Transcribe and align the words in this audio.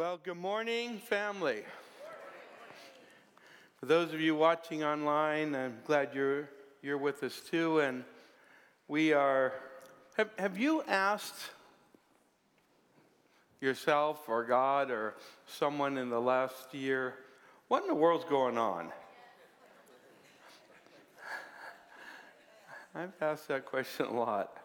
Well, 0.00 0.18
good 0.24 0.38
morning, 0.38 0.96
family. 0.96 1.62
For 3.80 3.84
those 3.84 4.14
of 4.14 4.20
you 4.22 4.34
watching 4.34 4.82
online, 4.82 5.54
I'm 5.54 5.76
glad 5.86 6.14
you're, 6.14 6.48
you're 6.80 6.96
with 6.96 7.22
us 7.22 7.38
too. 7.38 7.80
And 7.80 8.04
we 8.88 9.12
are, 9.12 9.52
have, 10.16 10.30
have 10.38 10.56
you 10.56 10.82
asked 10.88 11.50
yourself 13.60 14.26
or 14.26 14.42
God 14.42 14.90
or 14.90 15.16
someone 15.46 15.98
in 15.98 16.08
the 16.08 16.18
last 16.18 16.72
year, 16.72 17.16
what 17.68 17.82
in 17.82 17.88
the 17.88 17.94
world's 17.94 18.24
going 18.24 18.56
on? 18.56 18.90
I've 22.94 23.12
asked 23.20 23.48
that 23.48 23.66
question 23.66 24.06
a 24.06 24.14
lot. 24.14 24.56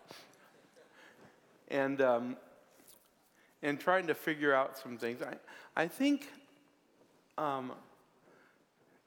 And, 1.68 2.00
um, 2.00 2.38
and 3.66 3.80
trying 3.80 4.06
to 4.06 4.14
figure 4.14 4.54
out 4.54 4.78
some 4.78 4.96
things. 4.96 5.24
I, 5.24 5.34
I 5.76 5.88
think 5.88 6.30
um, 7.36 7.72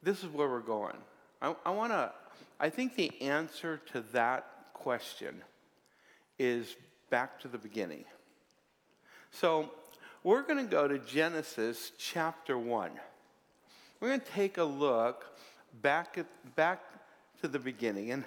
this 0.02 0.24
is 0.24 0.28
where 0.30 0.48
we're 0.48 0.58
going. 0.58 0.96
I, 1.40 1.54
I 1.64 1.70
want 1.70 1.92
to, 1.92 2.10
I 2.58 2.68
think 2.68 2.96
the 2.96 3.22
answer 3.22 3.80
to 3.92 4.00
that 4.12 4.46
question 4.74 5.42
is 6.40 6.74
back 7.08 7.38
to 7.40 7.48
the 7.48 7.56
beginning. 7.56 8.04
So 9.30 9.70
we're 10.24 10.42
going 10.42 10.58
to 10.58 10.70
go 10.70 10.88
to 10.88 10.98
Genesis 10.98 11.92
chapter 11.96 12.58
1. 12.58 12.90
We're 14.00 14.08
going 14.08 14.20
to 14.20 14.26
take 14.26 14.58
a 14.58 14.64
look 14.64 15.24
back, 15.82 16.18
at, 16.18 16.26
back 16.56 16.82
to 17.42 17.48
the 17.48 17.60
beginning. 17.60 18.10
And 18.10 18.24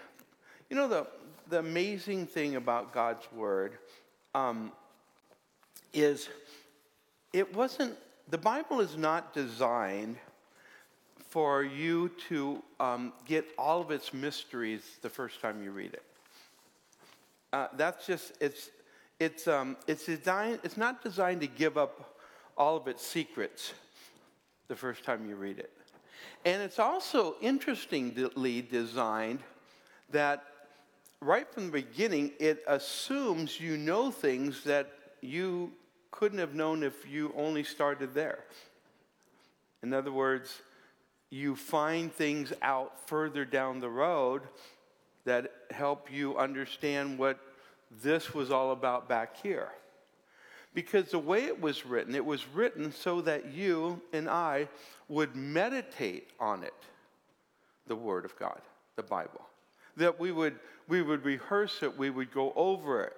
you 0.70 0.78
know, 0.78 0.88
the, 0.88 1.08
the 1.50 1.60
amazing 1.60 2.26
thing 2.26 2.56
about 2.56 2.94
God's 2.94 3.30
word 3.34 3.74
um, 4.34 4.72
is 5.94 6.30
it 7.34 7.56
wasn't, 7.56 7.96
the 8.30 8.38
Bible 8.38 8.82
is 8.82 8.98
not 8.98 9.34
designed 9.34 10.18
for 11.30 11.64
you 11.64 12.12
to 12.28 12.62
um, 12.80 13.14
get 13.26 13.46
all 13.58 13.82
of 13.82 13.90
its 13.90 14.14
mysteries 14.14 14.82
the 15.02 15.10
first 15.10 15.42
time 15.42 15.64
you 15.64 15.72
read 15.72 15.94
it. 15.94 16.04
Uh, 17.54 17.68
that's 17.78 18.06
just, 18.06 18.34
it's, 18.42 18.70
it's, 19.20 19.48
um, 19.48 19.78
it's, 19.88 20.06
designed, 20.06 20.60
it's 20.64 20.78
not 20.78 21.02
designed 21.02 21.42
to 21.42 21.48
give 21.48 21.78
up 21.78 22.18
all 22.58 22.76
of 22.76 22.88
its 22.88 23.06
secrets 23.06 23.74
the 24.68 24.76
first 24.76 25.04
time 25.04 25.28
you 25.28 25.36
read 25.36 25.58
it. 25.58 25.72
And 26.44 26.62
it's 26.62 26.80
also 26.80 27.36
interestingly 27.42 28.62
designed 28.62 29.40
that 30.10 30.44
right 31.22 31.52
from 31.54 31.68
the 31.68 31.72
beginning, 31.72 32.32
it 32.40 32.64
assumes 32.68 33.60
you 33.60 33.78
know 33.78 34.12
things 34.12 34.64
that 34.64 34.92
you 35.22 35.72
couldn't 36.12 36.40
have 36.40 36.54
known 36.54 36.84
if 36.84 37.10
you 37.10 37.34
only 37.36 37.64
started 37.64 38.14
there. 38.14 38.44
In 39.82 39.94
other 39.94 40.12
words, 40.12 40.62
you 41.30 41.56
find 41.56 42.14
things 42.14 42.54
out 42.62 43.08
further 43.08 43.46
down 43.46 43.80
the 43.80 43.90
road 43.90 44.44
that 45.26 45.52
help 45.72 46.12
you 46.12 46.38
understand 46.38 47.18
what 47.18 47.40
this 48.04 48.34
was 48.34 48.52
all 48.52 48.72
about 48.72 49.08
back 49.10 49.38
here. 49.42 49.70
Because 50.74 51.12
the 51.12 51.20
way 51.20 51.46
it 51.46 51.60
was 51.60 51.86
written, 51.86 52.16
it 52.16 52.26
was 52.26 52.48
written 52.48 52.94
so 52.94 53.22
that 53.22 53.54
you 53.54 54.02
and 54.14 54.30
I 54.30 54.70
would 55.10 55.36
meditate 55.36 56.30
on 56.40 56.64
it, 56.64 56.74
the 57.88 57.96
Word 57.96 58.24
of 58.24 58.38
God, 58.38 58.62
the 58.96 59.04
Bible. 59.04 59.42
That 59.98 60.20
we 60.20 60.32
would, 60.32 60.58
we 60.88 61.02
would 61.02 61.26
rehearse 61.26 61.84
it, 61.84 61.98
we 61.98 62.10
would 62.10 62.32
go 62.32 62.54
over 62.56 63.04
it. 63.04 63.18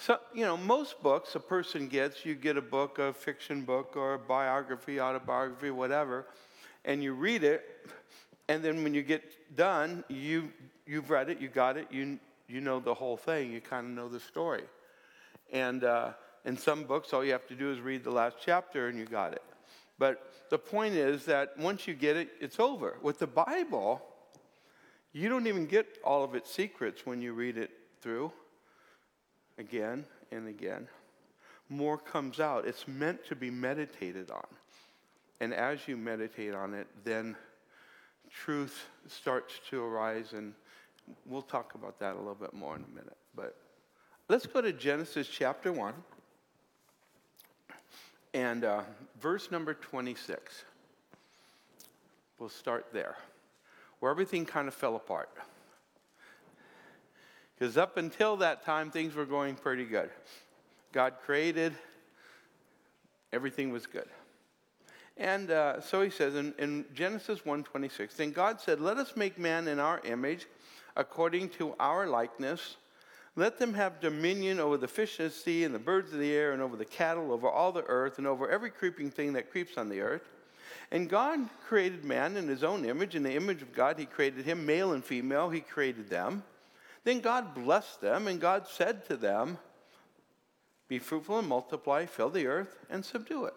So, 0.00 0.18
you 0.32 0.46
know, 0.46 0.56
most 0.56 1.02
books 1.02 1.34
a 1.34 1.40
person 1.40 1.86
gets, 1.86 2.24
you 2.24 2.34
get 2.34 2.56
a 2.56 2.62
book, 2.62 2.98
a 2.98 3.12
fiction 3.12 3.60
book, 3.60 3.96
or 3.96 4.14
a 4.14 4.18
biography, 4.18 4.98
autobiography, 4.98 5.70
whatever, 5.70 6.24
and 6.86 7.02
you 7.02 7.12
read 7.12 7.44
it, 7.44 7.86
and 8.48 8.64
then 8.64 8.82
when 8.82 8.94
you 8.94 9.02
get 9.02 9.54
done, 9.58 10.02
you, 10.08 10.48
you've 10.86 11.10
read 11.10 11.28
it, 11.28 11.38
you 11.38 11.48
got 11.48 11.76
it, 11.76 11.86
you, 11.90 12.18
you 12.48 12.62
know 12.62 12.80
the 12.80 12.94
whole 12.94 13.18
thing, 13.18 13.52
you 13.52 13.60
kind 13.60 13.88
of 13.88 13.92
know 13.92 14.08
the 14.08 14.20
story. 14.20 14.62
And 15.52 15.84
uh, 15.84 16.12
in 16.46 16.56
some 16.56 16.84
books, 16.84 17.12
all 17.12 17.22
you 17.22 17.32
have 17.32 17.46
to 17.48 17.54
do 17.54 17.70
is 17.70 17.78
read 17.78 18.02
the 18.02 18.10
last 18.10 18.36
chapter 18.42 18.88
and 18.88 18.98
you 18.98 19.04
got 19.04 19.34
it. 19.34 19.42
But 19.98 20.32
the 20.48 20.58
point 20.58 20.94
is 20.94 21.26
that 21.26 21.58
once 21.58 21.86
you 21.86 21.92
get 21.92 22.16
it, 22.16 22.30
it's 22.40 22.58
over. 22.58 22.96
With 23.02 23.18
the 23.18 23.26
Bible, 23.26 24.00
you 25.12 25.28
don't 25.28 25.46
even 25.46 25.66
get 25.66 25.98
all 26.02 26.24
of 26.24 26.34
its 26.34 26.50
secrets 26.50 27.04
when 27.04 27.20
you 27.20 27.34
read 27.34 27.58
it 27.58 27.70
through 28.00 28.32
again 29.60 30.04
and 30.32 30.48
again. 30.48 30.88
More 31.68 31.98
comes 31.98 32.40
out. 32.40 32.66
It's 32.66 32.88
meant 32.88 33.24
to 33.26 33.36
be 33.36 33.50
meditated 33.50 34.30
on. 34.30 34.46
And 35.40 35.54
as 35.54 35.86
you 35.86 35.96
meditate 35.96 36.54
on 36.54 36.74
it, 36.74 36.88
then 37.04 37.36
truth 38.28 38.86
starts 39.06 39.60
to 39.70 39.82
arise. 39.82 40.32
And 40.32 40.52
we'll 41.26 41.42
talk 41.42 41.74
about 41.76 42.00
that 42.00 42.14
a 42.14 42.18
little 42.18 42.34
bit 42.34 42.52
more 42.52 42.74
in 42.74 42.82
a 42.82 42.88
minute. 42.88 43.16
But 43.36 43.56
let's 44.28 44.46
go 44.46 44.60
to 44.60 44.72
Genesis 44.72 45.28
chapter 45.28 45.72
1 45.72 45.94
and 48.34 48.64
uh, 48.64 48.82
verse 49.20 49.50
number 49.50 49.74
26. 49.74 50.64
We'll 52.38 52.48
start 52.48 52.86
there, 52.92 53.16
where 54.00 54.10
everything 54.10 54.46
kind 54.46 54.66
of 54.66 54.74
fell 54.74 54.96
apart. 54.96 55.28
Because 57.60 57.76
up 57.76 57.98
until 57.98 58.38
that 58.38 58.64
time, 58.64 58.90
things 58.90 59.14
were 59.14 59.26
going 59.26 59.54
pretty 59.54 59.84
good. 59.84 60.08
God 60.92 61.16
created, 61.26 61.74
everything 63.34 63.70
was 63.70 63.86
good. 63.86 64.08
And 65.18 65.50
uh, 65.50 65.82
so 65.82 66.00
he 66.00 66.08
says 66.08 66.36
in, 66.36 66.54
in 66.58 66.86
Genesis 66.94 67.40
1.26, 67.40 68.16
Then 68.16 68.30
God 68.30 68.62
said, 68.62 68.80
Let 68.80 68.96
us 68.96 69.14
make 69.14 69.38
man 69.38 69.68
in 69.68 69.78
our 69.78 70.00
image, 70.06 70.46
according 70.96 71.50
to 71.50 71.74
our 71.78 72.06
likeness. 72.06 72.76
Let 73.36 73.58
them 73.58 73.74
have 73.74 74.00
dominion 74.00 74.58
over 74.58 74.78
the 74.78 74.88
fish 74.88 75.20
of 75.20 75.30
the 75.30 75.38
sea 75.38 75.64
and 75.64 75.74
the 75.74 75.78
birds 75.78 76.14
of 76.14 76.18
the 76.18 76.32
air 76.32 76.52
and 76.52 76.62
over 76.62 76.76
the 76.76 76.86
cattle, 76.86 77.30
over 77.30 77.46
all 77.46 77.72
the 77.72 77.84
earth, 77.84 78.16
and 78.16 78.26
over 78.26 78.48
every 78.48 78.70
creeping 78.70 79.10
thing 79.10 79.34
that 79.34 79.50
creeps 79.50 79.76
on 79.76 79.90
the 79.90 80.00
earth. 80.00 80.24
And 80.90 81.10
God 81.10 81.40
created 81.68 82.06
man 82.06 82.38
in 82.38 82.48
his 82.48 82.64
own 82.64 82.86
image. 82.86 83.14
In 83.14 83.22
the 83.22 83.34
image 83.34 83.60
of 83.60 83.74
God, 83.74 83.98
he 83.98 84.06
created 84.06 84.46
him, 84.46 84.64
male 84.64 84.94
and 84.94 85.04
female, 85.04 85.50
he 85.50 85.60
created 85.60 86.08
them. 86.08 86.42
Then 87.04 87.20
God 87.20 87.54
blessed 87.54 88.00
them, 88.00 88.26
and 88.28 88.40
God 88.40 88.66
said 88.68 89.06
to 89.06 89.16
them, 89.16 89.58
Be 90.88 90.98
fruitful 90.98 91.38
and 91.38 91.48
multiply, 91.48 92.06
fill 92.06 92.30
the 92.30 92.46
earth, 92.46 92.78
and 92.90 93.04
subdue 93.04 93.46
it. 93.46 93.54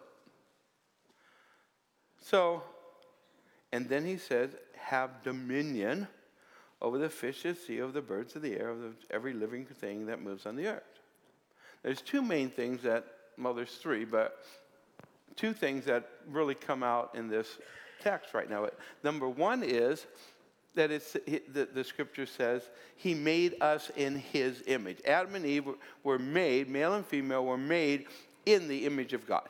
So, 2.22 2.62
and 3.72 3.88
then 3.88 4.06
he 4.06 4.16
says, 4.16 4.50
Have 4.76 5.22
dominion 5.22 6.08
over 6.80 6.98
the 6.98 7.10
fish 7.10 7.44
of 7.44 7.56
the 7.56 7.60
sea, 7.60 7.80
over 7.80 7.92
the 7.92 8.02
birds 8.02 8.36
of 8.36 8.42
the 8.42 8.58
air, 8.58 8.70
over 8.70 8.92
every 9.10 9.32
living 9.32 9.66
thing 9.66 10.06
that 10.06 10.22
moves 10.22 10.46
on 10.46 10.56
the 10.56 10.66
earth. 10.66 10.82
There's 11.82 12.00
two 12.00 12.22
main 12.22 12.50
things 12.50 12.82
that, 12.82 13.04
well, 13.38 13.52
there's 13.52 13.76
three, 13.76 14.04
but 14.04 14.44
two 15.36 15.52
things 15.52 15.84
that 15.84 16.08
really 16.30 16.54
come 16.54 16.82
out 16.82 17.14
in 17.14 17.28
this 17.28 17.58
text 18.00 18.34
right 18.34 18.48
now. 18.48 18.68
Number 19.02 19.28
one 19.28 19.62
is 19.62 20.06
that 20.74 20.90
it's, 20.90 21.12
the, 21.12 21.68
the 21.72 21.84
scripture 21.84 22.26
says 22.26 22.62
he 22.96 23.14
made 23.14 23.54
us 23.60 23.90
in 23.96 24.16
his 24.16 24.62
image. 24.66 24.98
Adam 25.06 25.34
and 25.34 25.46
Eve 25.46 25.68
were 26.02 26.18
made, 26.18 26.68
male 26.68 26.94
and 26.94 27.06
female 27.06 27.44
were 27.44 27.58
made 27.58 28.06
in 28.46 28.68
the 28.68 28.84
image 28.86 29.12
of 29.12 29.26
God. 29.26 29.48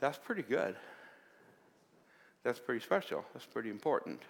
That's 0.00 0.18
pretty 0.18 0.42
good. 0.42 0.76
That's 2.42 2.58
pretty 2.58 2.84
special. 2.84 3.24
That's 3.32 3.46
pretty 3.46 3.70
important. 3.70 4.20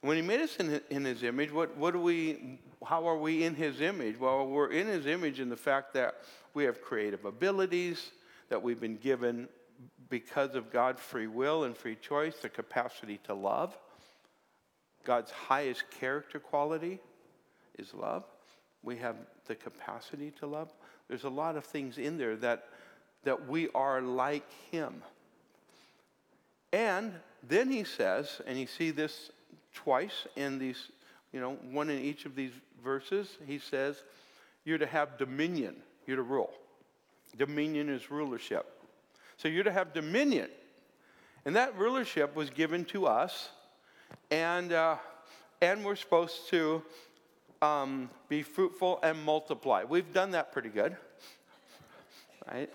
When 0.00 0.16
he 0.16 0.22
made 0.22 0.40
us 0.40 0.56
in, 0.56 0.80
in 0.90 1.04
his 1.04 1.22
image, 1.22 1.52
what, 1.52 1.76
what 1.76 1.92
do 1.92 2.00
we, 2.00 2.58
how 2.84 3.06
are 3.06 3.18
we 3.18 3.44
in 3.44 3.54
his 3.54 3.80
image? 3.80 4.18
Well, 4.18 4.46
we're 4.46 4.70
in 4.70 4.86
his 4.86 5.06
image 5.06 5.40
in 5.40 5.48
the 5.48 5.56
fact 5.56 5.92
that 5.94 6.22
we 6.54 6.64
have 6.64 6.80
creative 6.80 7.24
abilities, 7.24 8.10
that 8.48 8.62
we've 8.62 8.80
been 8.80 8.96
given 8.96 9.48
because 10.10 10.54
of 10.54 10.72
God's 10.72 11.00
free 11.00 11.26
will 11.26 11.64
and 11.64 11.76
free 11.76 11.96
choice, 11.96 12.36
the 12.36 12.48
capacity 12.48 13.20
to 13.24 13.34
love. 13.34 13.76
God's 15.04 15.30
highest 15.30 15.84
character 15.90 16.38
quality 16.38 17.00
is 17.78 17.94
love. 17.94 18.24
We 18.82 18.96
have 18.96 19.16
the 19.46 19.54
capacity 19.54 20.32
to 20.38 20.46
love. 20.46 20.72
There's 21.08 21.24
a 21.24 21.30
lot 21.30 21.56
of 21.56 21.64
things 21.64 21.98
in 21.98 22.18
there 22.18 22.36
that, 22.36 22.68
that 23.24 23.48
we 23.48 23.68
are 23.74 24.00
like 24.00 24.44
Him. 24.70 25.02
And 26.72 27.12
then 27.42 27.70
he 27.70 27.84
says, 27.84 28.40
and 28.46 28.58
you 28.58 28.66
see 28.66 28.90
this 28.90 29.30
twice 29.72 30.26
in 30.36 30.58
these, 30.58 30.90
you 31.32 31.40
know, 31.40 31.54
one 31.70 31.88
in 31.88 31.98
each 31.98 32.26
of 32.26 32.34
these 32.34 32.52
verses, 32.82 33.38
he 33.46 33.58
says, 33.58 34.02
You're 34.64 34.78
to 34.78 34.86
have 34.86 35.18
dominion, 35.18 35.76
you're 36.06 36.16
to 36.16 36.22
rule. 36.22 36.52
Dominion 37.36 37.88
is 37.88 38.10
rulership. 38.10 38.77
So 39.38 39.48
you're 39.48 39.64
to 39.64 39.72
have 39.72 39.92
dominion. 39.92 40.50
And 41.44 41.56
that 41.56 41.76
rulership 41.78 42.36
was 42.36 42.50
given 42.50 42.84
to 42.86 43.06
us, 43.06 43.50
and, 44.30 44.72
uh, 44.72 44.96
and 45.62 45.84
we're 45.84 45.96
supposed 45.96 46.48
to 46.50 46.82
um, 47.62 48.10
be 48.28 48.42
fruitful 48.42 48.98
and 49.02 49.22
multiply. 49.22 49.84
We've 49.84 50.12
done 50.12 50.32
that 50.32 50.52
pretty 50.52 50.68
good, 50.68 50.96
right? 52.50 52.68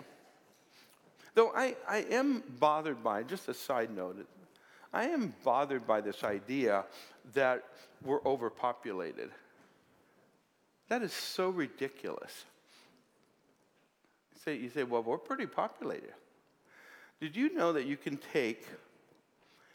Though 1.34 1.52
I, 1.54 1.76
I 1.88 1.98
am 2.10 2.42
bothered 2.58 3.02
by, 3.04 3.22
just 3.22 3.48
a 3.48 3.54
side 3.54 3.94
note, 3.94 4.26
I 4.92 5.04
am 5.04 5.34
bothered 5.44 5.86
by 5.86 6.00
this 6.00 6.24
idea 6.24 6.84
that 7.34 7.64
we're 8.02 8.22
overpopulated. 8.24 9.30
That 10.88 11.02
is 11.02 11.12
so 11.12 11.50
ridiculous. 11.50 12.44
You 14.32 14.40
say, 14.44 14.56
you 14.56 14.70
say, 14.70 14.84
well, 14.84 15.02
we're 15.02 15.18
pretty 15.18 15.46
populated. 15.46 16.14
Did 17.24 17.36
you 17.36 17.54
know 17.54 17.72
that 17.72 17.86
you 17.86 17.96
can 17.96 18.18
take 18.34 18.66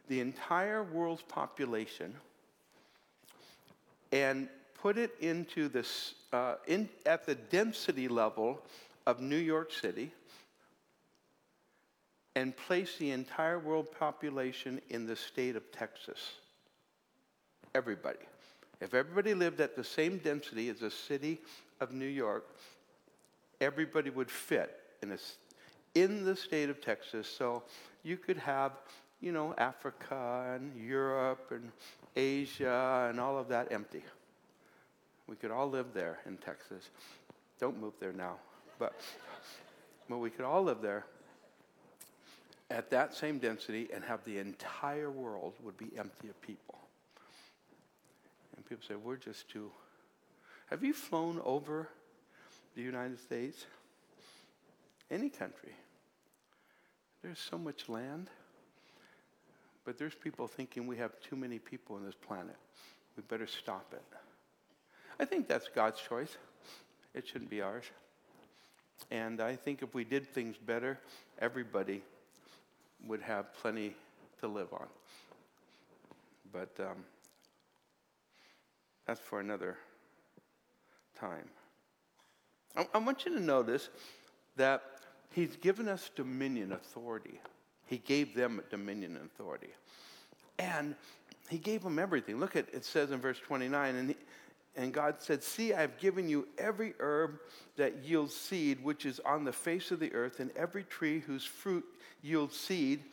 the 0.07 0.19
entire 0.19 0.84
world's 0.84 1.24
population 1.24 2.13
and 4.12 4.48
put 4.80 5.00
it 5.00 5.16
into 5.19 5.68
this, 5.68 6.13
uh, 6.31 6.57
in, 6.68 6.88
at 7.07 7.25
the 7.25 7.34
density 7.34 8.07
level 8.07 8.62
of 9.07 9.19
New 9.19 9.36
York 9.36 9.74
City 9.74 10.12
and 12.36 12.56
place 12.56 12.98
the 13.00 13.10
entire 13.10 13.57
world 13.57 13.92
population 13.98 14.80
in 14.92 15.07
the 15.07 15.16
state 15.16 15.56
of 15.56 15.72
Texas? 15.72 16.19
Everybody. 17.74 18.19
If 18.80 18.94
everybody 18.94 19.34
lived 19.34 19.60
at 19.60 19.75
the 19.75 19.84
same 19.84 20.19
density 20.19 20.69
as 20.69 20.81
the 20.81 20.92
city 20.92 21.42
of 21.81 21.94
New 21.94 22.06
York, 22.06 22.46
everybody 23.60 24.12
would 24.12 24.30
fit 24.30 24.80
in, 25.01 25.12
a, 25.13 25.18
in 25.95 26.24
the 26.24 26.36
state 26.36 26.69
of 26.69 26.81
Texas. 26.81 27.27
So 27.27 27.63
you 28.03 28.18
could 28.18 28.38
have, 28.38 28.74
you 29.21 29.31
know, 29.31 29.53
Africa 29.57 30.53
and 30.56 30.75
Europe 30.75 31.51
and 31.51 31.71
Asia 32.15 33.07
and 33.09 33.19
all 33.19 33.38
of 33.38 33.47
that 33.50 33.71
empty. 33.71 34.03
We 35.27 35.36
could 35.36 35.51
all 35.51 35.69
live 35.69 35.88
there 35.94 36.19
in 36.25 36.38
Texas. 36.38 36.89
Don't 37.59 37.80
move 37.80 37.94
there 38.00 38.13
now. 38.13 38.36
But, 38.80 38.94
but 40.09 40.18
we 40.18 40.30
could 40.30 40.45
all 40.45 40.63
live 40.63 40.81
there 40.81 41.06
at 42.71 42.89
that 42.91 43.13
same 43.13 43.39
density 43.39 43.89
and 43.94 44.03
have 44.03 44.24
the 44.25 44.38
entire 44.38 45.09
world 45.09 45.53
would 45.63 45.77
be 45.77 45.91
empty 45.97 46.30
of 46.30 46.41
people. 46.41 46.80
And 48.56 48.65
people 48.65 48.83
say, 48.88 48.95
we're 48.95 49.18
just 49.18 49.50
too. 49.50 49.71
Have 50.68 50.83
you 50.83 50.94
flown 50.94 51.41
over 51.44 51.89
the 52.75 52.81
United 52.81 53.19
States? 53.19 53.65
Any 55.12 55.30
country. 55.30 55.74
There's 57.22 57.40
so 57.40 57.58
much 57.58 57.90
land, 57.90 58.30
but 59.84 59.98
there's 59.98 60.16
people 60.16 60.48
thinking 60.48 60.88
we 60.88 60.98
have 60.98 61.20
too 61.20 61.36
many 61.36 61.60
people 61.60 61.96
on 61.96 62.06
this 62.06 62.16
planet. 62.16 62.56
We 63.18 63.24
better 63.24 63.48
stop 63.48 63.94
it. 63.94 64.04
I 65.20 65.26
think 65.26 65.48
that's 65.48 65.68
God's 65.74 66.00
choice. 66.00 66.38
It 67.14 67.28
shouldn't 67.28 67.50
be 67.50 67.62
ours. 67.62 67.84
And 69.12 69.42
I 69.42 69.56
think 69.56 69.82
if 69.82 69.94
we 69.94 70.04
did 70.04 70.28
things 70.28 70.56
better, 70.58 71.00
everybody 71.40 72.04
would 73.06 73.22
have 73.22 73.54
plenty 73.56 73.96
to 74.40 74.48
live 74.48 74.72
on. 74.74 74.88
But 76.52 76.72
um, 76.80 77.04
that's 79.06 79.20
for 79.20 79.40
another 79.40 79.78
time. 81.20 81.50
I, 82.76 82.88
I 82.94 82.98
want 83.00 83.26
you 83.26 83.34
to 83.34 83.42
notice 83.42 83.90
that 84.56 84.84
He's 85.31 85.56
given 85.58 85.88
us 85.88 86.10
dominion 86.16 86.72
authority. 86.72 87.40
He 87.86 87.98
gave 87.98 88.36
them 88.36 88.62
dominion 88.70 89.16
and 89.16 89.26
authority. 89.26 89.70
And 90.58 90.96
He 91.50 91.58
gave 91.58 91.84
them 91.84 92.00
everything. 92.00 92.40
Look 92.40 92.56
at 92.56 92.68
it 92.74 92.86
says 92.86 93.12
in 93.12 93.20
verse 93.20 93.40
29 93.40 93.96
and, 93.96 94.10
he, 94.10 94.16
and 94.76 94.94
God 94.94 95.16
said, 95.20 95.44
See, 95.44 95.74
I've 95.74 95.98
given 96.00 96.30
you 96.30 96.48
every 96.58 96.94
herb 97.00 97.40
that 97.76 98.04
yields 98.04 98.36
seed, 98.36 98.84
which 98.84 99.06
is 99.06 99.20
on 99.26 99.44
the 99.44 99.52
face 99.52 99.92
of 99.92 100.00
the 100.00 100.14
earth, 100.14 100.40
and 100.40 100.52
every 100.56 100.84
tree 100.84 101.20
whose 101.20 101.44
fruit 101.44 101.84
yields 102.22 102.58
seed. 102.58 103.04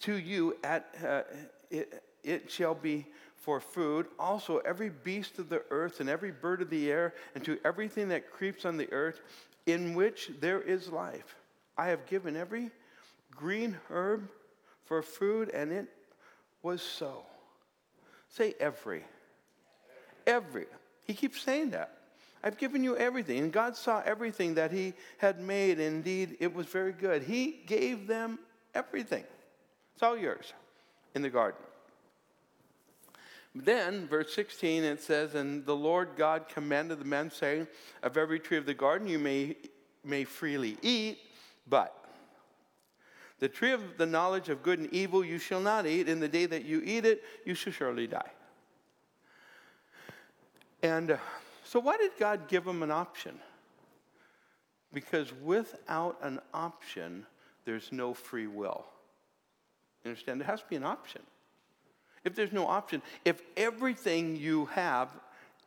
To 0.00 0.16
you, 0.16 0.56
at, 0.64 0.94
uh, 1.04 1.22
it, 1.70 2.02
it 2.22 2.50
shall 2.50 2.74
be 2.74 3.06
for 3.36 3.60
food. 3.60 4.06
Also, 4.18 4.58
every 4.58 4.90
beast 4.90 5.38
of 5.38 5.48
the 5.48 5.62
earth 5.70 6.00
and 6.00 6.08
every 6.08 6.30
bird 6.30 6.62
of 6.62 6.70
the 6.70 6.90
air, 6.90 7.14
and 7.34 7.44
to 7.44 7.58
everything 7.64 8.08
that 8.08 8.30
creeps 8.30 8.64
on 8.64 8.76
the 8.76 8.90
earth, 8.92 9.20
in 9.66 9.94
which 9.94 10.30
there 10.40 10.60
is 10.60 10.88
life. 10.88 11.36
I 11.76 11.88
have 11.88 12.06
given 12.06 12.36
every 12.36 12.70
green 13.30 13.76
herb 13.90 14.28
for 14.84 15.02
food, 15.02 15.48
and 15.50 15.72
it 15.72 15.88
was 16.62 16.82
so. 16.82 17.22
Say 18.28 18.54
every. 18.60 19.04
Every. 20.26 20.66
He 21.06 21.14
keeps 21.14 21.40
saying 21.40 21.70
that. 21.70 21.98
I've 22.44 22.58
given 22.58 22.82
you 22.82 22.96
everything. 22.96 23.38
And 23.38 23.52
God 23.52 23.76
saw 23.76 24.02
everything 24.04 24.54
that 24.54 24.72
He 24.72 24.94
had 25.18 25.40
made. 25.40 25.78
Indeed, 25.78 26.36
it 26.40 26.52
was 26.52 26.66
very 26.66 26.92
good. 26.92 27.22
He 27.22 27.62
gave 27.66 28.06
them 28.06 28.38
everything. 28.74 29.24
It's 29.94 30.02
all 30.02 30.16
yours 30.16 30.52
in 31.14 31.22
the 31.22 31.30
garden. 31.30 31.60
Then, 33.54 34.08
verse 34.08 34.32
16, 34.34 34.82
it 34.82 35.02
says, 35.02 35.34
And 35.34 35.66
the 35.66 35.76
Lord 35.76 36.10
God 36.16 36.48
commanded 36.48 36.98
the 36.98 37.04
men, 37.04 37.30
saying, 37.30 37.66
Of 38.02 38.16
every 38.16 38.40
tree 38.40 38.56
of 38.56 38.64
the 38.64 38.74
garden 38.74 39.06
you 39.06 39.18
may, 39.18 39.56
may 40.04 40.24
freely 40.24 40.78
eat, 40.80 41.18
but 41.68 41.94
the 43.40 43.48
tree 43.48 43.72
of 43.72 43.98
the 43.98 44.06
knowledge 44.06 44.48
of 44.48 44.62
good 44.62 44.78
and 44.78 44.92
evil 44.92 45.24
you 45.24 45.38
shall 45.38 45.60
not 45.60 45.86
eat. 45.86 46.08
In 46.08 46.18
the 46.18 46.28
day 46.28 46.46
that 46.46 46.64
you 46.64 46.80
eat 46.84 47.04
it, 47.04 47.22
you 47.44 47.54
shall 47.54 47.72
surely 47.72 48.06
die. 48.06 48.30
And 50.82 51.12
uh, 51.12 51.16
so, 51.64 51.78
why 51.78 51.96
did 51.98 52.12
God 52.18 52.48
give 52.48 52.64
them 52.64 52.82
an 52.82 52.90
option? 52.90 53.38
Because 54.94 55.32
without 55.42 56.18
an 56.22 56.40
option, 56.54 57.26
there's 57.64 57.92
no 57.92 58.14
free 58.14 58.46
will. 58.46 58.84
You 60.04 60.10
understand? 60.10 60.40
There 60.40 60.48
has 60.48 60.60
to 60.60 60.68
be 60.68 60.76
an 60.76 60.84
option 60.84 61.22
if 62.24 62.34
there's 62.34 62.52
no 62.52 62.66
option, 62.66 63.02
if 63.24 63.42
everything 63.56 64.36
you 64.36 64.66
have 64.66 65.08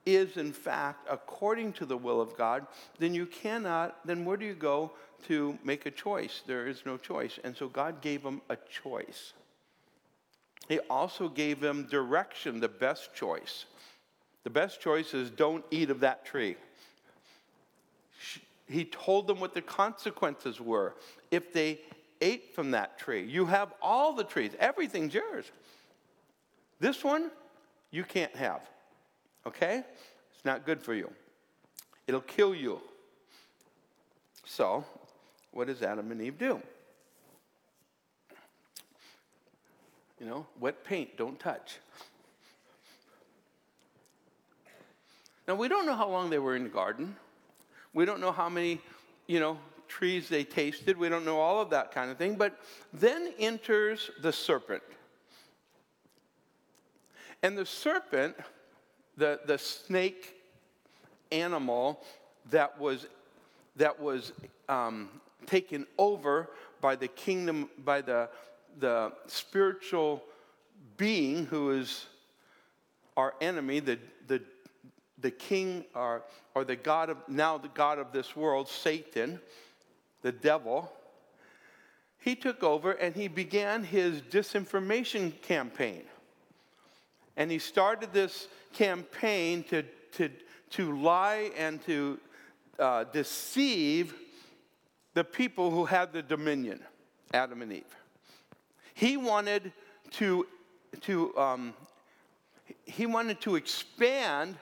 is 0.05 0.37
in 0.37 0.53
fact 0.53 1.07
according 1.09 1.73
to 1.73 1.85
the 1.85 1.97
will 1.97 2.21
of 2.21 2.37
God, 2.37 2.65
then 2.99 3.13
you 3.13 3.25
cannot, 3.25 3.97
then 4.05 4.23
where 4.23 4.37
do 4.37 4.45
you 4.45 4.53
go 4.53 4.91
to 5.27 5.57
make 5.63 5.85
a 5.85 5.91
choice? 5.91 6.43
There 6.45 6.67
is 6.67 6.85
no 6.85 6.97
choice. 6.97 7.39
And 7.43 7.55
so 7.57 7.67
God 7.67 8.01
gave 8.01 8.23
them 8.23 8.41
a 8.49 8.57
choice. 8.69 9.33
He 10.67 10.79
also 10.89 11.27
gave 11.27 11.59
them 11.59 11.87
direction, 11.89 12.59
the 12.59 12.67
best 12.67 13.13
choice. 13.13 13.65
The 14.43 14.49
best 14.49 14.79
choice 14.79 15.13
is 15.13 15.29
don't 15.29 15.65
eat 15.71 15.89
of 15.89 15.99
that 16.01 16.25
tree. 16.25 16.55
He 18.67 18.85
told 18.85 19.27
them 19.27 19.39
what 19.39 19.53
the 19.53 19.61
consequences 19.61 20.59
were 20.59 20.95
if 21.29 21.53
they 21.53 21.81
ate 22.21 22.55
from 22.55 22.71
that 22.71 22.97
tree. 22.97 23.23
You 23.23 23.45
have 23.45 23.73
all 23.81 24.13
the 24.13 24.23
trees, 24.23 24.51
everything's 24.59 25.13
yours. 25.13 25.45
This 26.79 27.03
one, 27.03 27.31
you 27.91 28.03
can't 28.03 28.35
have. 28.35 28.61
Okay? 29.47 29.83
It's 30.33 30.45
not 30.45 30.65
good 30.65 30.81
for 30.81 30.93
you. 30.93 31.11
It'll 32.07 32.21
kill 32.21 32.53
you. 32.53 32.81
So, 34.45 34.85
what 35.51 35.67
does 35.67 35.81
Adam 35.81 36.11
and 36.11 36.21
Eve 36.21 36.37
do? 36.37 36.61
You 40.19 40.25
know, 40.27 40.45
wet 40.59 40.83
paint, 40.83 41.17
don't 41.17 41.39
touch. 41.39 41.79
Now, 45.47 45.55
we 45.55 45.67
don't 45.67 45.85
know 45.85 45.95
how 45.95 46.09
long 46.09 46.29
they 46.29 46.39
were 46.39 46.55
in 46.55 46.63
the 46.63 46.69
garden. 46.69 47.15
We 47.93 48.05
don't 48.05 48.19
know 48.19 48.31
how 48.31 48.49
many, 48.49 48.81
you 49.27 49.39
know, 49.39 49.57
trees 49.87 50.27
they 50.27 50.43
tasted. 50.43 50.97
We 50.97 51.09
don't 51.09 51.25
know 51.25 51.39
all 51.39 51.61
of 51.61 51.69
that 51.69 51.91
kind 51.91 52.09
of 52.09 52.17
thing. 52.17 52.35
But 52.35 52.59
then 52.93 53.33
enters 53.39 54.09
the 54.21 54.33
serpent. 54.33 54.81
And 57.45 57.55
the 57.55 57.67
serpent, 57.67 58.35
the, 59.17 59.39
the 59.45 59.59
snake 59.59 60.33
animal 61.31 62.01
that 62.49 62.79
was, 62.79 63.05
that 63.75 64.01
was 64.01 64.33
um, 64.67 65.09
taken 65.45 65.85
over 65.99 66.49
by 66.81 66.95
the 66.95 67.07
kingdom, 67.07 67.69
by 67.83 68.01
the, 68.01 68.29
the 68.79 69.11
spiritual 69.27 70.23
being 70.97 71.45
who 71.45 71.69
is 71.69 72.07
our 73.15 73.35
enemy, 73.39 73.79
the, 73.79 73.99
the, 74.25 74.41
the 75.19 75.29
king 75.29 75.85
or, 75.93 76.23
or 76.55 76.63
the 76.63 76.75
God 76.75 77.11
of, 77.11 77.17
now 77.27 77.59
the 77.59 77.67
God 77.67 77.99
of 77.99 78.11
this 78.11 78.35
world, 78.35 78.67
Satan, 78.67 79.39
the 80.23 80.31
devil, 80.31 80.91
he 82.17 82.35
took 82.35 82.63
over 82.63 82.93
and 82.93 83.13
he 83.15 83.27
began 83.27 83.83
his 83.83 84.19
disinformation 84.19 85.39
campaign. 85.43 86.05
And 87.37 87.51
he 87.51 87.59
started 87.59 88.13
this 88.13 88.47
campaign 88.73 89.63
to, 89.63 89.83
to, 90.13 90.29
to 90.71 90.97
lie 90.99 91.51
and 91.57 91.83
to 91.85 92.19
uh, 92.79 93.05
deceive 93.05 94.13
the 95.13 95.23
people 95.23 95.71
who 95.71 95.85
had 95.85 96.11
the 96.11 96.21
dominion, 96.21 96.81
Adam 97.33 97.61
and 97.61 97.71
Eve. 97.71 97.95
He 98.93 99.17
wanted 99.17 99.71
to, 100.11 100.47
to, 101.01 101.37
um, 101.37 101.73
he 102.85 103.05
wanted 103.05 103.41
to 103.41 103.55
expand 103.55 104.55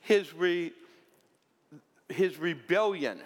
his, 0.00 0.32
re, 0.34 0.72
his 2.08 2.38
rebellion. 2.38 3.20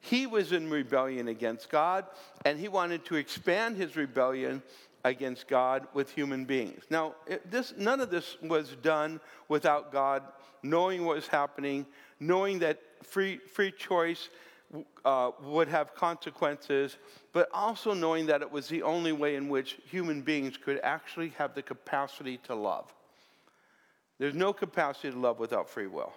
he 0.00 0.26
was 0.26 0.52
in 0.52 0.70
rebellion 0.70 1.28
against 1.28 1.70
God, 1.70 2.06
and 2.44 2.58
he 2.58 2.68
wanted 2.68 3.04
to 3.06 3.16
expand 3.16 3.76
his 3.76 3.96
rebellion 3.96 4.62
against 5.04 5.48
God 5.48 5.86
with 5.94 6.10
human 6.10 6.44
beings. 6.44 6.84
Now, 6.90 7.14
this, 7.48 7.74
none 7.76 8.00
of 8.00 8.10
this 8.10 8.36
was 8.42 8.76
done 8.82 9.20
without 9.48 9.92
God 9.92 10.22
knowing 10.62 11.04
what 11.04 11.16
was 11.16 11.28
happening, 11.28 11.86
knowing 12.20 12.58
that 12.60 12.80
free, 13.02 13.38
free 13.38 13.72
choice 13.72 14.28
uh, 15.04 15.30
would 15.42 15.68
have 15.68 15.94
consequences, 15.94 16.98
but 17.32 17.48
also 17.52 17.94
knowing 17.94 18.26
that 18.26 18.42
it 18.42 18.50
was 18.50 18.68
the 18.68 18.82
only 18.82 19.12
way 19.12 19.36
in 19.36 19.48
which 19.48 19.78
human 19.86 20.20
beings 20.20 20.56
could 20.56 20.80
actually 20.82 21.30
have 21.30 21.54
the 21.54 21.62
capacity 21.62 22.36
to 22.38 22.54
love. 22.54 22.92
There's 24.18 24.34
no 24.34 24.52
capacity 24.52 25.10
to 25.10 25.18
love 25.18 25.38
without 25.38 25.70
free 25.70 25.86
will. 25.86 26.12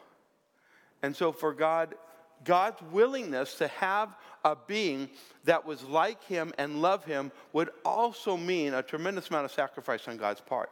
And 1.04 1.16
so, 1.16 1.32
for 1.32 1.54
God, 1.54 1.96
God's 2.44 2.82
willingness 2.92 3.56
to 3.56 3.68
have 3.68 4.16
a 4.44 4.56
being 4.68 5.10
that 5.44 5.66
was 5.66 5.84
like 5.84 6.24
him 6.24 6.54
and 6.58 6.82
love 6.82 7.06
him 7.06 7.32
would 7.54 7.70
also 7.86 8.36
mean 8.36 8.74
a 8.74 8.82
tremendous 8.82 9.30
amount 9.30 9.46
of 9.46 9.52
sacrifice 9.52 10.08
on 10.08 10.18
God's 10.18 10.42
part 10.42 10.72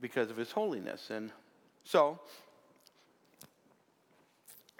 because 0.00 0.30
of 0.30 0.36
his 0.36 0.52
holiness. 0.52 1.10
And 1.10 1.30
so 1.84 2.20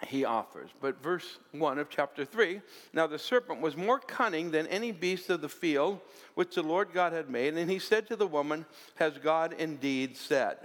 he 0.07 0.23
offers. 0.23 0.69
But 0.79 1.01
verse 1.03 1.39
1 1.51 1.77
of 1.77 1.89
chapter 1.89 2.23
3 2.23 2.61
Now 2.93 3.07
the 3.07 3.19
serpent 3.19 3.61
was 3.61 3.75
more 3.75 3.99
cunning 3.99 4.51
than 4.51 4.67
any 4.67 4.91
beast 4.91 5.29
of 5.29 5.41
the 5.41 5.49
field 5.49 5.99
which 6.35 6.55
the 6.55 6.63
Lord 6.63 6.89
God 6.93 7.11
had 7.13 7.29
made. 7.29 7.55
And 7.55 7.69
he 7.69 7.79
said 7.79 8.07
to 8.07 8.15
the 8.15 8.27
woman, 8.27 8.65
Has 8.95 9.17
God 9.17 9.53
indeed 9.57 10.15
said? 10.15 10.57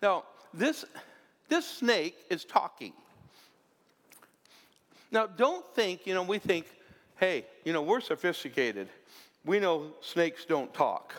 Now, 0.00 0.24
this, 0.54 0.84
this 1.48 1.66
snake 1.66 2.16
is 2.30 2.44
talking. 2.44 2.92
Now, 5.10 5.26
don't 5.26 5.66
think, 5.74 6.06
you 6.06 6.14
know, 6.14 6.22
we 6.22 6.38
think, 6.38 6.66
hey, 7.16 7.46
you 7.64 7.72
know, 7.72 7.82
we're 7.82 8.00
sophisticated. 8.00 8.88
We 9.44 9.58
know 9.58 9.92
snakes 10.00 10.44
don't 10.44 10.72
talk. 10.74 11.14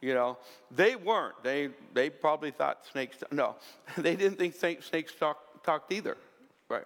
You 0.00 0.14
know, 0.14 0.38
they 0.70 0.96
weren't. 0.96 1.42
They, 1.42 1.70
they 1.92 2.10
probably 2.10 2.50
thought 2.50 2.86
snakes, 2.90 3.18
no, 3.32 3.56
they 3.98 4.16
didn't 4.16 4.38
think 4.38 4.54
snakes 4.54 5.14
talk, 5.14 5.64
talked 5.64 5.92
either. 5.92 6.16
Right. 6.68 6.84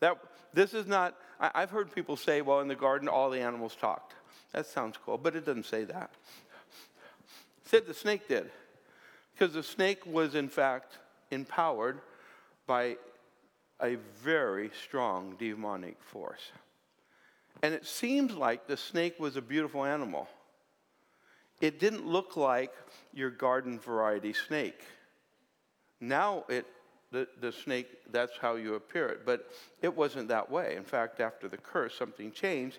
That, 0.00 0.18
this 0.52 0.74
is 0.74 0.86
not, 0.86 1.16
I, 1.38 1.50
I've 1.54 1.70
heard 1.70 1.94
people 1.94 2.16
say, 2.16 2.42
well, 2.42 2.60
in 2.60 2.68
the 2.68 2.74
garden, 2.74 3.08
all 3.08 3.30
the 3.30 3.40
animals 3.40 3.76
talked. 3.80 4.14
That 4.52 4.66
sounds 4.66 4.96
cool, 5.04 5.18
but 5.18 5.36
it 5.36 5.46
doesn't 5.46 5.66
say 5.66 5.84
that. 5.84 6.10
It 7.64 7.68
said 7.68 7.86
the 7.86 7.94
snake 7.94 8.26
did. 8.28 8.50
Because 9.32 9.54
the 9.54 9.62
snake 9.62 10.04
was, 10.04 10.34
in 10.34 10.48
fact, 10.48 10.98
empowered 11.30 12.00
by 12.66 12.96
a 13.82 13.96
very 14.22 14.70
strong 14.84 15.36
demonic 15.38 16.02
force. 16.02 16.52
And 17.62 17.74
it 17.74 17.86
seems 17.86 18.32
like 18.32 18.66
the 18.66 18.76
snake 18.76 19.18
was 19.18 19.36
a 19.36 19.42
beautiful 19.42 19.84
animal. 19.84 20.28
It 21.60 21.78
didn't 21.78 22.06
look 22.06 22.36
like 22.36 22.72
your 23.12 23.30
garden 23.30 23.78
variety 23.78 24.32
snake. 24.32 24.80
Now 26.00 26.44
it 26.48 26.66
the, 27.12 27.26
the 27.40 27.52
snake, 27.52 27.88
that's 28.12 28.36
how 28.40 28.54
you 28.54 28.74
appear 28.74 29.08
it. 29.08 29.26
But 29.26 29.50
it 29.82 29.94
wasn't 29.94 30.28
that 30.28 30.50
way. 30.50 30.76
In 30.76 30.84
fact, 30.84 31.20
after 31.20 31.48
the 31.48 31.56
curse, 31.56 31.94
something 31.94 32.30
changed. 32.32 32.78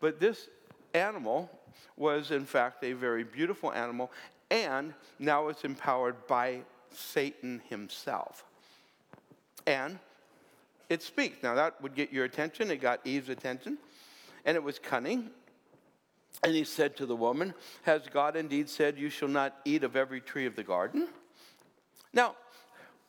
But 0.00 0.20
this 0.20 0.48
animal 0.94 1.50
was, 1.96 2.30
in 2.30 2.44
fact, 2.44 2.84
a 2.84 2.92
very 2.92 3.24
beautiful 3.24 3.72
animal, 3.72 4.10
and 4.50 4.94
now 5.18 5.48
it's 5.48 5.64
empowered 5.64 6.26
by 6.26 6.60
Satan 6.92 7.62
himself. 7.68 8.44
And 9.66 9.98
it 10.90 11.02
speaks. 11.02 11.42
Now, 11.42 11.54
that 11.54 11.80
would 11.80 11.94
get 11.94 12.12
your 12.12 12.24
attention. 12.24 12.70
It 12.70 12.82
got 12.82 13.00
Eve's 13.06 13.30
attention, 13.30 13.78
and 14.44 14.56
it 14.56 14.62
was 14.62 14.78
cunning. 14.78 15.30
And 16.42 16.54
he 16.54 16.64
said 16.64 16.96
to 16.96 17.06
the 17.06 17.16
woman, 17.16 17.54
Has 17.82 18.02
God 18.12 18.36
indeed 18.36 18.68
said, 18.68 18.98
You 18.98 19.08
shall 19.08 19.28
not 19.28 19.56
eat 19.64 19.84
of 19.84 19.96
every 19.96 20.20
tree 20.20 20.46
of 20.46 20.56
the 20.56 20.64
garden? 20.64 21.08
Now, 22.12 22.34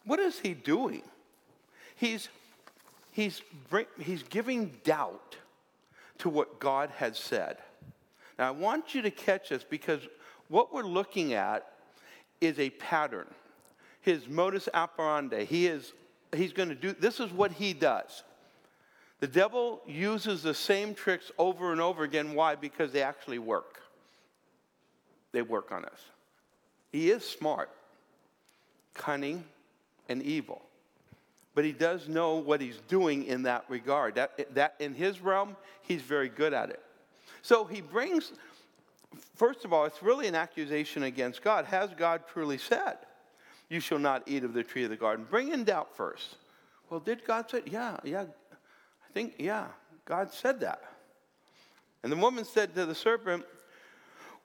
what 0.06 0.20
is 0.20 0.40
he 0.40 0.54
doing? 0.54 1.02
He's, 1.96 2.30
he's, 3.12 3.42
he's 4.00 4.24
giving 4.24 4.78
doubt 4.84 5.38
to 6.20 6.30
what 6.30 6.60
God 6.60 6.92
has 6.98 7.18
said. 7.18 7.58
Now, 8.38 8.50
I 8.50 8.52
want 8.52 8.94
you 8.94 9.02
to 9.02 9.12
catch 9.12 9.50
this 9.50 9.64
because 9.64 10.02
what 10.50 10.74
we're 10.74 10.84
looking 10.84 11.34
at 11.34 11.68
is 12.42 12.60
a 12.60 12.70
pattern. 12.72 13.28
His 14.02 14.28
modus 14.28 14.68
operandi. 14.74 15.46
He 15.46 15.68
is 15.68 15.94
he's 16.36 16.54
going 16.54 16.70
to 16.70 16.76
do 16.76 16.94
this 16.94 17.20
is 17.20 17.32
what 17.32 17.52
he 17.52 17.74
does. 17.74 18.24
The 19.20 19.28
devil 19.28 19.82
uses 19.86 20.42
the 20.42 20.54
same 20.54 20.96
tricks 20.96 21.32
over 21.38 21.72
and 21.72 21.80
over 21.80 22.04
again. 22.04 22.34
Why? 22.34 22.56
Because 22.56 22.92
they 22.92 23.04
actually 23.04 23.40
work. 23.40 23.82
They 25.32 25.44
work 25.44 25.72
on 25.72 25.86
us. 25.86 26.02
He 26.92 27.12
is 27.12 27.24
smart, 27.24 27.70
cunning, 28.94 29.44
and 30.10 30.22
evil. 30.24 30.62
But 31.54 31.66
he 31.66 31.72
does 31.72 32.08
know 32.08 32.36
what 32.36 32.62
he's 32.62 32.80
doing 32.88 33.26
in 33.26 33.44
that 33.44 33.66
regard. 33.70 34.16
That, 34.16 34.56
that 34.56 34.76
in 34.80 34.94
his 34.96 35.20
realm, 35.20 35.56
he's 35.84 36.02
very 36.02 36.30
good 36.30 36.54
at 36.54 36.70
it. 36.70 36.82
So 37.42 37.66
he 37.66 37.82
brings, 37.82 38.32
first 39.36 39.66
of 39.66 39.74
all, 39.74 39.86
it's 39.86 40.02
really 40.02 40.28
an 40.28 40.36
accusation 40.36 41.04
against 41.04 41.44
God. 41.44 41.66
Has 41.66 41.92
God 41.98 42.22
truly 42.32 42.58
said? 42.58 42.98
You 43.72 43.80
shall 43.80 44.00
not 44.00 44.24
eat 44.25 44.44
of 44.44 44.54
the 44.54 44.63
tree 44.63 44.84
of 44.84 44.90
the 44.90 44.98
garden. 44.98 45.25
Bring 45.30 45.54
in 45.54 45.63
doubt 45.63 45.96
first. 45.96 46.36
Well, 46.90 47.00
did 47.00 47.24
God 47.24 47.50
say? 47.50 47.62
Yeah, 47.66 47.96
yeah. 48.04 48.24
I 48.24 49.13
think, 49.13 49.36
yeah, 49.40 49.68
God 50.04 50.34
said 50.34 50.60
that. 50.60 50.84
And 52.04 52.12
the 52.12 52.18
woman 52.18 52.44
said 52.44 52.75
to 52.75 52.86
the 52.86 52.94
serpent, 52.94 53.46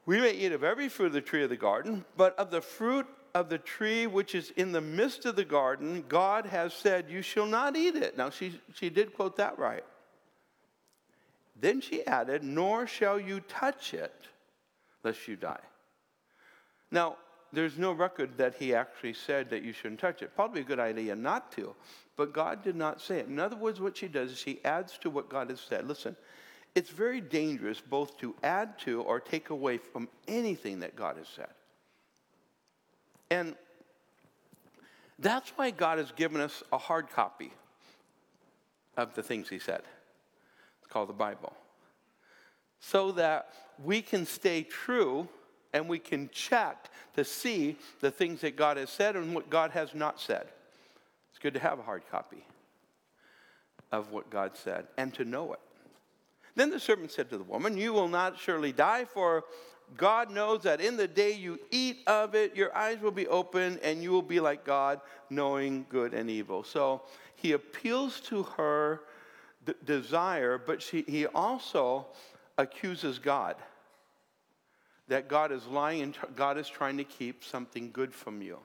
We 0.06 0.20
may 0.20 0.30
eat 0.30 0.52
of 0.52 0.62
every 0.62 0.88
fruit 0.88 1.06
of 1.06 1.12
the 1.12 1.20
tree 1.20 1.42
of 1.42 1.50
the 1.50 1.56
garden, 1.56 2.04
but 2.16 2.38
of 2.38 2.52
the 2.52 2.60
fruit 2.60 3.04
of 3.34 3.48
the 3.48 3.58
tree 3.58 4.06
which 4.06 4.36
is 4.36 4.52
in 4.52 4.70
the 4.70 4.80
midst 4.80 5.26
of 5.26 5.34
the 5.34 5.44
garden, 5.44 6.04
God 6.06 6.46
has 6.46 6.72
said, 6.72 7.06
You 7.10 7.20
shall 7.20 7.46
not 7.46 7.74
eat 7.76 7.96
it. 7.96 8.16
Now, 8.16 8.30
she, 8.30 8.60
she 8.74 8.90
did 8.90 9.12
quote 9.12 9.38
that 9.38 9.58
right. 9.58 9.84
Then 11.60 11.80
she 11.80 12.06
added, 12.06 12.44
Nor 12.44 12.86
shall 12.86 13.18
you 13.18 13.40
touch 13.40 13.92
it, 13.92 14.28
lest 15.02 15.26
you 15.26 15.34
die. 15.34 15.58
Now, 16.92 17.16
there's 17.56 17.78
no 17.78 17.92
record 17.92 18.36
that 18.36 18.54
he 18.56 18.74
actually 18.74 19.14
said 19.14 19.48
that 19.48 19.62
you 19.62 19.72
shouldn't 19.72 19.98
touch 19.98 20.20
it. 20.20 20.34
Probably 20.34 20.60
a 20.60 20.64
good 20.64 20.78
idea 20.78 21.16
not 21.16 21.50
to, 21.52 21.74
but 22.14 22.34
God 22.34 22.62
did 22.62 22.76
not 22.76 23.00
say 23.00 23.20
it. 23.20 23.28
In 23.28 23.38
other 23.40 23.56
words, 23.56 23.80
what 23.80 23.96
she 23.96 24.08
does 24.08 24.32
is 24.32 24.38
she 24.38 24.60
adds 24.62 24.98
to 24.98 25.08
what 25.08 25.30
God 25.30 25.48
has 25.48 25.58
said. 25.58 25.88
Listen, 25.88 26.14
it's 26.74 26.90
very 26.90 27.22
dangerous 27.22 27.80
both 27.80 28.18
to 28.18 28.34
add 28.42 28.78
to 28.80 29.00
or 29.00 29.20
take 29.20 29.48
away 29.48 29.78
from 29.78 30.06
anything 30.28 30.80
that 30.80 30.96
God 30.96 31.16
has 31.16 31.28
said. 31.28 31.48
And 33.30 33.54
that's 35.18 35.48
why 35.56 35.70
God 35.70 35.96
has 35.96 36.12
given 36.12 36.42
us 36.42 36.62
a 36.74 36.78
hard 36.78 37.08
copy 37.08 37.54
of 38.98 39.14
the 39.14 39.22
things 39.22 39.48
he 39.48 39.58
said. 39.58 39.80
It's 40.82 40.92
called 40.92 41.08
the 41.08 41.14
Bible. 41.14 41.54
So 42.80 43.12
that 43.12 43.48
we 43.82 44.02
can 44.02 44.26
stay 44.26 44.62
true 44.62 45.30
and 45.72 45.88
we 45.88 45.98
can 45.98 46.28
check 46.32 46.90
to 47.14 47.24
see 47.24 47.76
the 48.00 48.10
things 48.10 48.40
that 48.42 48.56
God 48.56 48.76
has 48.76 48.90
said 48.90 49.16
and 49.16 49.34
what 49.34 49.50
God 49.50 49.70
has 49.72 49.94
not 49.94 50.20
said. 50.20 50.46
It's 51.30 51.38
good 51.38 51.54
to 51.54 51.60
have 51.60 51.78
a 51.78 51.82
hard 51.82 52.02
copy 52.10 52.44
of 53.92 54.10
what 54.10 54.30
God 54.30 54.56
said 54.56 54.86
and 54.96 55.12
to 55.14 55.24
know 55.24 55.52
it. 55.52 55.60
Then 56.54 56.70
the 56.70 56.80
serpent 56.80 57.12
said 57.12 57.30
to 57.30 57.38
the 57.38 57.44
woman, 57.44 57.76
You 57.76 57.92
will 57.92 58.08
not 58.08 58.38
surely 58.38 58.72
die, 58.72 59.04
for 59.04 59.44
God 59.96 60.30
knows 60.30 60.62
that 60.62 60.80
in 60.80 60.96
the 60.96 61.06
day 61.06 61.32
you 61.32 61.60
eat 61.70 61.98
of 62.06 62.34
it, 62.34 62.56
your 62.56 62.74
eyes 62.76 63.00
will 63.00 63.10
be 63.10 63.26
open 63.28 63.78
and 63.82 64.02
you 64.02 64.10
will 64.10 64.22
be 64.22 64.40
like 64.40 64.64
God, 64.64 65.00
knowing 65.30 65.86
good 65.88 66.14
and 66.14 66.30
evil. 66.30 66.64
So 66.64 67.02
he 67.36 67.52
appeals 67.52 68.20
to 68.22 68.42
her 68.42 69.02
d- 69.64 69.74
desire, 69.84 70.58
but 70.58 70.82
she, 70.82 71.04
he 71.06 71.26
also 71.26 72.06
accuses 72.58 73.18
God 73.18 73.56
that 75.08 75.28
God 75.28 75.52
is 75.52 75.66
lying 75.66 76.14
God 76.34 76.58
is 76.58 76.68
trying 76.68 76.96
to 76.98 77.04
keep 77.04 77.44
something 77.44 77.90
good 77.92 78.14
from 78.14 78.42
you. 78.42 78.58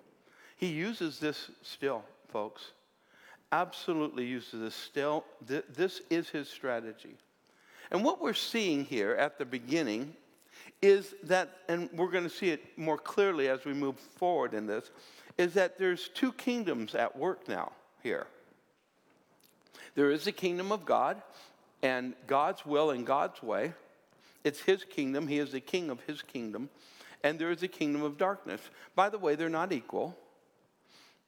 He 0.57 0.67
uses 0.67 1.19
this 1.19 1.49
still, 1.61 2.03
folks. 2.29 2.71
Absolutely 3.51 4.25
uses 4.25 4.61
this 4.61 4.75
still. 4.75 5.25
This 5.45 6.01
is 6.09 6.29
his 6.29 6.47
strategy. 6.47 7.15
And 7.91 8.03
what 8.03 8.21
we're 8.21 8.33
seeing 8.33 8.85
here 8.85 9.11
at 9.13 9.37
the 9.37 9.45
beginning 9.45 10.15
is 10.81 11.13
that, 11.23 11.49
and 11.67 11.89
we're 11.93 12.11
going 12.11 12.23
to 12.23 12.29
see 12.29 12.49
it 12.49 12.77
more 12.77 12.97
clearly 12.97 13.49
as 13.49 13.65
we 13.65 13.73
move 13.73 13.99
forward 13.99 14.53
in 14.53 14.65
this, 14.67 14.89
is 15.37 15.53
that 15.55 15.77
there's 15.77 16.09
two 16.09 16.31
kingdoms 16.33 16.95
at 16.95 17.15
work 17.15 17.47
now 17.47 17.71
here. 18.01 18.27
There 19.95 20.11
is 20.11 20.23
the 20.23 20.31
kingdom 20.31 20.71
of 20.71 20.85
God 20.85 21.21
and 21.83 22.13
God's 22.27 22.65
will 22.65 22.91
and 22.91 23.05
God's 23.05 23.41
way, 23.43 23.73
it's 24.43 24.61
his 24.61 24.83
kingdom. 24.83 25.27
He 25.27 25.39
is 25.39 25.51
the 25.51 25.59
king 25.59 25.89
of 25.89 26.01
his 26.01 26.21
kingdom. 26.21 26.69
And 27.23 27.37
there 27.37 27.51
is 27.51 27.61
a 27.61 27.67
kingdom 27.67 28.01
of 28.01 28.17
darkness. 28.17 28.61
By 28.95 29.09
the 29.09 29.19
way, 29.19 29.35
they're 29.35 29.49
not 29.49 29.71
equal. 29.71 30.17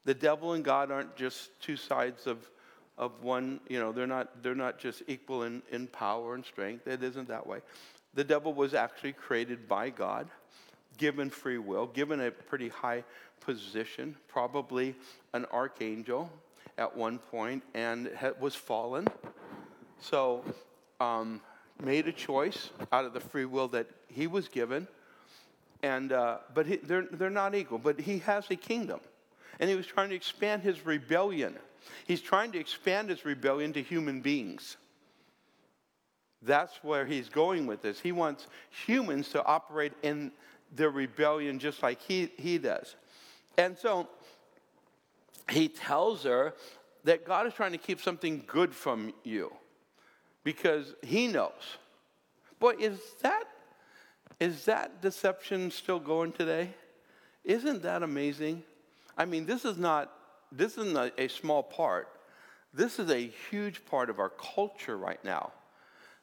The 0.06 0.14
devil 0.14 0.54
and 0.54 0.64
God 0.64 0.92
aren't 0.92 1.16
just 1.16 1.50
two 1.62 1.78
sides 1.78 2.28
of 2.28 2.50
of 2.98 3.24
one, 3.24 3.60
you 3.68 3.80
know, 3.80 3.92
they're 3.92 4.08
not, 4.08 4.44
they're 4.44 4.56
not 4.56 4.78
just 4.78 5.04
equal 5.08 5.44
in, 5.44 5.62
in 5.72 5.88
power 5.88 6.36
and 6.36 6.46
strength. 6.46 6.88
It 6.88 7.04
isn't 7.04 7.28
that 7.28 7.46
way. 7.46 7.60
The 8.14 8.24
devil 8.24 8.54
was 8.54 8.74
actually 8.74 9.14
created 9.14 9.68
by 9.68 9.90
God, 9.90 10.28
given 10.98 11.30
free 11.30 11.58
will, 11.58 11.88
given 11.88 12.22
a 12.22 12.32
pretty 12.32 12.70
high 12.70 13.04
position, 13.40 14.16
probably 14.28 14.96
an 15.34 15.46
archangel 15.52 16.32
at 16.78 16.96
one 16.96 17.18
point, 17.18 17.64
and 17.74 18.10
was 18.40 18.56
fallen. 18.56 19.08
So, 20.00 20.44
um, 21.00 21.42
made 21.84 22.08
a 22.08 22.12
choice 22.12 22.70
out 22.92 23.06
of 23.06 23.14
the 23.14 23.20
free 23.20 23.46
will 23.46 23.68
that 23.70 23.88
he 24.08 24.28
was 24.28 24.48
given. 24.48 24.88
And, 25.82 26.12
uh, 26.12 26.38
but 26.54 26.66
he, 26.66 26.78
they're, 26.78 27.08
they're 27.12 27.30
not 27.30 27.56
equal. 27.56 27.78
But 27.78 28.00
he 28.00 28.20
has 28.20 28.50
a 28.50 28.56
kingdom. 28.56 29.00
And 29.60 29.70
he 29.70 29.76
was 29.76 29.86
trying 29.86 30.10
to 30.10 30.16
expand 30.16 30.64
his 30.64 30.86
rebellion. 30.86 31.58
He's 32.08 32.22
trying 32.22 32.52
to 32.54 32.60
expand 32.60 33.10
his 33.10 33.26
rebellion 33.26 33.74
to 33.74 33.84
human 33.84 34.22
beings. 34.22 34.78
That's 36.42 36.74
where 36.84 37.06
he's 37.06 37.30
going 37.30 37.68
with 37.68 37.82
this. 37.82 38.00
He 38.00 38.12
wants 38.12 38.48
humans 38.86 39.30
to 39.30 39.44
operate 39.46 39.94
in 40.02 40.32
their 40.76 40.90
rebellion 40.90 41.60
just 41.60 41.84
like 41.84 42.02
he, 42.02 42.32
he 42.38 42.58
does. 42.58 42.96
And 43.58 43.78
so 43.78 44.08
he 45.50 45.68
tells 45.68 46.24
her 46.24 46.54
that 47.04 47.26
God 47.26 47.46
is 47.46 47.54
trying 47.54 47.74
to 47.74 47.78
keep 47.78 48.02
something 48.02 48.44
good 48.48 48.74
from 48.74 49.14
you 49.24 49.52
because 50.44 50.94
he 51.02 51.28
knows. 51.28 51.78
Boy, 52.60 52.76
is 52.80 53.00
that, 53.22 53.44
is 54.40 54.66
that 54.66 55.02
deception 55.02 55.72
still 55.72 56.00
going 56.00 56.32
today? 56.32 56.70
Isn't 57.44 57.84
that 57.84 58.04
amazing? 58.04 58.64
I 59.18 59.26
mean, 59.26 59.46
this 59.46 59.66
is 59.66 59.78
not, 59.78 60.12
this 60.52 60.78
isn't 60.78 60.96
a, 60.96 61.12
a 61.18 61.28
small 61.28 61.64
part. 61.64 62.08
This 62.74 63.00
is 63.00 63.12
a 63.12 63.32
huge 63.50 63.86
part 63.86 64.10
of 64.10 64.20
our 64.20 64.30
culture 64.30 64.98
right 64.98 65.24
now 65.24 65.52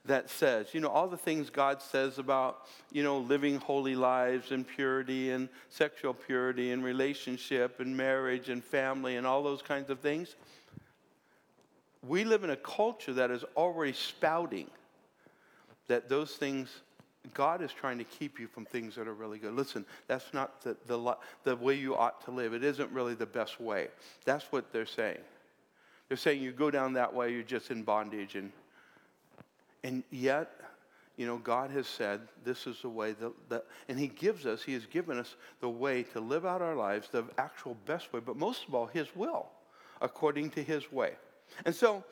that 0.06 0.30
says, 0.30 0.72
you 0.72 0.80
know, 0.80 0.88
all 0.88 1.08
the 1.08 1.16
things 1.16 1.50
God 1.50 1.82
says 1.82 2.18
about, 2.18 2.66
you 2.90 3.02
know, 3.02 3.18
living 3.18 3.60
holy 3.60 3.94
lives 3.94 4.50
and 4.50 4.66
purity 4.66 5.30
and 5.30 5.48
sexual 5.68 6.14
purity 6.14 6.72
and 6.72 6.82
relationship 6.82 7.80
and 7.80 7.94
marriage 7.94 8.48
and 8.48 8.64
family 8.64 9.16
and 9.16 9.26
all 9.26 9.42
those 9.42 9.62
kinds 9.62 9.90
of 9.90 10.00
things. 10.00 10.36
We 12.06 12.24
live 12.24 12.44
in 12.44 12.50
a 12.50 12.56
culture 12.56 13.12
that 13.14 13.30
is 13.30 13.44
already 13.56 13.92
spouting 13.92 14.68
that 15.88 16.08
those 16.08 16.32
things, 16.32 16.68
God 17.34 17.62
is 17.62 17.72
trying 17.72 17.98
to 17.98 18.04
keep 18.04 18.38
you 18.38 18.46
from 18.46 18.64
things 18.64 18.94
that 18.94 19.06
are 19.06 19.14
really 19.14 19.38
good. 19.38 19.54
Listen, 19.54 19.84
that's 20.06 20.32
not 20.32 20.62
the, 20.62 20.76
the, 20.86 21.16
the 21.44 21.56
way 21.56 21.74
you 21.74 21.96
ought 21.96 22.24
to 22.24 22.30
live. 22.30 22.54
It 22.54 22.64
isn't 22.64 22.90
really 22.90 23.14
the 23.14 23.26
best 23.26 23.60
way. 23.60 23.88
That's 24.24 24.44
what 24.50 24.72
they're 24.72 24.86
saying. 24.86 25.18
They're 26.08 26.16
saying 26.16 26.42
you 26.42 26.52
go 26.52 26.70
down 26.70 26.94
that 26.94 27.12
way, 27.12 27.32
you're 27.32 27.42
just 27.42 27.70
in 27.70 27.82
bondage 27.82 28.34
and 28.34 28.50
and 29.82 30.02
yet, 30.10 30.50
you 31.16 31.26
know, 31.26 31.38
God 31.38 31.70
has 31.70 31.86
said 31.86 32.20
this 32.44 32.66
is 32.66 32.82
the 32.82 32.88
way 32.88 33.14
that, 33.48 33.64
and 33.88 33.98
He 33.98 34.08
gives 34.08 34.46
us, 34.46 34.62
He 34.62 34.74
has 34.74 34.86
given 34.86 35.18
us 35.18 35.36
the 35.60 35.68
way 35.68 36.02
to 36.02 36.20
live 36.20 36.44
out 36.46 36.62
our 36.62 36.74
lives, 36.74 37.08
the 37.10 37.24
actual 37.38 37.76
best 37.86 38.12
way, 38.12 38.20
but 38.20 38.36
most 38.36 38.66
of 38.68 38.74
all, 38.74 38.86
His 38.86 39.08
will, 39.14 39.46
according 40.00 40.50
to 40.50 40.62
His 40.62 40.90
way. 40.92 41.12
And 41.64 41.74
so 41.74 42.04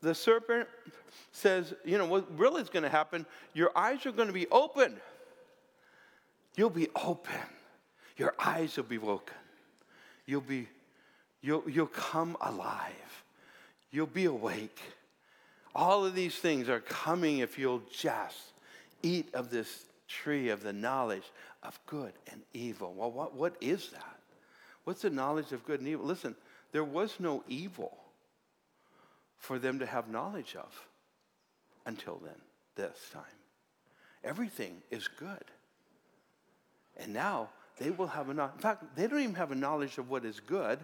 the 0.00 0.14
serpent 0.14 0.68
says, 1.32 1.74
you 1.84 1.98
know, 1.98 2.06
what 2.06 2.26
really 2.38 2.62
is 2.62 2.68
going 2.68 2.82
to 2.82 2.88
happen, 2.88 3.26
your 3.54 3.70
eyes 3.76 4.04
are 4.06 4.12
going 4.12 4.28
to 4.28 4.34
be 4.34 4.46
open. 4.48 4.96
You'll 6.56 6.70
be 6.70 6.88
open. 6.96 7.40
Your 8.16 8.34
eyes 8.38 8.76
will 8.76 8.84
be 8.84 8.98
woken. 8.98 9.36
You'll 10.26 10.40
be, 10.40 10.68
you'll, 11.40 11.64
you'll 11.68 11.86
come 11.86 12.36
alive. 12.40 13.24
You'll 13.90 14.06
be 14.06 14.26
awake. 14.26 14.78
All 15.74 16.04
of 16.04 16.14
these 16.14 16.36
things 16.36 16.68
are 16.68 16.80
coming 16.80 17.38
if 17.38 17.58
you'll 17.58 17.82
just 17.92 18.52
eat 19.02 19.32
of 19.34 19.50
this 19.50 19.86
tree 20.08 20.48
of 20.48 20.62
the 20.62 20.72
knowledge 20.72 21.30
of 21.62 21.78
good 21.86 22.12
and 22.30 22.42
evil. 22.52 22.92
Well, 22.96 23.10
what, 23.10 23.34
what 23.34 23.54
is 23.60 23.90
that? 23.90 24.18
What's 24.84 25.02
the 25.02 25.10
knowledge 25.10 25.52
of 25.52 25.64
good 25.64 25.80
and 25.80 25.88
evil? 25.88 26.06
Listen, 26.06 26.34
there 26.72 26.84
was 26.84 27.16
no 27.18 27.44
evil 27.48 27.96
for 29.40 29.58
them 29.58 29.80
to 29.80 29.86
have 29.86 30.08
knowledge 30.08 30.54
of 30.54 30.86
until 31.86 32.20
then, 32.22 32.36
this 32.76 32.96
time. 33.12 33.22
Everything 34.22 34.76
is 34.90 35.08
good. 35.08 35.44
And 36.98 37.12
now 37.12 37.48
they 37.78 37.90
will 37.90 38.06
have 38.06 38.28
a 38.28 38.34
knowledge. 38.34 38.54
In 38.56 38.60
fact, 38.60 38.84
they 38.94 39.06
don't 39.06 39.20
even 39.20 39.34
have 39.34 39.50
a 39.50 39.56
knowledge 39.56 39.96
of 39.96 40.10
what 40.10 40.24
is 40.24 40.38
good. 40.38 40.78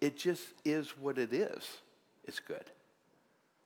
It 0.00 0.18
just 0.18 0.42
is 0.64 0.90
what 0.98 1.16
it 1.16 1.32
is. 1.32 1.66
It's 2.24 2.38
good. 2.38 2.64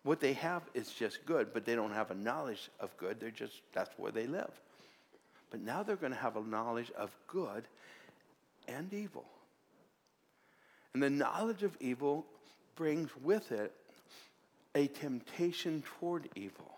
What 0.04 0.20
they 0.20 0.34
have 0.34 0.62
is 0.72 0.92
just 0.92 1.26
good, 1.26 1.52
but 1.52 1.64
they 1.64 1.74
don't 1.74 1.92
have 1.92 2.12
a 2.12 2.14
knowledge 2.14 2.70
of 2.78 2.96
good. 2.96 3.18
They're 3.18 3.30
just, 3.30 3.54
that's 3.72 3.90
where 3.98 4.12
they 4.12 4.28
live. 4.28 4.52
But 5.50 5.60
now 5.60 5.82
they're 5.82 5.96
going 5.96 6.12
to 6.12 6.18
have 6.18 6.36
a 6.36 6.42
knowledge 6.42 6.92
of 6.96 7.10
good 7.26 7.64
and 8.68 8.92
evil. 8.94 9.24
And 10.94 11.02
the 11.02 11.10
knowledge 11.10 11.64
of 11.64 11.76
evil 11.80 12.24
brings 12.76 13.10
with 13.22 13.50
it 13.50 13.72
a 14.76 14.86
temptation 14.88 15.82
toward 15.98 16.28
evil. 16.36 16.70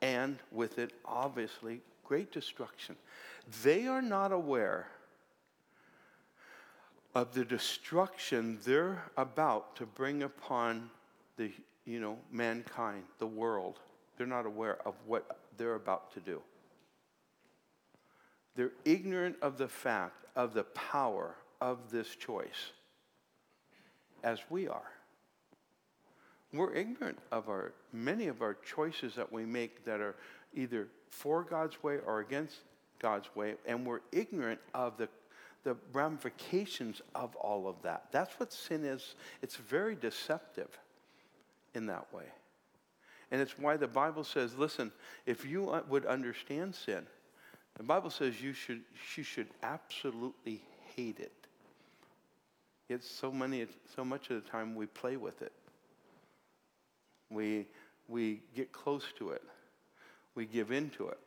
And 0.00 0.38
with 0.50 0.78
it, 0.78 0.94
obviously, 1.04 1.82
great 2.04 2.32
destruction. 2.32 2.96
They 3.62 3.86
are 3.86 4.00
not 4.00 4.32
aware 4.32 4.88
of 7.14 7.34
the 7.34 7.44
destruction 7.44 8.58
they're 8.64 9.04
about 9.18 9.76
to 9.76 9.84
bring 9.84 10.22
upon 10.22 10.88
the, 11.36 11.52
you 11.84 12.00
know, 12.00 12.16
mankind, 12.30 13.02
the 13.18 13.26
world. 13.26 13.78
They're 14.16 14.26
not 14.26 14.46
aware 14.46 14.78
of 14.86 14.94
what 15.06 15.38
they're 15.58 15.74
about 15.74 16.14
to 16.14 16.20
do. 16.20 16.40
They're 18.56 18.72
ignorant 18.86 19.36
of 19.42 19.58
the 19.58 19.68
fact 19.68 20.24
of 20.34 20.54
the 20.54 20.64
power 20.64 21.34
of 21.60 21.90
this 21.90 22.16
choice, 22.16 22.72
as 24.24 24.38
we 24.48 24.66
are. 24.66 24.91
We're 26.52 26.74
ignorant 26.74 27.18
of 27.30 27.48
our 27.48 27.72
many 27.92 28.28
of 28.28 28.42
our 28.42 28.54
choices 28.54 29.14
that 29.14 29.32
we 29.32 29.44
make 29.44 29.84
that 29.84 30.00
are 30.00 30.16
either 30.54 30.88
for 31.08 31.42
God's 31.42 31.82
way 31.82 31.98
or 32.06 32.20
against 32.20 32.56
God's 32.98 33.34
way, 33.34 33.54
and 33.66 33.86
we're 33.86 34.00
ignorant 34.12 34.60
of 34.74 34.96
the 34.98 35.08
the 35.64 35.76
ramifications 35.92 37.00
of 37.14 37.36
all 37.36 37.68
of 37.68 37.76
that. 37.82 38.06
That's 38.10 38.34
what 38.40 38.52
sin 38.52 38.84
is. 38.84 39.14
It's 39.42 39.56
very 39.56 39.94
deceptive 39.94 40.76
in 41.74 41.86
that 41.86 42.12
way. 42.12 42.24
And 43.30 43.40
it's 43.40 43.58
why 43.58 43.76
the 43.76 43.88
Bible 43.88 44.24
says, 44.24 44.54
listen, 44.56 44.92
if 45.24 45.44
you 45.44 45.80
would 45.88 46.04
understand 46.04 46.74
sin, 46.74 47.06
the 47.76 47.82
Bible 47.82 48.10
says 48.10 48.42
you 48.42 48.52
should, 48.52 48.82
you 49.16 49.22
should 49.22 49.48
absolutely 49.62 50.62
hate 50.94 51.18
it. 51.18 51.32
Yet 52.88 53.02
so 53.02 53.32
many, 53.32 53.66
so 53.94 54.04
much 54.04 54.28
of 54.30 54.42
the 54.42 54.50
time 54.50 54.74
we 54.74 54.86
play 54.86 55.16
with 55.16 55.40
it. 55.40 55.52
We, 57.32 57.66
we 58.08 58.42
get 58.54 58.72
close 58.72 59.04
to 59.18 59.30
it. 59.30 59.42
We 60.34 60.46
give 60.46 60.70
into 60.70 61.08
it. 61.08 61.18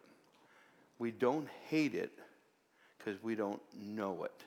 We 0.99 1.11
don't 1.11 1.47
hate 1.69 1.93
it 1.93 2.11
because 2.97 3.21
we 3.21 3.35
don't 3.35 3.61
know 3.83 4.23
it 4.23 4.43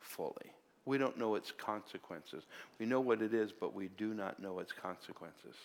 fully. 0.00 0.52
We 0.86 0.98
don't 0.98 1.18
know 1.18 1.34
its 1.34 1.50
consequences. 1.50 2.44
We 2.78 2.86
know 2.86 3.00
what 3.00 3.22
it 3.22 3.32
is, 3.32 3.52
but 3.52 3.74
we 3.74 3.88
do 3.96 4.14
not 4.14 4.40
know 4.40 4.58
its 4.58 4.72
consequences. 4.72 5.56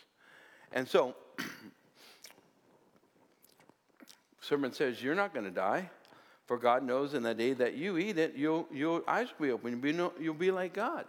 And 0.71 0.87
so, 0.87 1.15
sermon 4.41 4.71
says, 4.71 5.01
You're 5.01 5.15
not 5.15 5.33
going 5.33 5.45
to 5.45 5.51
die, 5.51 5.89
for 6.45 6.57
God 6.57 6.83
knows 6.83 7.13
in 7.13 7.23
the 7.23 7.33
day 7.33 7.53
that 7.53 7.73
you 7.75 7.97
eat 7.97 8.17
it, 8.17 8.35
you'll, 8.35 8.67
your 8.71 9.03
eyes 9.07 9.27
will 9.37 9.47
be 9.47 9.51
open. 9.51 9.71
You'll 9.71 9.81
be, 9.81 9.93
no, 9.93 10.13
you'll 10.19 10.33
be 10.33 10.51
like 10.51 10.73
God. 10.73 11.05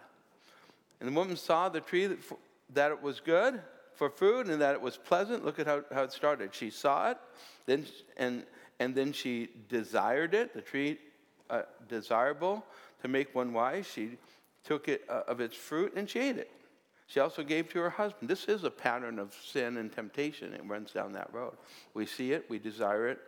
And 1.01 1.09
the 1.09 1.13
woman 1.15 1.37
saw 1.37 1.69
the 1.69 1.81
tree 1.81 2.07
that, 2.07 2.19
that 2.75 2.91
it 2.91 3.03
was 3.03 3.21
good 3.21 3.61
for 4.01 4.09
food 4.09 4.47
and 4.47 4.63
that 4.63 4.75
it 4.75 4.81
was 4.81 4.97
pleasant. 4.97 5.45
Look 5.45 5.59
at 5.59 5.67
how, 5.67 5.83
how 5.93 6.05
it 6.05 6.13
started. 6.13 6.55
She 6.55 6.71
saw 6.71 7.11
it, 7.11 7.19
then, 7.67 7.85
and, 8.17 8.45
and 8.79 8.95
then 8.95 9.13
she 9.13 9.51
desired 9.69 10.33
it, 10.33 10.55
the 10.55 10.63
tree 10.63 10.97
uh, 11.51 11.65
desirable 11.87 12.65
to 13.03 13.09
make 13.09 13.35
one 13.35 13.53
wise, 13.53 13.87
she 13.87 14.17
took 14.65 14.89
it 14.89 15.05
uh, 15.11 15.25
of 15.29 15.41
its 15.41 15.55
fruit 15.55 15.93
and 15.97 16.09
she 16.09 16.19
ate 16.19 16.39
it. 16.39 16.51
She 17.09 17.21
also 17.21 17.43
gave 17.43 17.69
to 17.73 17.79
her 17.81 17.91
husband. 17.91 18.31
This 18.31 18.47
is 18.47 18.65
a 18.65 18.71
pattern 18.71 19.19
of 19.19 19.37
sin 19.45 19.77
and 19.77 19.93
temptation. 19.93 20.55
It 20.55 20.63
runs 20.65 20.93
down 20.93 21.13
that 21.13 21.29
road. 21.35 21.59
We 21.93 22.07
see 22.07 22.33
it, 22.33 22.47
we 22.49 22.59
desire 22.59 23.07
it, 23.07 23.19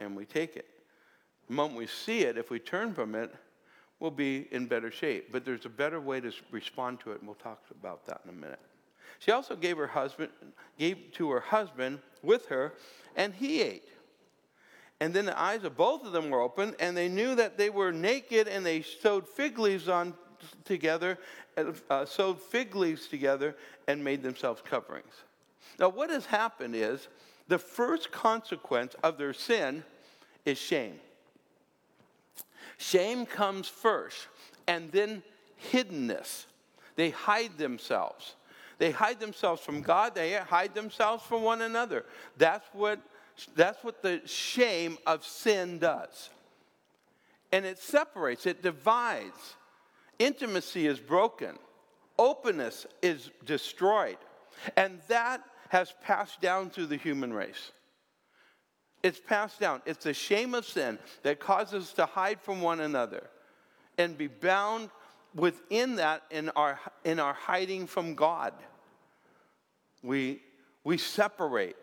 and 0.00 0.14
we 0.14 0.26
take 0.26 0.54
it. 0.56 0.66
The 1.48 1.54
moment 1.54 1.78
we 1.78 1.86
see 1.86 2.24
it, 2.24 2.36
if 2.36 2.50
we 2.50 2.58
turn 2.58 2.92
from 2.92 3.14
it, 3.14 3.34
we'll 4.00 4.10
be 4.10 4.48
in 4.50 4.66
better 4.66 4.90
shape. 4.90 5.32
But 5.32 5.46
there's 5.46 5.64
a 5.64 5.70
better 5.70 5.98
way 5.98 6.20
to 6.20 6.30
respond 6.50 7.00
to 7.00 7.12
it, 7.12 7.20
and 7.20 7.26
we'll 7.26 7.36
talk 7.36 7.62
about 7.70 8.04
that 8.04 8.20
in 8.24 8.30
a 8.30 8.34
minute. 8.34 8.60
She 9.18 9.30
also 9.30 9.56
gave 9.56 9.76
her 9.76 9.86
husband, 9.86 10.30
gave 10.78 11.12
to 11.12 11.30
her 11.30 11.40
husband 11.40 12.00
with 12.22 12.46
her, 12.46 12.74
and 13.16 13.34
he 13.34 13.62
ate. 13.62 13.88
And 15.00 15.14
then 15.14 15.26
the 15.26 15.40
eyes 15.40 15.64
of 15.64 15.76
both 15.76 16.04
of 16.04 16.12
them 16.12 16.30
were 16.30 16.40
open, 16.40 16.74
and 16.80 16.96
they 16.96 17.08
knew 17.08 17.34
that 17.36 17.56
they 17.56 17.70
were 17.70 17.92
naked, 17.92 18.48
and 18.48 18.64
they 18.64 18.82
sewed 18.82 19.26
fig 19.28 19.58
leaves 19.58 19.88
on 19.88 20.14
together, 20.64 21.18
uh, 21.90 22.04
sewed 22.04 22.40
fig 22.40 22.74
leaves 22.74 23.06
together, 23.06 23.56
and 23.86 24.02
made 24.02 24.22
themselves 24.22 24.62
coverings. 24.64 25.14
Now, 25.78 25.88
what 25.88 26.10
has 26.10 26.26
happened 26.26 26.74
is 26.74 27.08
the 27.46 27.58
first 27.58 28.10
consequence 28.10 28.94
of 29.02 29.18
their 29.18 29.32
sin 29.32 29.84
is 30.44 30.58
shame. 30.58 30.98
Shame 32.76 33.26
comes 33.26 33.68
first, 33.68 34.28
and 34.66 34.90
then 34.92 35.22
hiddenness. 35.72 36.46
They 36.96 37.10
hide 37.10 37.56
themselves. 37.58 38.34
They 38.78 38.92
hide 38.92 39.20
themselves 39.20 39.60
from 39.60 39.82
God, 39.82 40.14
they 40.14 40.34
hide 40.34 40.74
themselves 40.74 41.24
from 41.24 41.42
one 41.42 41.62
another. 41.62 42.04
That's 42.36 42.66
what, 42.72 43.00
that's 43.54 43.82
what 43.82 44.02
the 44.02 44.22
shame 44.24 44.98
of 45.06 45.24
sin 45.24 45.78
does. 45.78 46.30
And 47.52 47.64
it 47.64 47.78
separates, 47.78 48.46
it 48.46 48.62
divides. 48.62 49.56
Intimacy 50.18 50.86
is 50.86 50.98
broken, 50.98 51.58
openness 52.18 52.86
is 53.02 53.30
destroyed. 53.44 54.18
And 54.76 55.00
that 55.08 55.42
has 55.68 55.94
passed 56.02 56.40
down 56.40 56.70
through 56.70 56.86
the 56.86 56.96
human 56.96 57.32
race. 57.32 57.72
It's 59.02 59.20
passed 59.20 59.60
down. 59.60 59.80
It's 59.86 60.04
the 60.04 60.14
shame 60.14 60.54
of 60.54 60.64
sin 60.64 60.98
that 61.22 61.38
causes 61.38 61.84
us 61.84 61.92
to 61.94 62.06
hide 62.06 62.40
from 62.40 62.60
one 62.60 62.80
another 62.80 63.28
and 63.96 64.18
be 64.18 64.26
bound 64.26 64.90
within 65.34 65.96
that 65.96 66.22
in 66.30 66.48
our, 66.50 66.80
in 67.04 67.20
our 67.20 67.34
hiding 67.34 67.86
from 67.86 68.14
God. 68.14 68.52
We, 70.02 70.40
we 70.84 70.98
separate, 70.98 71.76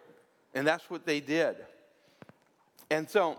and 0.53 0.65
that's 0.65 0.89
what 0.89 1.05
they 1.05 1.19
did. 1.19 1.57
And 2.89 3.09
so 3.09 3.37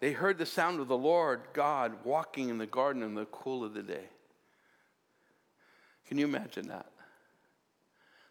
they 0.00 0.12
heard 0.12 0.38
the 0.38 0.46
sound 0.46 0.80
of 0.80 0.88
the 0.88 0.96
Lord 0.96 1.40
God 1.52 1.92
walking 2.04 2.48
in 2.48 2.58
the 2.58 2.66
garden 2.66 3.02
in 3.02 3.14
the 3.14 3.24
cool 3.26 3.64
of 3.64 3.74
the 3.74 3.82
day. 3.82 4.04
Can 6.06 6.18
you 6.18 6.26
imagine 6.26 6.68
that? 6.68 6.86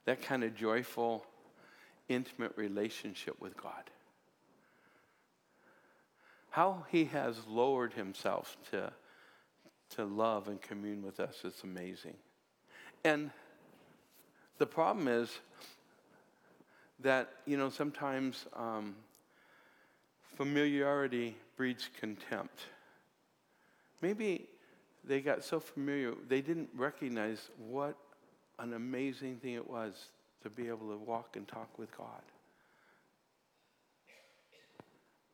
That 0.06 0.22
kind 0.22 0.44
of 0.44 0.56
joyful, 0.56 1.26
intimate 2.08 2.54
relationship 2.56 3.42
with 3.42 3.58
God. 3.58 3.90
How 6.52 6.86
he 6.90 7.06
has 7.06 7.36
lowered 7.48 7.94
himself 7.94 8.56
to, 8.72 8.94
to 9.96 10.06
love 10.06 10.48
and 10.48 10.62
commune 10.62 11.02
with 11.02 11.20
us 11.20 11.44
is 11.44 11.56
amazing. 11.64 12.16
And 13.06 13.30
the 14.58 14.66
problem 14.66 15.08
is 15.08 15.30
that, 17.02 17.30
you 17.46 17.56
know, 17.56 17.70
sometimes 17.70 18.48
um, 18.56 18.96
familiarity 20.36 21.38
breeds 21.56 21.88
contempt. 22.00 22.62
Maybe 24.02 24.48
they 25.04 25.22
got 25.22 25.44
so 25.44 25.60
familiar, 25.60 26.16
they 26.28 26.42
didn't 26.42 26.70
recognize 26.76 27.52
what 27.60 27.96
an 28.58 28.74
amazing 28.74 29.36
thing 29.36 29.54
it 29.54 29.70
was 29.70 29.94
to 30.42 30.50
be 30.50 30.68
able 30.68 30.90
to 30.90 30.98
walk 30.98 31.36
and 31.36 31.48
talk 31.48 31.78
with 31.78 31.96
God. 31.96 32.24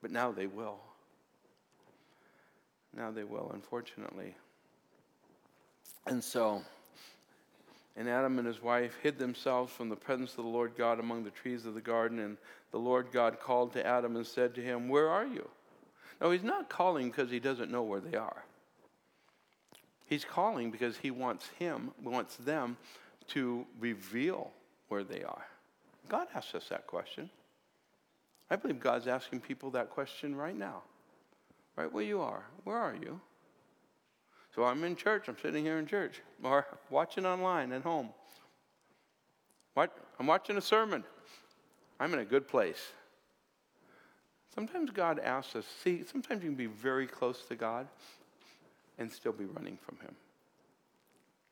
But 0.01 0.12
now 0.12 0.34
they 0.34 0.47
will. 0.47 0.79
Now 2.93 3.12
they 3.12 3.23
will, 3.23 3.49
unfortunately. 3.53 4.36
And 6.05 6.21
so, 6.21 6.63
and 7.95 8.08
Adam 8.08 8.38
and 8.38 8.47
his 8.47 8.62
wife 8.62 8.95
hid 9.04 9.19
themselves 9.19 9.71
from 9.73 9.89
the 9.89 9.95
presence 9.95 10.32
of 10.32 10.45
the 10.45 10.49
Lord 10.49 10.73
God 10.77 10.99
among 10.99 11.23
the 11.23 11.30
trees 11.30 11.65
of 11.65 11.73
the 11.73 11.82
garden. 11.82 12.19
And 12.19 12.38
the 12.71 12.80
Lord 12.80 13.08
God 13.12 13.39
called 13.39 13.73
to 13.73 13.86
Adam 13.86 14.15
and 14.15 14.25
said 14.25 14.56
to 14.56 14.62
him, 14.62 14.88
Where 14.88 15.10
are 15.10 15.25
you? 15.25 15.47
No, 16.21 16.32
he's 16.32 16.43
not 16.43 16.69
calling 16.69 17.10
because 17.10 17.30
he 17.30 17.39
doesn't 17.39 17.71
know 17.71 17.84
where 17.84 17.99
they 17.99 18.15
are. 18.15 18.43
He's 20.06 20.23
calling 20.23 20.71
because 20.71 20.97
he 20.97 21.12
wants 21.12 21.49
him, 21.60 21.91
wants 22.04 22.36
them 22.38 22.77
to 23.30 23.65
reveal 23.80 24.51
where 24.88 25.04
they 25.04 25.23
are. 25.23 25.45
God 26.10 26.27
asks 26.36 26.56
us 26.56 26.67
that 26.69 26.88
question. 26.88 27.30
I 28.49 28.58
believe 28.58 28.80
God's 28.80 29.08
asking 29.08 29.39
people 29.41 29.71
that 29.71 29.89
question 29.89 30.36
right 30.36 30.58
now. 30.58 30.84
Right 31.77 31.91
where 31.91 32.04
you 32.04 32.21
are. 32.21 32.43
Where 32.65 32.77
are 32.77 32.95
you? 32.95 33.19
So 34.56 34.66
I'm 34.66 34.84
in 34.84 34.96
church. 34.96 35.28
I'm 35.28 35.38
sitting 35.42 35.64
here 35.64 35.78
in 35.78 35.88
church 35.88 36.22
or 36.44 36.66
watching 36.90 37.26
online 37.26 37.72
at 37.72 37.84
home. 37.84 38.10
What? 39.74 39.96
I'm 40.20 40.28
watching 40.28 40.58
a 40.58 40.62
sermon. 40.62 41.04
I'm 42.00 42.14
in 42.14 42.20
a 42.20 42.26
good 42.26 42.48
place. 42.48 42.92
Sometimes 44.54 44.92
God 44.92 45.20
asks 45.20 45.56
us, 45.56 45.66
see, 45.84 46.04
sometimes 46.04 46.44
you 46.44 46.50
can 46.50 46.58
be 46.58 46.66
very 46.66 47.08
close 47.08 47.46
to 47.46 47.56
God 47.56 47.88
and 48.98 49.12
still 49.12 49.32
be 49.32 49.46
running 49.46 49.78
from 49.78 49.98
Him. 50.00 50.14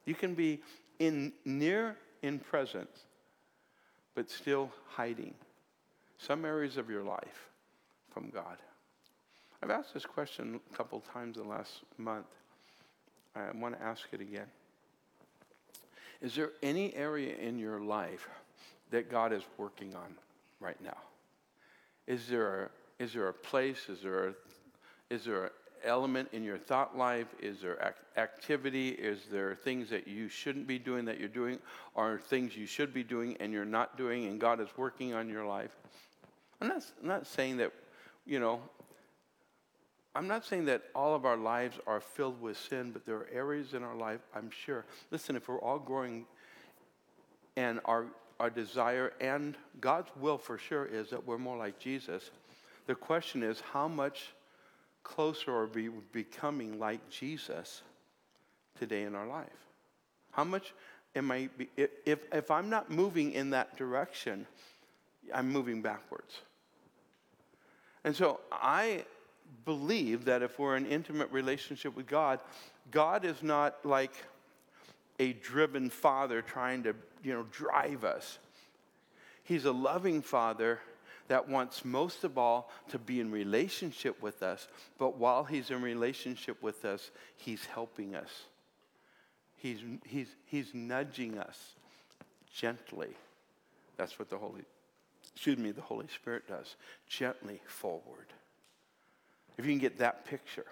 You 0.06 0.16
can 0.16 0.34
be 0.34 0.60
in 1.00 1.32
near 1.46 1.96
in 2.22 2.40
presence, 2.40 3.06
but 4.16 4.30
still 4.30 4.70
hiding 4.88 5.34
some 6.18 6.44
areas 6.44 6.76
of 6.76 6.90
your 6.90 7.04
life 7.04 7.50
from 8.14 8.30
God. 8.30 8.58
I've 9.64 9.70
asked 9.70 9.94
this 9.94 10.06
question 10.06 10.60
a 10.72 10.76
couple 10.76 11.00
times 11.14 11.38
in 11.38 11.44
the 11.44 11.50
last 11.50 11.84
month. 11.98 12.26
I 13.36 13.56
want 13.56 13.78
to 13.78 13.84
ask 13.84 14.08
it 14.12 14.22
again. 14.22 14.48
Is 16.22 16.36
there 16.36 16.52
any 16.62 16.94
area 16.96 17.36
in 17.36 17.58
your 17.58 17.80
life 17.80 18.28
that 18.92 19.10
God 19.10 19.32
is 19.32 19.44
working 19.58 19.96
on 19.96 20.16
right 20.60 20.82
now? 20.84 20.98
Is 22.08 22.28
there 22.28 22.64
a, 23.00 23.04
is 23.04 23.14
there 23.14 23.30
a 23.30 23.34
place? 23.34 23.88
Is 23.88 24.02
there 24.02 24.30
a, 24.30 24.34
is 25.10 25.24
there 25.24 25.46
an 25.46 25.52
element 25.86 26.30
in 26.34 26.44
your 26.44 26.58
thought 26.58 26.98
life? 26.98 27.28
Is 27.42 27.62
there 27.62 27.78
ac- 27.82 28.22
activity? 28.22 28.90
Is 28.90 29.22
there 29.32 29.56
things 29.56 29.90
that 29.92 30.08
you 30.08 30.28
shouldn't 30.28 30.68
be 30.68 30.80
doing 30.80 31.06
that 31.06 31.20
you're 31.20 31.30
doing, 31.30 31.60
or 31.96 32.18
things 32.18 32.58
you 32.58 32.66
should 32.66 32.94
be 32.94 33.04
doing 33.04 33.38
and 33.40 33.54
you're 33.54 33.64
not 33.64 33.98
doing, 33.98 34.26
and 34.26 34.42
God 34.42 34.60
is 34.60 34.70
working 34.76 35.14
on 35.14 35.30
your 35.30 35.46
life? 35.46 35.72
I'm 36.60 36.68
not, 36.68 36.84
I'm 37.02 37.08
not 37.08 37.28
saying 37.28 37.58
that, 37.58 37.72
you 38.26 38.40
know, 38.40 38.60
I'm 40.16 40.28
not 40.28 40.46
saying 40.46 40.66
that 40.66 40.84
all 40.96 41.16
of 41.16 41.26
our 41.26 41.38
lives 41.38 41.78
are 41.86 42.02
filled 42.02 42.42
with 42.42 42.58
sin, 42.58 42.92
but 42.92 43.06
there 43.06 43.16
are 43.18 43.30
areas 43.32 43.74
in 43.74 43.84
our 43.84 43.96
life, 43.96 44.22
I'm 44.36 44.50
sure. 44.50 44.86
Listen, 45.12 45.36
if 45.36 45.48
we're 45.48 45.62
all 45.62 45.80
growing 45.80 46.26
and 47.56 47.80
our, 47.86 48.06
our 48.40 48.50
desire 48.50 49.14
and 49.22 49.56
God's 49.80 50.10
will 50.20 50.38
for 50.38 50.58
sure 50.58 50.86
is 50.86 51.10
that 51.12 51.26
we're 51.26 51.38
more 51.38 51.58
like 51.58 51.80
Jesus, 51.80 52.32
the 52.88 52.96
question 52.96 53.44
is 53.44 53.62
how 53.72 53.88
much 53.88 54.34
closer 55.04 55.56
are 55.56 55.68
we 55.68 55.90
becoming 56.12 56.80
like 56.80 57.08
Jesus 57.10 57.84
today 58.78 59.04
in 59.04 59.16
our 59.16 59.28
life? 59.28 59.48
How 60.32 60.44
much 60.44 60.74
am 61.16 61.32
I, 61.32 61.50
if, 61.78 62.20
if 62.32 62.52
I'm 62.52 62.70
not 62.70 62.90
moving 62.90 63.34
in 63.34 63.52
that 63.52 63.78
direction, 63.78 64.46
I'm 65.34 65.52
moving 65.52 65.82
backwards. 65.82 66.42
And 68.04 68.16
so 68.16 68.40
I 68.52 69.06
believe 69.66 70.26
that 70.26 70.42
if 70.42 70.58
we're 70.60 70.78
in 70.78 70.86
intimate 70.86 71.32
relationship 71.32 71.96
with 71.96 72.08
God, 72.08 72.40
God 72.92 73.26
is 73.26 73.44
not 73.44 73.86
like 73.86 74.14
a 75.20 75.34
driven 75.34 75.90
father 75.90 76.42
trying 76.42 76.84
to, 76.84 76.96
you 77.24 77.34
know, 77.34 77.46
drive 77.52 78.04
us. 78.04 78.40
He's 79.44 79.66
a 79.66 79.72
loving 79.72 80.22
father 80.22 80.80
that 81.28 81.48
wants 81.48 81.86
most 81.86 82.24
of 82.24 82.38
all 82.38 82.72
to 82.90 82.98
be 82.98 83.20
in 83.20 83.32
relationship 83.32 84.22
with 84.22 84.42
us, 84.42 84.68
but 84.98 85.18
while 85.18 85.44
he's 85.44 85.70
in 85.70 85.82
relationship 85.82 86.62
with 86.62 86.86
us, 86.86 87.12
he's 87.36 87.66
helping 87.66 88.16
us. 88.16 88.30
He's, 89.56 89.80
he's, 90.06 90.28
he's 90.46 90.74
nudging 90.74 91.38
us 91.38 91.76
gently. 92.54 93.10
That's 93.98 94.18
what 94.18 94.30
the 94.30 94.38
Holy, 94.38 94.64
excuse 95.34 95.58
me, 95.58 95.72
the 95.72 95.82
Holy 95.82 96.08
Spirit 96.08 96.48
does. 96.48 96.76
Gently 97.08 97.62
forward. 97.68 98.28
If 99.60 99.66
you 99.66 99.74
can 99.74 99.80
get 99.80 99.98
that 99.98 100.26
picture, 100.26 100.66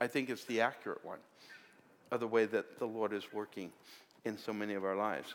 I 0.00 0.06
think 0.06 0.30
it's 0.30 0.44
the 0.44 0.60
accurate 0.60 1.04
one 1.04 1.18
of 2.12 2.20
the 2.20 2.28
way 2.28 2.46
that 2.46 2.78
the 2.78 2.86
Lord 2.86 3.12
is 3.12 3.24
working 3.32 3.72
in 4.24 4.38
so 4.38 4.52
many 4.52 4.74
of 4.74 4.84
our 4.84 4.94
lives. 4.94 5.34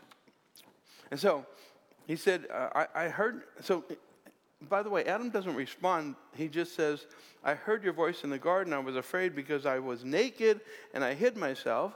And 1.12 1.20
so 1.20 1.46
he 2.08 2.16
said, 2.16 2.46
uh, 2.50 2.70
I, 2.74 2.88
I 2.96 3.08
heard, 3.10 3.44
so 3.60 3.84
by 4.70 4.82
the 4.82 4.90
way, 4.90 5.04
Adam 5.04 5.30
doesn't 5.30 5.56
respond. 5.56 6.16
He 6.38 6.48
just 6.48 6.74
says, 6.74 7.06
I 7.44 7.54
heard 7.54 7.84
your 7.84 7.92
voice 7.92 8.24
in 8.24 8.30
the 8.30 8.38
garden. 8.38 8.72
I 8.72 8.80
was 8.80 8.96
afraid 8.96 9.36
because 9.36 9.66
I 9.66 9.78
was 9.78 10.06
naked 10.06 10.62
and 10.94 11.04
I 11.04 11.16
hid 11.16 11.36
myself. 11.36 11.92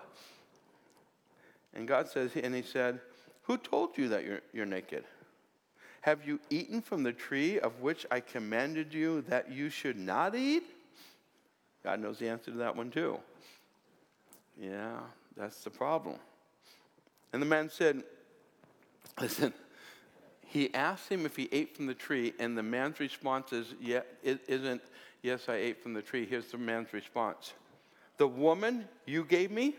And 1.73 1.87
God 1.87 2.09
says, 2.09 2.31
and 2.35 2.53
he 2.53 2.61
said, 2.61 2.99
Who 3.43 3.57
told 3.57 3.97
you 3.97 4.09
that 4.09 4.25
you're, 4.25 4.41
you're 4.51 4.65
naked? 4.65 5.05
Have 6.01 6.27
you 6.27 6.41
eaten 6.49 6.81
from 6.81 7.03
the 7.03 7.13
tree 7.13 7.57
of 7.57 7.79
which 7.79 8.05
I 8.11 8.19
commanded 8.19 8.93
you 8.93 9.21
that 9.29 9.49
you 9.49 9.69
should 9.69 9.97
not 9.97 10.35
eat? 10.35 10.63
God 11.83 11.99
knows 11.99 12.19
the 12.19 12.27
answer 12.27 12.51
to 12.51 12.57
that 12.57 12.75
one 12.75 12.91
too. 12.91 13.17
Yeah, 14.59 14.99
that's 15.37 15.63
the 15.63 15.69
problem. 15.69 16.15
And 17.31 17.41
the 17.41 17.45
man 17.45 17.69
said, 17.69 18.03
Listen, 19.19 19.53
he 20.49 20.73
asked 20.73 21.09
him 21.09 21.25
if 21.25 21.35
he 21.35 21.47
ate 21.51 21.75
from 21.75 21.85
the 21.85 21.93
tree, 21.93 22.33
and 22.39 22.57
the 22.57 22.63
man's 22.63 22.99
response 22.99 23.53
is, 23.53 23.75
yeah, 23.79 24.01
it 24.23 24.39
isn't, 24.47 24.81
yes, 25.21 25.47
I 25.47 25.55
ate 25.55 25.83
from 25.83 25.93
the 25.93 26.01
tree. 26.01 26.25
Here's 26.25 26.47
the 26.47 26.57
man's 26.57 26.91
response 26.93 27.53
the 28.17 28.27
woman 28.27 28.87
you 29.05 29.23
gave 29.23 29.51
me, 29.51 29.75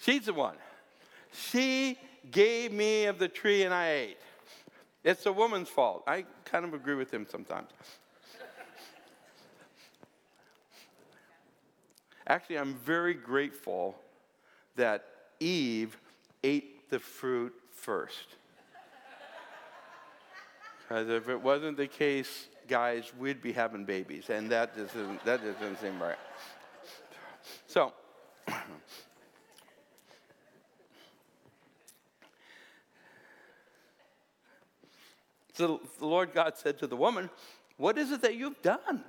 she's 0.00 0.26
the 0.26 0.34
one. 0.34 0.56
She 1.32 1.98
gave 2.30 2.72
me 2.72 3.06
of 3.06 3.18
the 3.18 3.28
tree 3.28 3.62
and 3.62 3.74
I 3.74 3.90
ate. 3.90 4.18
It's 5.02 5.24
the 5.24 5.32
woman's 5.32 5.68
fault. 5.68 6.04
I 6.06 6.24
kind 6.44 6.64
of 6.64 6.74
agree 6.74 6.94
with 6.94 7.12
him 7.12 7.26
sometimes. 7.30 7.68
Actually, 12.26 12.58
I'm 12.58 12.74
very 12.74 13.14
grateful 13.14 13.96
that 14.76 15.04
Eve 15.40 15.96
ate 16.42 16.88
the 16.90 16.98
fruit 16.98 17.52
first. 17.70 18.36
Because 20.82 21.08
if 21.08 21.28
it 21.28 21.40
wasn't 21.40 21.76
the 21.76 21.86
case, 21.86 22.48
guys, 22.68 23.12
we'd 23.18 23.42
be 23.42 23.52
having 23.52 23.84
babies, 23.84 24.30
and 24.30 24.50
that 24.50 24.74
just 24.74 24.94
isn't, 24.94 25.24
that 25.24 25.42
just 25.42 25.60
doesn't 25.60 25.80
seem 25.80 26.00
right. 26.00 26.16
So, 27.66 27.92
so 35.52 35.80
the 35.98 36.06
Lord 36.06 36.32
God 36.32 36.56
said 36.56 36.78
to 36.78 36.86
the 36.86 36.96
woman, 36.96 37.28
What 37.76 37.98
is 37.98 38.12
it 38.12 38.22
that 38.22 38.36
you've 38.36 38.62
done? 38.62 39.04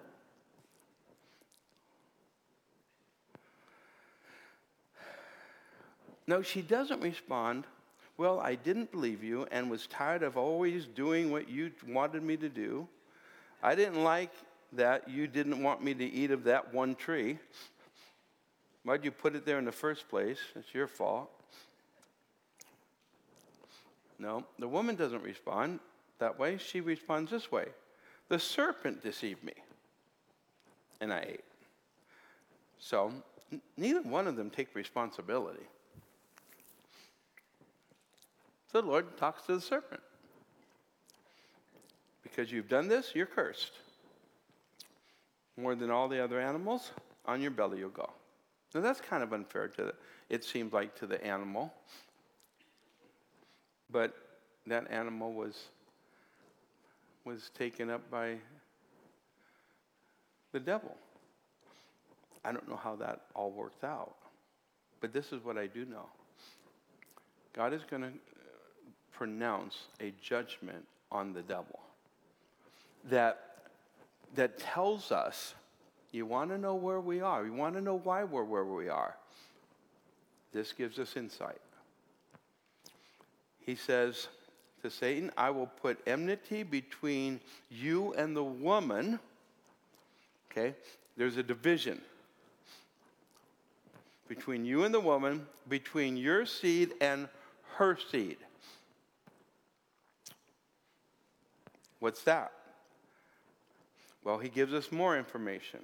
No, 6.27 6.41
she 6.41 6.61
doesn't 6.61 7.01
respond, 7.01 7.65
Well, 8.17 8.39
I 8.39 8.55
didn't 8.55 8.91
believe 8.91 9.23
you 9.23 9.45
and 9.51 9.69
was 9.69 9.87
tired 9.87 10.23
of 10.23 10.37
always 10.37 10.85
doing 10.85 11.31
what 11.31 11.49
you 11.49 11.71
wanted 11.87 12.23
me 12.23 12.37
to 12.37 12.49
do. 12.49 12.87
I 13.61 13.75
didn't 13.75 14.03
like 14.03 14.31
that 14.73 15.09
you 15.09 15.27
didn't 15.27 15.61
want 15.61 15.83
me 15.83 15.93
to 15.93 16.05
eat 16.05 16.31
of 16.31 16.43
that 16.45 16.73
one 16.73 16.95
tree. 16.95 17.37
Why'd 18.83 19.03
you 19.03 19.11
put 19.11 19.35
it 19.35 19.45
there 19.45 19.57
in 19.57 19.65
the 19.65 19.71
first 19.71 20.07
place? 20.09 20.37
It's 20.55 20.73
your 20.73 20.87
fault. 20.87 21.29
No, 24.19 24.45
the 24.59 24.67
woman 24.67 24.95
doesn't 24.95 25.23
respond 25.23 25.79
that 26.19 26.39
way. 26.39 26.57
She 26.57 26.81
responds 26.81 27.31
this 27.31 27.51
way 27.51 27.67
The 28.29 28.39
serpent 28.39 29.03
deceived 29.03 29.43
me, 29.43 29.53
and 31.01 31.11
I 31.11 31.25
ate. 31.27 31.43
So, 32.79 33.11
neither 33.75 34.01
one 34.01 34.27
of 34.27 34.35
them 34.35 34.49
take 34.49 34.73
responsibility. 34.75 35.65
The 38.71 38.81
Lord 38.81 39.17
talks 39.17 39.43
to 39.43 39.55
the 39.55 39.61
serpent. 39.61 40.01
Because 42.23 42.51
you've 42.51 42.67
done 42.67 42.87
this, 42.87 43.11
you're 43.15 43.25
cursed. 43.25 43.71
More 45.57 45.75
than 45.75 45.89
all 45.89 46.07
the 46.07 46.21
other 46.21 46.39
animals, 46.39 46.91
on 47.25 47.41
your 47.41 47.51
belly 47.51 47.79
you'll 47.79 47.89
go. 47.89 48.09
Now 48.73 48.81
that's 48.81 48.99
kind 48.99 49.23
of 49.23 49.31
unfair 49.31 49.69
to 49.69 49.83
the, 49.85 49.93
it 50.29 50.43
seems 50.43 50.73
like 50.73 50.95
to 50.95 51.07
the 51.07 51.23
animal. 51.25 51.73
But 53.89 54.13
that 54.67 54.91
animal 54.91 55.31
was 55.33 55.69
was 57.23 57.49
taken 57.57 57.89
up 57.89 58.09
by 58.11 58.35
the 60.51 60.59
devil. 60.59 60.95
I 62.43 62.51
don't 62.51 62.69
know 62.69 62.75
how 62.75 62.95
that 62.97 63.21
all 63.33 63.51
worked 63.51 63.83
out. 63.83 64.15
But 65.01 65.11
this 65.11 65.33
is 65.33 65.43
what 65.43 65.57
I 65.57 65.67
do 65.67 65.85
know. 65.85 66.05
God 67.53 67.73
is 67.73 67.81
going 67.89 68.03
to 68.03 68.09
pronounce 69.17 69.87
a 70.01 70.13
judgment 70.21 70.85
on 71.11 71.33
the 71.33 71.41
devil 71.41 71.79
that, 73.09 73.57
that 74.35 74.59
tells 74.59 75.11
us 75.11 75.53
you 76.11 76.25
want 76.25 76.49
to 76.49 76.57
know 76.57 76.75
where 76.75 76.99
we 76.99 77.21
are, 77.21 77.45
you 77.45 77.53
want 77.53 77.75
to 77.75 77.81
know 77.81 77.99
why 78.03 78.23
we're 78.23 78.43
where 78.43 78.63
we 78.63 78.89
are. 78.89 79.15
This 80.53 80.71
gives 80.71 80.97
us 80.99 81.17
insight. 81.17 81.59
He 83.65 83.75
says 83.75 84.27
to 84.81 84.89
Satan, 84.89 85.31
I 85.35 85.49
will 85.49 85.67
put 85.67 85.99
enmity 86.07 86.63
between 86.63 87.41
you 87.69 88.13
and 88.13 88.35
the 88.35 88.43
woman. 88.43 89.19
Okay? 90.51 90.75
There's 91.17 91.37
a 91.37 91.43
division 91.43 91.99
between 94.27 94.65
you 94.65 94.83
and 94.83 94.93
the 94.93 94.99
woman, 94.99 95.45
between 95.67 96.17
your 96.17 96.45
seed 96.45 96.93
and 97.01 97.27
her 97.75 97.97
seed. 98.11 98.37
What's 101.99 102.23
that? 102.23 102.51
Well, 104.23 104.39
he 104.39 104.49
gives 104.49 104.73
us 104.73 104.91
more 104.91 105.17
information. 105.17 105.79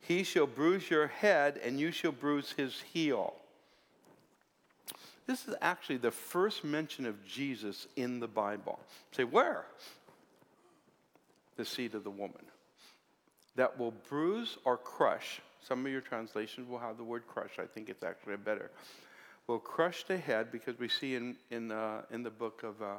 He 0.00 0.22
shall 0.22 0.46
bruise 0.46 0.90
your 0.90 1.08
head, 1.08 1.60
and 1.62 1.78
you 1.78 1.92
shall 1.92 2.12
bruise 2.12 2.52
his 2.56 2.80
heel. 2.92 3.34
This 5.26 5.46
is 5.46 5.54
actually 5.60 5.98
the 5.98 6.10
first 6.10 6.64
mention 6.64 7.06
of 7.06 7.24
Jesus 7.24 7.86
in 7.96 8.18
the 8.18 8.26
Bible. 8.26 8.80
Say, 9.12 9.24
where? 9.24 9.66
The 11.56 11.64
seed 11.64 11.94
of 11.94 12.02
the 12.02 12.10
woman. 12.10 12.42
That 13.56 13.78
will 13.78 13.92
bruise 14.08 14.56
or 14.64 14.76
crush. 14.76 15.40
Some 15.62 15.84
of 15.84 15.92
your 15.92 16.00
translations 16.00 16.68
will 16.68 16.78
have 16.78 16.96
the 16.96 17.04
word 17.04 17.24
crush. 17.28 17.58
I 17.58 17.66
think 17.66 17.90
it's 17.90 18.02
actually 18.02 18.34
a 18.34 18.38
better. 18.38 18.70
Will 19.46 19.58
crush 19.58 20.04
the 20.04 20.16
head 20.16 20.50
because 20.50 20.78
we 20.78 20.88
see 20.88 21.14
in, 21.14 21.36
in, 21.50 21.70
uh, 21.70 22.02
in 22.10 22.22
the 22.22 22.30
book 22.30 22.62
of 22.62 22.80
uh, 22.80 22.94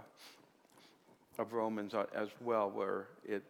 of 1.37 1.53
Romans 1.53 1.93
as 2.13 2.29
well, 2.41 2.69
where 2.69 3.07
it, 3.23 3.43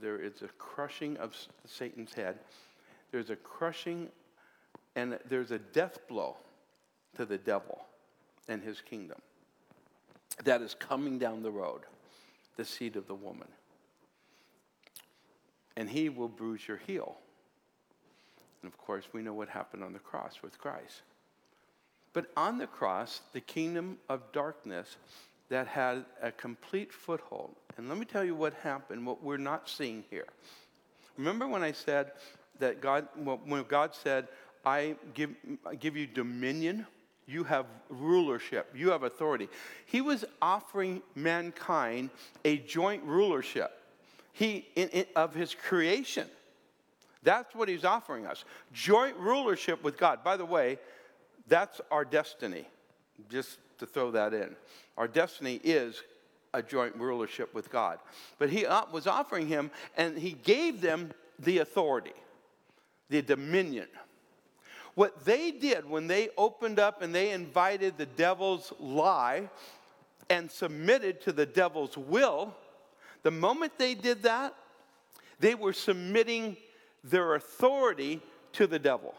there 0.00 0.18
is 0.18 0.42
a 0.42 0.48
crushing 0.58 1.16
of 1.18 1.36
Satan's 1.66 2.12
head. 2.12 2.38
There's 3.12 3.30
a 3.30 3.36
crushing 3.36 4.08
and 4.96 5.18
there's 5.28 5.50
a 5.50 5.58
death 5.58 5.98
blow 6.08 6.36
to 7.16 7.24
the 7.24 7.38
devil 7.38 7.80
and 8.48 8.62
his 8.62 8.80
kingdom 8.80 9.18
that 10.44 10.62
is 10.62 10.74
coming 10.74 11.18
down 11.18 11.42
the 11.42 11.50
road, 11.50 11.82
the 12.56 12.64
seed 12.64 12.96
of 12.96 13.06
the 13.06 13.14
woman. 13.14 13.48
And 15.76 15.88
he 15.88 16.08
will 16.08 16.28
bruise 16.28 16.66
your 16.66 16.78
heel. 16.78 17.16
And 18.62 18.70
of 18.70 18.78
course, 18.78 19.04
we 19.12 19.22
know 19.22 19.32
what 19.32 19.48
happened 19.48 19.84
on 19.84 19.92
the 19.92 19.98
cross 19.98 20.42
with 20.42 20.58
Christ. 20.58 21.02
But 22.12 22.30
on 22.36 22.58
the 22.58 22.66
cross, 22.66 23.20
the 23.32 23.40
kingdom 23.40 23.98
of 24.08 24.32
darkness 24.32 24.96
that 25.50 25.66
had 25.66 26.04
a 26.22 26.32
complete 26.32 26.92
foothold. 26.92 27.54
And 27.76 27.88
let 27.88 27.98
me 27.98 28.06
tell 28.06 28.24
you 28.24 28.34
what 28.34 28.54
happened, 28.54 29.04
what 29.04 29.22
we're 29.22 29.36
not 29.36 29.68
seeing 29.68 30.04
here. 30.08 30.26
Remember 31.18 31.46
when 31.46 31.62
I 31.62 31.72
said 31.72 32.12
that 32.60 32.80
God, 32.80 33.08
when 33.16 33.64
God 33.64 33.94
said, 33.94 34.28
I 34.64 34.96
give, 35.12 35.30
I 35.66 35.74
give 35.74 35.96
you 35.96 36.06
dominion, 36.06 36.86
you 37.26 37.44
have 37.44 37.66
rulership, 37.88 38.72
you 38.74 38.90
have 38.90 39.02
authority. 39.02 39.48
He 39.86 40.00
was 40.00 40.24
offering 40.40 41.02
mankind 41.14 42.10
a 42.44 42.58
joint 42.58 43.02
rulership 43.04 43.72
he, 44.32 44.66
in, 44.76 44.88
in, 44.90 45.04
of 45.16 45.34
his 45.34 45.54
creation. 45.54 46.28
That's 47.22 47.54
what 47.54 47.68
he's 47.68 47.84
offering 47.84 48.26
us 48.26 48.44
joint 48.72 49.16
rulership 49.16 49.82
with 49.82 49.98
God. 49.98 50.24
By 50.24 50.36
the 50.36 50.44
way, 50.44 50.78
that's 51.48 51.80
our 51.90 52.04
destiny. 52.04 52.66
Just 53.28 53.58
to 53.80 53.86
throw 53.86 54.10
that 54.12 54.32
in. 54.32 54.54
Our 54.96 55.08
destiny 55.08 55.60
is 55.64 56.02
a 56.54 56.62
joint 56.62 56.94
rulership 56.96 57.52
with 57.54 57.70
God. 57.70 57.98
But 58.38 58.50
he 58.50 58.66
uh, 58.66 58.82
was 58.92 59.06
offering 59.06 59.46
him, 59.46 59.70
and 59.96 60.16
he 60.16 60.32
gave 60.32 60.80
them 60.80 61.12
the 61.38 61.58
authority, 61.58 62.12
the 63.08 63.22
dominion. 63.22 63.86
What 64.94 65.24
they 65.24 65.50
did 65.50 65.88
when 65.88 66.06
they 66.06 66.28
opened 66.36 66.78
up 66.78 67.02
and 67.02 67.14
they 67.14 67.30
invited 67.30 67.96
the 67.96 68.06
devil's 68.06 68.72
lie 68.78 69.48
and 70.28 70.50
submitted 70.50 71.20
to 71.22 71.32
the 71.32 71.46
devil's 71.46 71.96
will, 71.96 72.54
the 73.22 73.30
moment 73.30 73.72
they 73.78 73.94
did 73.94 74.22
that, 74.24 74.54
they 75.38 75.54
were 75.54 75.72
submitting 75.72 76.56
their 77.04 77.34
authority 77.34 78.20
to 78.52 78.66
the 78.66 78.78
devil. 78.78 79.14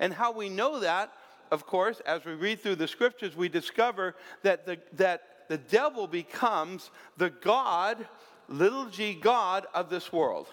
And 0.00 0.12
how 0.14 0.32
we 0.32 0.48
know 0.48 0.80
that 0.80 1.12
of 1.52 1.66
course, 1.66 2.00
as 2.06 2.24
we 2.24 2.32
read 2.32 2.60
through 2.60 2.76
the 2.76 2.88
scriptures, 2.88 3.36
we 3.36 3.50
discover 3.50 4.16
that 4.42 4.64
the, 4.64 4.78
that 4.94 5.48
the 5.48 5.58
devil 5.58 6.06
becomes 6.06 6.90
the 7.18 7.28
God, 7.28 8.06
little 8.48 8.86
g 8.86 9.12
God 9.12 9.66
of 9.74 9.90
this 9.90 10.10
world. 10.10 10.48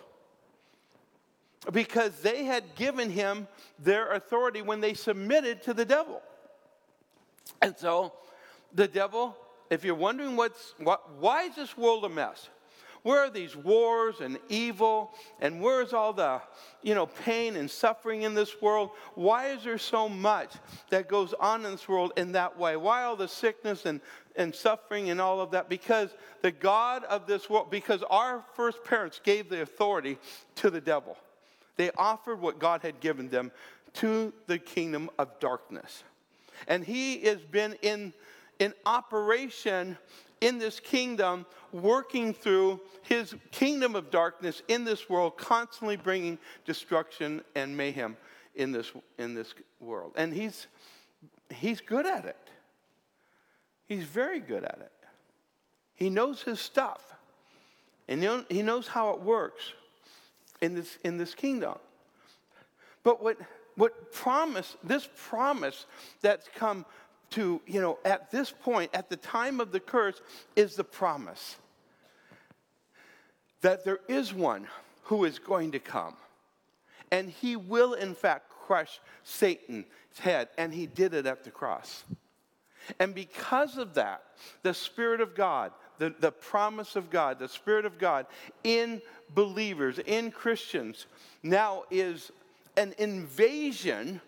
Because 1.72 2.20
they 2.20 2.44
had 2.44 2.76
given 2.76 3.10
him 3.10 3.48
their 3.80 4.12
authority 4.12 4.62
when 4.62 4.82
they 4.82 4.94
submitted 4.94 5.64
to 5.64 5.74
the 5.74 5.86
devil. 5.86 6.22
And 7.62 7.78
so, 7.78 8.12
the 8.74 8.88
devil, 8.88 9.38
if 9.70 9.86
you're 9.86 9.96
wondering 9.96 10.36
what's, 10.36 10.74
what, 10.80 11.18
why 11.18 11.44
is 11.44 11.56
this 11.56 11.78
world 11.78 12.04
a 12.04 12.10
mess? 12.10 12.50
Where 13.04 13.20
are 13.20 13.30
these 13.30 13.56
wars 13.56 14.20
and 14.20 14.38
evil? 14.50 15.14
And 15.40 15.62
where's 15.62 15.94
all 15.94 16.12
the, 16.12 16.42
you 16.84 16.94
know, 16.94 17.06
pain 17.06 17.56
and 17.56 17.70
suffering 17.70 18.24
in 18.24 18.34
this 18.34 18.62
world? 18.62 18.92
Why 19.16 19.48
is 19.48 19.64
there 19.64 19.78
so 19.78 20.10
much 20.10 20.52
that 20.90 21.08
goes 21.08 21.34
on 21.34 21.66
in 21.66 21.72
this 21.72 21.88
world 21.88 22.14
in 22.18 22.34
that 22.34 22.58
way? 22.58 22.76
Why 22.76 23.04
all 23.04 23.16
the 23.16 23.28
sickness 23.28 23.86
and, 23.86 24.02
and 24.36 24.54
suffering 24.54 25.10
and 25.10 25.22
all 25.22 25.40
of 25.40 25.52
that? 25.52 25.70
Because 25.70 26.10
the 26.42 26.52
God 26.52 27.06
of 27.06 27.26
this 27.26 27.50
world, 27.50 27.72
because 27.72 28.04
our 28.10 28.44
first 28.54 28.84
parents 28.84 29.22
gave 29.24 29.50
the 29.50 29.62
authority 29.62 30.18
to 30.56 30.70
the 30.70 30.82
devil. 30.82 31.18
They 31.78 31.92
offered 31.92 32.42
what 32.42 32.60
God 32.60 32.82
had 32.82 33.00
given 33.00 33.30
them 33.30 33.52
to 33.94 34.34
the 34.48 34.58
kingdom 34.58 35.10
of 35.18 35.40
darkness. 35.40 36.04
And 36.68 36.84
he 36.84 37.22
has 37.22 37.40
been 37.40 37.78
in, 37.82 38.14
in 38.60 38.74
operation 38.86 39.98
in 40.42 40.58
this 40.58 40.80
kingdom, 40.80 41.46
working 41.72 42.34
through 42.34 42.80
his 43.02 43.36
kingdom 43.52 43.96
of 43.96 44.10
darkness 44.12 44.62
in 44.68 44.86
this 44.86 45.10
world, 45.10 45.38
constantly 45.38 45.98
bringing 45.98 46.38
destruction 46.66 47.42
and 47.56 47.76
mayhem 47.76 48.18
in 48.56 48.72
this, 48.72 48.92
in 49.18 49.34
this 49.34 49.54
world. 49.80 50.14
And 50.16 50.34
he's, 50.34 50.68
he's 51.50 51.82
good 51.82 52.06
at 52.06 52.26
it. 52.26 52.38
He's 53.86 54.04
very 54.04 54.40
good 54.40 54.64
at 54.64 54.78
it. 54.80 54.92
He 55.96 56.10
knows 56.10 56.44
his 56.44 56.60
stuff. 56.60 57.16
And 58.08 58.46
he 58.50 58.64
knows 58.64 58.88
how 58.88 59.12
it 59.12 59.22
works 59.22 59.74
in 60.62 60.74
this, 60.76 60.98
in 61.04 61.18
this 61.18 61.36
kingdom. 61.36 61.76
But 63.04 63.24
what, 63.24 63.38
what 63.76 64.12
promise, 64.12 64.76
this 64.84 65.08
promise 65.30 65.86
that's 66.22 66.50
come 66.56 66.86
to, 67.32 67.62
you 67.66 67.82
know, 67.82 68.00
at 68.06 68.32
this 68.32 68.52
point, 68.52 68.92
at 68.94 69.10
the 69.10 69.18
time 69.18 69.60
of 69.60 69.72
the 69.72 69.80
curse, 69.80 70.22
is 70.56 70.76
the 70.76 70.84
promise 70.84 71.58
that 73.62 73.84
there 73.84 74.00
is 74.08 74.34
one 74.34 74.68
who 75.04 75.26
is 75.26 75.40
going 75.40 75.72
to 75.72 75.80
come. 75.80 76.16
And 77.12 77.30
he 77.30 77.56
will, 77.56 77.94
in 77.94 78.14
fact, 78.14 78.50
crush 78.50 79.00
Satan's 79.24 79.86
head. 80.20 80.50
And 80.58 80.74
he 80.74 80.86
did 80.86 81.14
it 81.14 81.26
at 81.26 81.44
the 81.44 81.52
cross. 81.52 82.04
And 83.00 83.14
because 83.14 83.78
of 83.78 83.96
that, 83.96 84.24
the 84.64 84.74
Spirit 84.74 85.22
of 85.22 85.36
God, 85.36 85.72
the, 85.98 86.14
the 86.20 86.32
promise 86.32 86.96
of 86.96 87.10
God, 87.10 87.40
the 87.40 87.48
Spirit 87.48 87.86
of 87.86 88.00
God 88.00 88.26
in 88.64 89.02
believers, 89.36 90.00
in 90.00 90.32
Christians, 90.32 91.06
now 91.44 91.84
is 91.92 92.32
an 92.78 92.94
invasion 92.98 94.22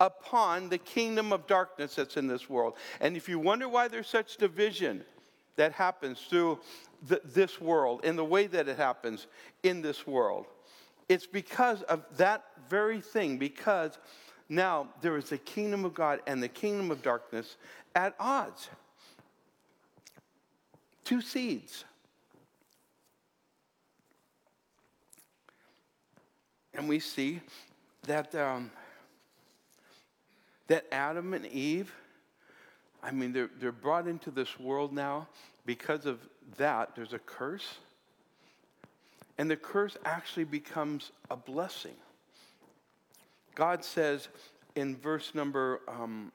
upon 0.00 0.68
the 0.68 0.78
kingdom 0.78 1.32
of 1.32 1.46
darkness 1.46 1.96
that's 1.96 2.16
in 2.16 2.26
this 2.26 2.48
world. 2.48 2.74
And 3.00 3.16
if 3.16 3.28
you 3.28 3.38
wonder 3.38 3.68
why 3.68 3.88
there's 3.88 4.08
such 4.08 4.36
division 4.36 5.04
that 5.56 5.72
happens 5.72 6.20
through 6.28 6.60
this 7.24 7.60
world, 7.60 8.04
in 8.04 8.16
the 8.16 8.24
way 8.24 8.46
that 8.46 8.68
it 8.68 8.76
happens 8.76 9.26
in 9.62 9.82
this 9.82 10.06
world, 10.06 10.46
it's 11.08 11.26
because 11.26 11.82
of 11.82 12.04
that 12.16 12.44
very 12.68 13.00
thing, 13.00 13.38
because 13.38 13.98
now 14.48 14.88
there 15.00 15.16
is 15.16 15.30
the 15.30 15.38
kingdom 15.38 15.84
of 15.84 15.94
God 15.94 16.20
and 16.26 16.42
the 16.42 16.48
kingdom 16.48 16.90
of 16.90 17.02
darkness 17.02 17.56
at 17.94 18.14
odds. 18.18 18.68
Two 21.04 21.20
seeds. 21.20 21.84
And 26.74 26.88
we 26.88 27.00
see 27.00 27.40
that 28.06 28.34
um, 28.34 28.70
that 30.68 30.86
Adam 30.92 31.34
and 31.34 31.46
Eve, 31.46 31.92
I 33.02 33.10
mean, 33.10 33.32
they're, 33.32 33.50
they're 33.60 33.72
brought 33.72 34.06
into 34.06 34.30
this 34.30 34.58
world 34.58 34.92
now. 34.92 35.28
Because 35.66 36.06
of 36.06 36.20
that, 36.56 36.94
there's 36.94 37.12
a 37.12 37.18
curse. 37.18 37.76
And 39.36 39.50
the 39.50 39.56
curse 39.56 39.96
actually 40.04 40.44
becomes 40.44 41.12
a 41.30 41.36
blessing. 41.36 41.94
God 43.54 43.84
says 43.84 44.28
in 44.76 44.96
verse 44.96 45.34
number, 45.34 45.80
um, 45.88 46.32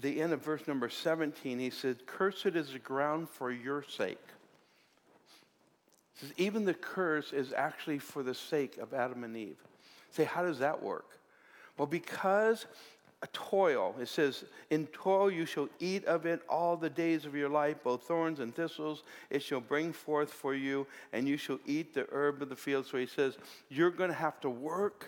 the 0.00 0.20
end 0.20 0.32
of 0.32 0.42
verse 0.42 0.66
number 0.66 0.88
17, 0.88 1.58
he 1.58 1.70
said, 1.70 2.06
Cursed 2.06 2.46
is 2.46 2.72
the 2.72 2.78
ground 2.78 3.28
for 3.28 3.50
your 3.50 3.82
sake. 3.82 4.18
He 6.14 6.26
says, 6.26 6.34
even 6.36 6.64
the 6.64 6.74
curse 6.74 7.32
is 7.32 7.52
actually 7.52 7.98
for 7.98 8.22
the 8.22 8.34
sake 8.34 8.78
of 8.78 8.92
Adam 8.92 9.24
and 9.24 9.36
Eve. 9.36 9.56
Say, 10.10 10.24
how 10.24 10.42
does 10.42 10.58
that 10.58 10.82
work? 10.82 11.06
Well, 11.78 11.86
because 11.86 12.66
a 13.22 13.26
toil. 13.28 13.94
It 14.00 14.08
says, 14.08 14.44
In 14.70 14.86
toil 14.88 15.30
you 15.30 15.46
shall 15.46 15.68
eat 15.78 16.04
of 16.06 16.26
it 16.26 16.42
all 16.48 16.76
the 16.76 16.90
days 16.90 17.24
of 17.24 17.34
your 17.34 17.48
life, 17.48 17.76
both 17.82 18.02
thorns 18.02 18.40
and 18.40 18.54
thistles 18.54 19.04
it 19.30 19.42
shall 19.42 19.60
bring 19.60 19.92
forth 19.92 20.32
for 20.32 20.54
you, 20.54 20.86
and 21.12 21.28
you 21.28 21.36
shall 21.36 21.60
eat 21.64 21.94
the 21.94 22.06
herb 22.10 22.42
of 22.42 22.48
the 22.48 22.56
field. 22.56 22.86
So 22.86 22.98
he 22.98 23.06
says, 23.06 23.38
You're 23.68 23.90
going 23.90 24.10
to 24.10 24.16
have 24.16 24.40
to 24.40 24.50
work, 24.50 25.06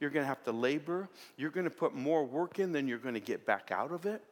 you're 0.00 0.10
going 0.10 0.24
to 0.24 0.28
have 0.28 0.42
to 0.44 0.52
labor, 0.52 1.08
you're 1.36 1.50
going 1.50 1.64
to 1.64 1.70
put 1.70 1.94
more 1.94 2.24
work 2.24 2.58
in 2.58 2.72
than 2.72 2.88
you're 2.88 2.98
going 2.98 3.14
to 3.14 3.20
get 3.20 3.46
back 3.46 3.70
out 3.70 3.92
of 3.92 4.06
it. 4.06 4.22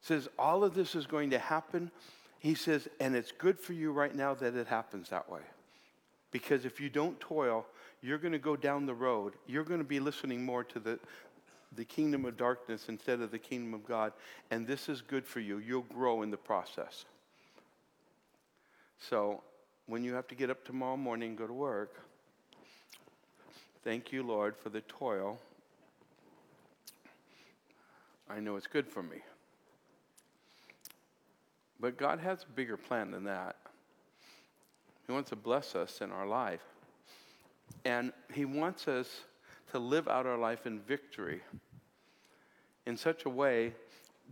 says, 0.00 0.28
All 0.38 0.62
of 0.62 0.74
this 0.74 0.94
is 0.94 1.06
going 1.06 1.30
to 1.30 1.38
happen. 1.38 1.90
He 2.38 2.54
says, 2.54 2.86
And 3.00 3.16
it's 3.16 3.32
good 3.32 3.58
for 3.58 3.72
you 3.72 3.90
right 3.90 4.14
now 4.14 4.34
that 4.34 4.54
it 4.54 4.68
happens 4.68 5.10
that 5.10 5.28
way. 5.28 5.40
Because 6.30 6.64
if 6.64 6.80
you 6.80 6.88
don't 6.88 7.18
toil, 7.18 7.66
you're 8.06 8.18
going 8.18 8.32
to 8.32 8.38
go 8.38 8.54
down 8.54 8.86
the 8.86 8.94
road. 8.94 9.32
You're 9.48 9.64
going 9.64 9.80
to 9.80 9.84
be 9.84 9.98
listening 9.98 10.44
more 10.44 10.62
to 10.62 10.78
the, 10.78 11.00
the 11.74 11.84
kingdom 11.84 12.24
of 12.24 12.36
darkness 12.36 12.84
instead 12.88 13.20
of 13.20 13.32
the 13.32 13.38
kingdom 13.38 13.74
of 13.74 13.84
God. 13.84 14.12
And 14.52 14.64
this 14.64 14.88
is 14.88 15.02
good 15.02 15.26
for 15.26 15.40
you. 15.40 15.58
You'll 15.58 15.82
grow 15.82 16.22
in 16.22 16.30
the 16.30 16.36
process. 16.36 17.04
So 19.00 19.42
when 19.86 20.04
you 20.04 20.14
have 20.14 20.28
to 20.28 20.36
get 20.36 20.50
up 20.50 20.64
tomorrow 20.64 20.96
morning 20.96 21.30
and 21.30 21.38
go 21.38 21.48
to 21.48 21.52
work, 21.52 22.00
thank 23.82 24.12
you, 24.12 24.22
Lord, 24.22 24.56
for 24.56 24.68
the 24.68 24.82
toil. 24.82 25.40
I 28.30 28.38
know 28.38 28.54
it's 28.54 28.68
good 28.68 28.86
for 28.86 29.02
me. 29.02 29.18
But 31.80 31.96
God 31.96 32.20
has 32.20 32.44
a 32.44 32.52
bigger 32.54 32.76
plan 32.76 33.10
than 33.10 33.24
that. 33.24 33.56
He 35.08 35.12
wants 35.12 35.30
to 35.30 35.36
bless 35.36 35.74
us 35.74 36.00
in 36.00 36.12
our 36.12 36.26
life. 36.26 36.62
And 37.84 38.12
He 38.32 38.44
wants 38.44 38.88
us 38.88 39.08
to 39.72 39.78
live 39.78 40.08
out 40.08 40.26
our 40.26 40.38
life 40.38 40.66
in 40.66 40.80
victory 40.80 41.40
in 42.86 42.96
such 42.96 43.24
a 43.24 43.28
way 43.28 43.72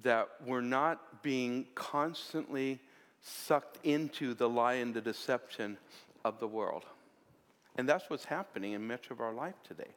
that 0.03 0.29
we're 0.45 0.61
not 0.61 1.23
being 1.23 1.67
constantly 1.75 2.81
sucked 3.21 3.79
into 3.85 4.35
the 4.35 4.49
lie 4.49 4.75
and 4.75 4.95
the 4.95 5.01
deception 5.01 5.77
of 6.25 6.39
the 6.41 6.47
world. 6.47 6.85
And 7.77 7.89
that's 7.89 8.09
what's 8.09 8.25
happening 8.25 8.73
in 8.73 8.87
much 8.87 9.11
of 9.11 9.21
our 9.21 9.33
life 9.33 9.55
today. 9.67 9.91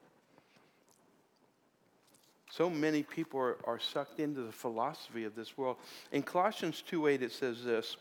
So 2.50 2.70
many 2.70 3.04
people 3.04 3.40
are, 3.40 3.58
are 3.66 3.80
sucked 3.80 4.20
into 4.20 4.42
the 4.42 4.52
philosophy 4.52 5.26
of 5.26 5.36
this 5.36 5.58
world. 5.58 5.78
In 6.12 6.24
Colossians 6.24 6.82
2 6.88 7.08
8, 7.08 7.22
it 7.22 7.32
says 7.32 7.64
this 7.64 7.98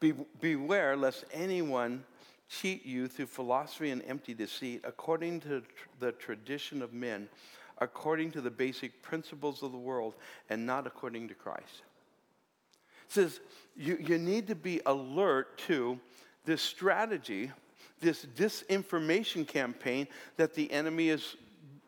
Be, 0.00 0.14
Beware 0.40 0.96
lest 0.96 1.24
anyone 1.32 2.04
cheat 2.48 2.84
you 2.86 3.08
through 3.08 3.26
philosophy 3.26 3.90
and 3.90 4.02
empty 4.06 4.34
deceit, 4.34 4.82
according 4.84 5.40
to 5.40 5.62
the 5.98 6.12
tradition 6.12 6.82
of 6.82 6.92
men, 6.92 7.28
according 7.78 8.30
to 8.32 8.40
the 8.40 8.50
basic 8.50 9.02
principles 9.02 9.62
of 9.62 9.72
the 9.72 9.78
world, 9.78 10.14
and 10.48 10.64
not 10.64 10.86
according 10.86 11.28
to 11.28 11.34
Christ. 11.34 11.82
It 13.06 13.12
says 13.12 13.40
you, 13.76 13.98
you 14.00 14.18
need 14.18 14.46
to 14.48 14.54
be 14.54 14.80
alert 14.86 15.58
to 15.66 15.98
this 16.44 16.62
strategy, 16.62 17.50
this 18.00 18.26
disinformation 18.36 19.46
campaign 19.46 20.06
that 20.36 20.54
the 20.54 20.70
enemy 20.72 21.10
is, 21.10 21.36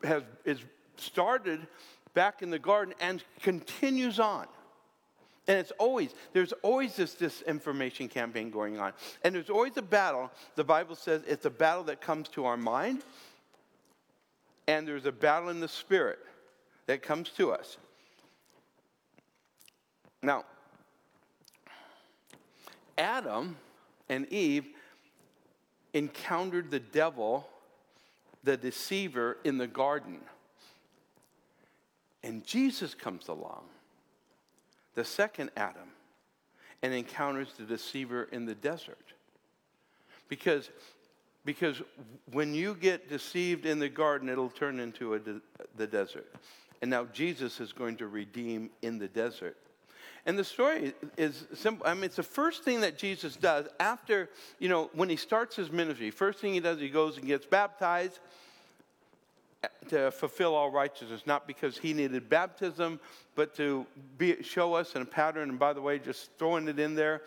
has 0.03 0.23
is 0.45 0.59
started 0.97 1.65
back 2.13 2.41
in 2.41 2.49
the 2.49 2.59
garden 2.59 2.93
and 2.99 3.23
continues 3.41 4.19
on. 4.19 4.47
And 5.49 5.57
it's 5.57 5.71
always, 5.79 6.13
there's 6.31 6.53
always 6.61 6.95
this 6.95 7.15
disinformation 7.15 8.07
campaign 8.07 8.51
going 8.51 8.79
on. 8.79 8.93
And 9.23 9.33
there's 9.33 9.49
always 9.49 9.75
a 9.77 9.81
battle. 9.81 10.29
The 10.55 10.63
Bible 10.63 10.95
says 10.95 11.23
it's 11.27 11.45
a 11.45 11.49
battle 11.49 11.83
that 11.85 12.01
comes 12.01 12.29
to 12.29 12.45
our 12.45 12.55
mind, 12.55 13.01
and 14.67 14.87
there's 14.87 15.07
a 15.07 15.11
battle 15.11 15.49
in 15.49 15.59
the 15.59 15.67
spirit 15.67 16.19
that 16.85 17.01
comes 17.01 17.31
to 17.31 17.51
us. 17.51 17.77
Now, 20.21 20.43
Adam 22.95 23.57
and 24.07 24.31
Eve 24.31 24.67
encountered 25.95 26.69
the 26.69 26.79
devil, 26.79 27.49
the 28.43 28.55
deceiver, 28.55 29.37
in 29.43 29.57
the 29.57 29.65
garden. 29.65 30.19
And 32.21 32.45
Jesus 32.45 32.93
comes 32.93 33.29
along 33.29 33.63
the 34.95 35.03
second 35.03 35.51
Adam 35.55 35.89
and 36.81 36.93
encounters 36.93 37.49
the 37.57 37.65
deceiver 37.65 38.23
in 38.31 38.45
the 38.45 38.55
desert. 38.55 38.97
Because, 40.27 40.69
because 41.45 41.81
when 42.31 42.53
you 42.53 42.75
get 42.75 43.09
deceived 43.09 43.65
in 43.65 43.79
the 43.79 43.89
garden, 43.89 44.29
it'll 44.29 44.49
turn 44.49 44.79
into 44.79 45.15
a 45.15 45.19
de- 45.19 45.41
the 45.75 45.87
desert. 45.87 46.33
And 46.81 46.89
now 46.89 47.05
Jesus 47.05 47.59
is 47.59 47.73
going 47.73 47.97
to 47.97 48.07
redeem 48.07 48.69
in 48.81 48.99
the 48.99 49.07
desert. 49.07 49.57
And 50.25 50.37
the 50.37 50.43
story 50.43 50.93
is 51.17 51.45
simple. 51.53 51.87
I 51.87 51.93
mean, 51.93 52.03
it's 52.03 52.17
the 52.17 52.23
first 52.23 52.63
thing 52.63 52.81
that 52.81 52.97
Jesus 52.97 53.35
does 53.35 53.67
after, 53.79 54.29
you 54.59 54.69
know, 54.69 54.89
when 54.93 55.09
he 55.09 55.15
starts 55.15 55.55
his 55.55 55.71
ministry. 55.71 56.11
First 56.11 56.39
thing 56.39 56.53
he 56.53 56.59
does, 56.59 56.79
he 56.79 56.89
goes 56.89 57.17
and 57.17 57.25
gets 57.25 57.45
baptized 57.45 58.19
to 59.89 60.11
fulfill 60.11 60.55
all 60.55 60.71
righteousness, 60.71 61.23
not 61.25 61.47
because 61.47 61.77
he 61.77 61.93
needed 61.93 62.29
baptism, 62.29 62.99
but 63.35 63.53
to 63.55 63.85
be, 64.17 64.41
show 64.41 64.73
us 64.73 64.95
in 64.95 65.01
a 65.01 65.05
pattern. 65.05 65.49
And 65.49 65.59
by 65.59 65.73
the 65.73 65.81
way, 65.81 65.99
just 65.99 66.29
throwing 66.37 66.67
it 66.67 66.79
in 66.79 66.95
there, 66.95 67.23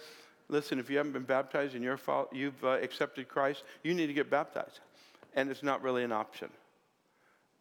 listen, 0.49 0.79
if 0.79 0.89
you 0.89 0.97
haven't 0.97 1.13
been 1.13 1.25
baptized 1.25 1.75
and 1.75 1.85
you're, 1.85 1.99
you've 2.33 2.65
uh, 2.65 2.79
accepted 2.83 3.29
Christ, 3.29 3.65
you 3.83 3.95
need 3.95 4.07
to 4.07 4.13
get 4.13 4.31
baptized. 4.31 4.81
And 5.35 5.51
it's 5.51 5.63
not 5.63 5.83
really 5.83 6.05
an 6.05 6.13
option. 6.13 6.49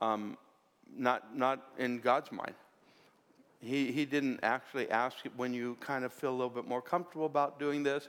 Um, 0.01 0.37
not, 0.95 1.35
not 1.37 1.67
in 1.77 1.99
God's 1.99 2.31
mind. 2.31 2.53
He, 3.61 3.91
he 3.91 4.05
didn't 4.05 4.39
actually 4.41 4.89
ask 4.89 5.17
when 5.35 5.53
you 5.53 5.77
kind 5.79 6.03
of 6.03 6.11
feel 6.11 6.31
a 6.31 6.37
little 6.37 6.49
bit 6.49 6.67
more 6.67 6.81
comfortable 6.81 7.25
about 7.25 7.59
doing 7.59 7.83
this, 7.83 8.07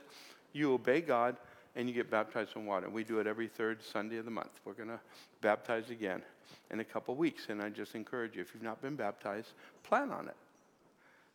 you 0.51 0.73
obey 0.73 1.01
God 1.01 1.37
and 1.75 1.87
you 1.87 1.93
get 1.93 2.09
baptized 2.09 2.55
in 2.55 2.65
water. 2.65 2.89
We 2.89 3.03
do 3.03 3.19
it 3.19 3.27
every 3.27 3.47
third 3.47 3.83
Sunday 3.83 4.17
of 4.17 4.25
the 4.25 4.31
month. 4.31 4.59
We're 4.65 4.73
going 4.73 4.89
to 4.89 4.99
baptize 5.41 5.89
again 5.89 6.21
in 6.71 6.79
a 6.79 6.83
couple 6.83 7.15
weeks. 7.15 7.47
And 7.49 7.61
I 7.61 7.69
just 7.69 7.95
encourage 7.95 8.35
you, 8.35 8.41
if 8.41 8.53
you've 8.53 8.63
not 8.63 8.81
been 8.81 8.95
baptized, 8.95 9.49
plan 9.83 10.11
on 10.11 10.27
it. 10.27 10.35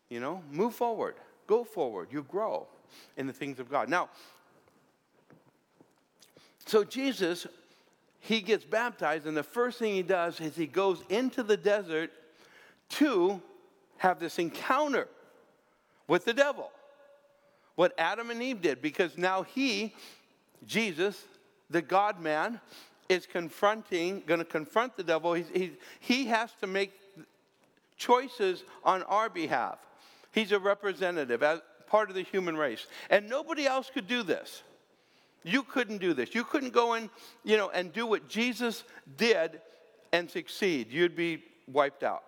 You 0.09 0.21
know, 0.21 0.43
move 0.51 0.75
forward, 0.75 1.17
go 1.47 1.65
forward. 1.65 2.09
You 2.11 2.23
grow 2.23 2.67
in 3.17 3.27
the 3.27 3.33
things 3.33 3.59
of 3.59 3.71
God. 3.71 3.89
Now, 3.89 4.09
so 6.67 6.85
Jesus, 6.85 7.47
he 8.21 8.41
gets 8.41 8.65
baptized, 8.65 9.27
and 9.27 9.37
the 9.37 9.43
first 9.43 9.79
thing 9.79 9.95
he 9.95 10.03
does 10.03 10.41
is 10.41 10.57
he 10.57 10.67
goes 10.67 11.03
into 11.09 11.43
the 11.43 11.57
desert 11.57 12.11
to 12.91 13.41
have 13.99 14.19
this 14.21 14.39
encounter 14.39 15.09
with 16.07 16.25
the 16.25 16.33
devil. 16.33 16.71
What 17.75 17.95
Adam 17.97 18.31
and 18.31 18.43
Eve 18.43 18.61
did, 18.61 18.83
because 18.83 19.17
now 19.17 19.43
he, 19.43 19.95
Jesus, 20.67 21.23
the 21.71 21.83
God 21.83 22.21
man, 22.21 22.61
is 23.09 23.27
confronting, 23.27 24.23
going 24.27 24.39
to 24.39 24.45
confront 24.45 24.97
the 24.97 25.03
devil. 25.03 25.33
He's, 25.35 25.49
he's, 25.53 25.71
he 26.01 26.27
has 26.27 26.51
to 26.61 26.67
make 26.67 26.93
choices 27.97 28.65
on 28.85 29.03
our 29.05 29.29
behalf. 29.29 29.79
He's 30.33 30.53
a 30.53 30.59
representative, 30.59 31.43
as 31.43 31.61
part 31.87 32.11
of 32.11 32.15
the 32.15 32.23
human 32.23 32.57
race. 32.57 32.87
And 33.11 33.29
nobody 33.29 33.67
else 33.67 33.91
could 33.93 34.07
do 34.07 34.23
this. 34.23 34.63
You 35.43 35.63
couldn't 35.63 35.99
do 35.99 36.13
this. 36.13 36.35
You 36.35 36.45
couldn't 36.45 36.73
go 36.73 36.95
in, 36.95 37.09
you 37.45 37.57
know, 37.57 37.71
and 37.71 37.93
do 37.93 38.07
what 38.07 38.29
Jesus 38.29 38.85
did 39.17 39.61
and 40.13 40.31
succeed. 40.31 40.93
You'd 40.93 41.17
be 41.17 41.43
wiped 41.67 42.03
out. 42.03 42.25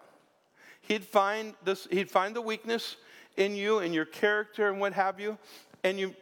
He'd 0.80 1.04
find 1.04 1.54
this, 1.64 1.86
he'd 1.90 2.10
find 2.10 2.34
the 2.34 2.40
weakness 2.40 2.96
in 3.36 3.54
you 3.54 3.78
and 3.80 3.94
your 3.94 4.06
character 4.06 4.68
and 4.70 4.80
what 4.80 4.92
have 4.94 5.20
you. 5.20 5.38
And 5.84 5.98
you 5.98 6.14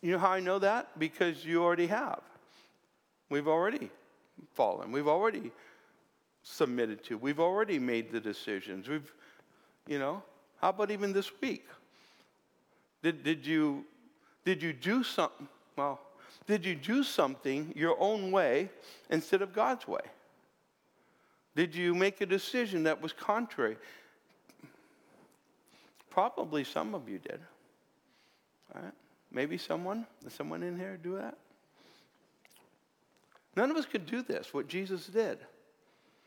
you 0.00 0.12
know 0.12 0.18
how 0.18 0.30
I 0.30 0.40
know 0.40 0.58
that? 0.60 0.98
Because 0.98 1.44
you 1.44 1.62
already 1.62 1.88
have. 1.88 2.20
We've 3.30 3.48
already 3.48 3.90
fallen. 4.54 4.92
We've 4.92 5.08
already 5.08 5.50
submitted 6.42 7.04
to. 7.04 7.18
We've 7.18 7.40
already 7.40 7.78
made 7.78 8.10
the 8.10 8.20
decisions. 8.20 8.88
We've, 8.88 9.12
you 9.86 9.98
know, 9.98 10.22
how 10.60 10.70
about 10.70 10.90
even 10.90 11.12
this 11.12 11.30
week? 11.40 11.66
Did, 13.02 13.22
did, 13.22 13.46
you, 13.46 13.84
did 14.44 14.62
you 14.62 14.72
do 14.72 15.04
something? 15.04 15.48
Well, 15.76 16.00
did 16.46 16.64
you 16.64 16.74
do 16.74 17.02
something 17.02 17.72
your 17.76 17.96
own 18.00 18.30
way 18.30 18.70
instead 19.10 19.42
of 19.42 19.52
God's 19.52 19.86
way? 19.86 20.00
Did 21.54 21.74
you 21.74 21.94
make 21.94 22.20
a 22.20 22.26
decision 22.26 22.84
that 22.84 23.00
was 23.00 23.12
contrary? 23.12 23.76
Probably 26.10 26.64
some 26.64 26.94
of 26.94 27.08
you 27.08 27.18
did. 27.18 27.40
Right? 28.74 28.92
Maybe 29.30 29.58
someone, 29.58 30.06
someone 30.28 30.62
in 30.62 30.78
here 30.78 30.96
do 30.96 31.16
that? 31.16 31.36
None 33.58 33.72
of 33.72 33.76
us 33.76 33.86
could 33.86 34.06
do 34.06 34.22
this, 34.22 34.54
what 34.54 34.68
Jesus 34.68 35.08
did. 35.08 35.36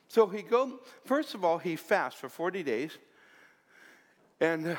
So 0.10 0.28
he 0.28 0.42
go, 0.42 0.82
first 1.06 1.34
of 1.34 1.46
all, 1.46 1.58
he 1.58 1.78
fasts 1.78 2.20
for 2.20 2.28
40 2.28 2.62
days. 2.62 2.98
And, 4.42 4.78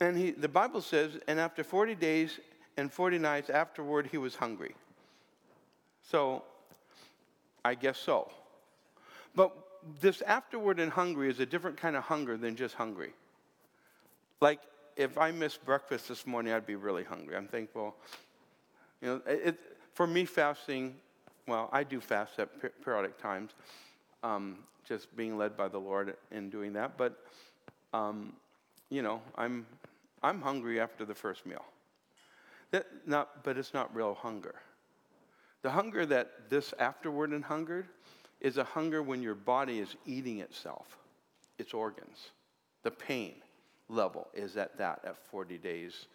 and 0.00 0.18
he, 0.18 0.32
the 0.32 0.48
Bible 0.48 0.80
says, 0.80 1.12
and 1.28 1.38
after 1.38 1.62
40 1.62 1.94
days 1.94 2.40
and 2.76 2.92
40 2.92 3.18
nights 3.20 3.50
afterward, 3.50 4.08
he 4.10 4.18
was 4.18 4.34
hungry. 4.34 4.74
So 6.10 6.42
I 7.64 7.76
guess 7.76 7.98
so. 7.98 8.32
But 9.36 9.56
this 10.00 10.22
afterward 10.22 10.80
and 10.80 10.90
hungry 10.90 11.30
is 11.30 11.38
a 11.38 11.46
different 11.46 11.76
kind 11.76 11.94
of 11.94 12.02
hunger 12.02 12.36
than 12.36 12.56
just 12.56 12.74
hungry. 12.74 13.12
Like 14.40 14.58
if 14.96 15.18
I 15.18 15.30
missed 15.30 15.64
breakfast 15.64 16.08
this 16.08 16.26
morning, 16.26 16.52
I'd 16.52 16.66
be 16.66 16.74
really 16.74 17.04
hungry. 17.04 17.36
I'm 17.36 17.46
thankful. 17.46 17.94
You 19.00 19.08
know, 19.08 19.20
it, 19.24 19.60
for 19.94 20.08
me, 20.08 20.24
fasting, 20.24 20.96
well, 21.46 21.68
I 21.72 21.84
do 21.84 22.00
fast 22.00 22.38
at 22.38 22.48
periodic 22.84 23.18
times, 23.18 23.52
um, 24.22 24.58
just 24.86 25.14
being 25.16 25.36
led 25.36 25.56
by 25.56 25.68
the 25.68 25.78
Lord 25.78 26.16
in 26.30 26.50
doing 26.50 26.72
that. 26.74 26.96
But 26.96 27.18
um, 27.92 28.32
you 28.92 29.02
know, 29.02 29.22
I'm, 29.36 29.66
I'm 30.22 30.40
hungry 30.40 30.78
after 30.78 31.04
the 31.04 31.14
first 31.14 31.46
meal. 31.46 31.64
That 32.70 32.86
not, 33.06 33.42
but 33.42 33.56
it's 33.56 33.72
not 33.72 33.94
real 33.94 34.14
hunger. 34.14 34.54
The 35.62 35.70
hunger 35.70 36.04
that 36.06 36.50
this 36.50 36.74
afterward 36.78 37.30
and 37.30 37.44
hungered 37.44 37.86
is 38.40 38.58
a 38.58 38.64
hunger 38.64 39.02
when 39.02 39.22
your 39.22 39.34
body 39.34 39.78
is 39.78 39.96
eating 40.04 40.40
itself, 40.40 40.98
its 41.58 41.72
organs. 41.72 42.30
The 42.82 42.90
pain 42.90 43.34
level 43.88 44.28
is 44.34 44.56
at 44.56 44.76
that 44.78 45.00
at 45.04 45.16
40 45.30 45.58
days 45.58 46.06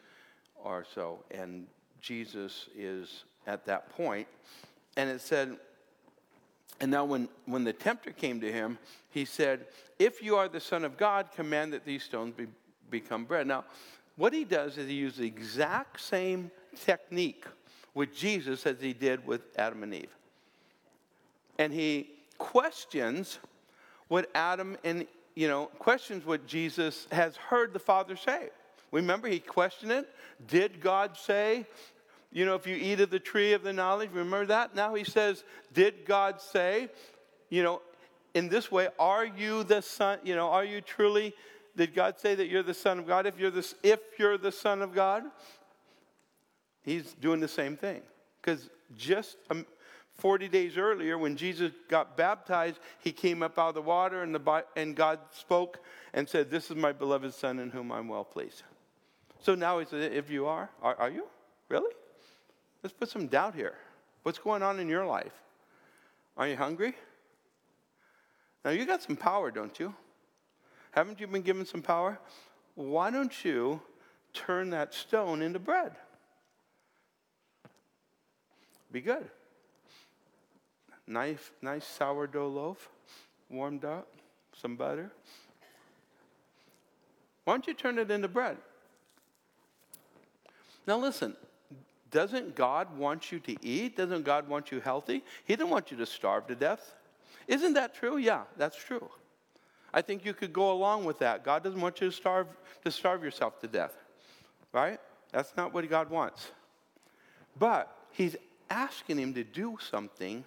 or 0.55 0.85
so. 0.93 1.23
And 1.31 1.65
Jesus 2.01 2.67
is 2.75 3.23
at 3.47 3.65
that 3.65 3.89
point. 3.95 4.27
And 4.97 5.09
it 5.09 5.21
said, 5.21 5.57
and 6.79 6.91
now, 6.91 7.05
when, 7.05 7.27
when 7.45 7.63
the 7.63 7.73
tempter 7.73 8.11
came 8.11 8.39
to 8.41 8.51
him, 8.51 8.77
he 9.09 9.25
said, 9.25 9.65
If 9.97 10.21
you 10.21 10.35
are 10.35 10.47
the 10.47 10.59
Son 10.59 10.83
of 10.83 10.95
God, 10.95 11.31
command 11.35 11.73
that 11.73 11.85
these 11.85 12.03
stones 12.03 12.33
be 12.35 12.47
become 12.89 13.25
bread. 13.25 13.47
Now, 13.47 13.65
what 14.15 14.33
he 14.33 14.45
does 14.45 14.77
is 14.77 14.87
he 14.87 14.95
uses 14.95 15.19
the 15.19 15.27
exact 15.27 15.99
same 15.99 16.51
technique 16.85 17.45
with 17.93 18.15
Jesus 18.15 18.65
as 18.65 18.79
he 18.79 18.93
did 18.93 19.25
with 19.25 19.41
Adam 19.57 19.83
and 19.83 19.93
Eve. 19.93 20.15
And 21.59 21.73
he 21.73 22.11
questions 22.37 23.39
what 24.07 24.29
Adam 24.35 24.77
and, 24.83 25.05
you 25.35 25.47
know, 25.47 25.65
questions 25.79 26.25
what 26.25 26.45
Jesus 26.47 27.07
has 27.11 27.35
heard 27.35 27.73
the 27.73 27.79
Father 27.79 28.15
say. 28.15 28.49
Remember, 28.91 29.27
he 29.27 29.39
questioned 29.39 29.91
it. 29.91 30.09
Did 30.47 30.79
God 30.79 31.17
say, 31.17 31.65
you 32.31 32.45
know, 32.45 32.55
if 32.55 32.67
you 32.67 32.75
eat 32.75 32.99
of 32.99 33.09
the 33.09 33.19
tree 33.19 33.53
of 33.53 33.63
the 33.63 33.73
knowledge, 33.73 34.09
remember 34.11 34.47
that? 34.47 34.75
Now 34.75 34.95
he 34.95 35.03
says, 35.03 35.43
Did 35.73 36.05
God 36.05 36.41
say, 36.41 36.89
you 37.49 37.63
know, 37.63 37.81
in 38.33 38.49
this 38.49 38.71
way, 38.71 38.89
are 38.99 39.25
you 39.25 39.63
the 39.63 39.81
son, 39.81 40.19
you 40.23 40.35
know, 40.35 40.49
are 40.49 40.65
you 40.65 40.81
truly 40.81 41.33
did 41.77 41.93
God 41.93 42.19
say 42.19 42.33
that 42.33 42.47
you're 42.47 42.63
the 42.63 42.73
Son 42.73 42.97
of 42.97 43.07
God? 43.07 43.27
If 43.27 43.39
you're 43.39 43.51
the, 43.51 43.73
if 43.83 43.99
you're 44.17 44.37
the 44.37 44.51
Son 44.51 44.81
of 44.81 44.93
God, 44.93 45.23
He's 46.81 47.13
doing 47.13 47.39
the 47.39 47.47
same 47.47 47.77
thing. 47.77 48.01
Because 48.41 48.69
just 48.97 49.37
um, 49.51 49.65
40 50.15 50.47
days 50.47 50.75
earlier, 50.75 51.19
when 51.19 51.37
Jesus 51.37 51.71
got 51.87 52.17
baptized, 52.17 52.79
He 52.99 53.11
came 53.11 53.43
up 53.43 53.59
out 53.59 53.69
of 53.69 53.75
the 53.75 53.83
water, 53.83 54.23
and, 54.23 54.33
the, 54.33 54.65
and 54.75 54.95
God 54.95 55.19
spoke 55.31 55.79
and 56.13 56.27
said, 56.27 56.49
This 56.49 56.71
is 56.71 56.75
my 56.75 56.91
beloved 56.91 57.33
Son 57.35 57.59
in 57.59 57.69
whom 57.69 57.91
I'm 57.91 58.07
well 58.07 58.25
pleased. 58.25 58.63
So 59.39 59.53
now 59.53 59.77
He 59.77 59.85
said, 59.85 60.11
If 60.11 60.31
you 60.31 60.47
are, 60.47 60.71
are, 60.81 60.95
are 60.95 61.11
you? 61.11 61.27
Really? 61.69 61.91
Let's 62.83 62.93
put 62.93 63.09
some 63.09 63.27
doubt 63.27 63.55
here. 63.55 63.75
What's 64.23 64.39
going 64.39 64.63
on 64.63 64.79
in 64.79 64.87
your 64.87 65.05
life? 65.05 65.33
Are 66.35 66.47
you 66.47 66.55
hungry? 66.55 66.93
Now, 68.63 68.71
you 68.71 68.85
got 68.85 69.01
some 69.01 69.15
power, 69.15 69.51
don't 69.51 69.79
you? 69.79 69.93
Haven't 70.91 71.19
you 71.19 71.27
been 71.27 71.41
given 71.41 71.65
some 71.65 71.81
power? 71.81 72.19
Why 72.75 73.09
don't 73.09 73.45
you 73.45 73.81
turn 74.33 74.69
that 74.71 74.93
stone 74.93 75.41
into 75.41 75.59
bread? 75.59 75.93
Be 78.91 79.01
good. 79.01 79.29
Nice, 81.07 81.51
nice 81.61 81.85
sourdough 81.85 82.49
loaf, 82.49 82.89
warmed 83.49 83.85
up, 83.85 84.07
some 84.53 84.75
butter. 84.75 85.11
Why 87.45 87.53
don't 87.53 87.65
you 87.67 87.73
turn 87.73 87.97
it 87.97 88.11
into 88.11 88.27
bread? 88.27 88.57
Now, 90.85 90.97
listen, 90.97 91.35
doesn't 92.11 92.55
God 92.55 92.97
want 92.97 93.31
you 93.31 93.39
to 93.39 93.65
eat? 93.65 93.97
Doesn't 93.97 94.23
God 94.23 94.47
want 94.47 94.71
you 94.71 94.79
healthy? 94.79 95.23
He 95.45 95.55
doesn't 95.55 95.69
want 95.69 95.91
you 95.91 95.97
to 95.97 96.05
starve 96.05 96.47
to 96.47 96.55
death. 96.55 96.95
Isn't 97.47 97.73
that 97.73 97.95
true? 97.95 98.17
Yeah, 98.17 98.43
that's 98.57 98.77
true. 98.77 99.09
I 99.93 100.01
think 100.01 100.25
you 100.25 100.33
could 100.33 100.53
go 100.53 100.71
along 100.71 101.05
with 101.05 101.19
that. 101.19 101.43
God 101.43 101.63
doesn't 101.63 101.79
want 101.79 102.01
you 102.01 102.09
to 102.09 102.15
starve, 102.15 102.47
to 102.83 102.91
starve 102.91 103.23
yourself 103.23 103.59
to 103.61 103.67
death, 103.67 103.93
right? 104.73 104.99
That's 105.31 105.55
not 105.55 105.73
what 105.73 105.89
God 105.89 106.09
wants. 106.09 106.51
But 107.57 107.93
He's 108.11 108.35
asking 108.69 109.17
him 109.17 109.33
to 109.33 109.43
do 109.43 109.77
something, 109.79 110.43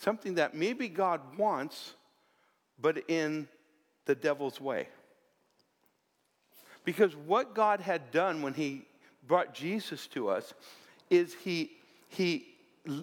something 0.00 0.34
that 0.36 0.54
maybe 0.54 0.88
God 0.88 1.20
wants, 1.36 1.94
but 2.80 3.02
in 3.08 3.48
the 4.04 4.14
devil's 4.14 4.60
way. 4.60 4.88
Because 6.84 7.16
what 7.16 7.54
God 7.54 7.80
had 7.80 8.12
done 8.12 8.42
when 8.42 8.54
He 8.54 8.86
brought 9.26 9.54
Jesus 9.54 10.06
to 10.08 10.28
us 10.28 10.54
is 11.10 11.34
He, 11.34 11.72
he 12.08 12.46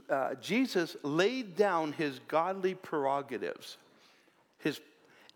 uh, 0.10 0.36
Jesus 0.36 0.96
laid 1.04 1.56
down 1.56 1.92
His 1.94 2.20
godly 2.28 2.76
prerogatives, 2.76 3.78
His 4.60 4.80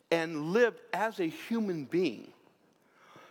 and 0.10 0.54
lived 0.54 0.80
as 0.94 1.20
a 1.20 1.28
human 1.28 1.84
being 1.86 2.28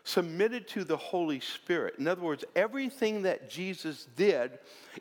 submitted 0.07 0.69
to 0.69 0.85
the 0.85 0.97
Holy 0.97 1.41
Spirit. 1.41 1.95
In 1.99 2.07
other 2.07 2.23
words, 2.23 2.45
everything 2.55 3.23
that 3.23 3.51
Jesus 3.51 4.07
did 4.17 4.53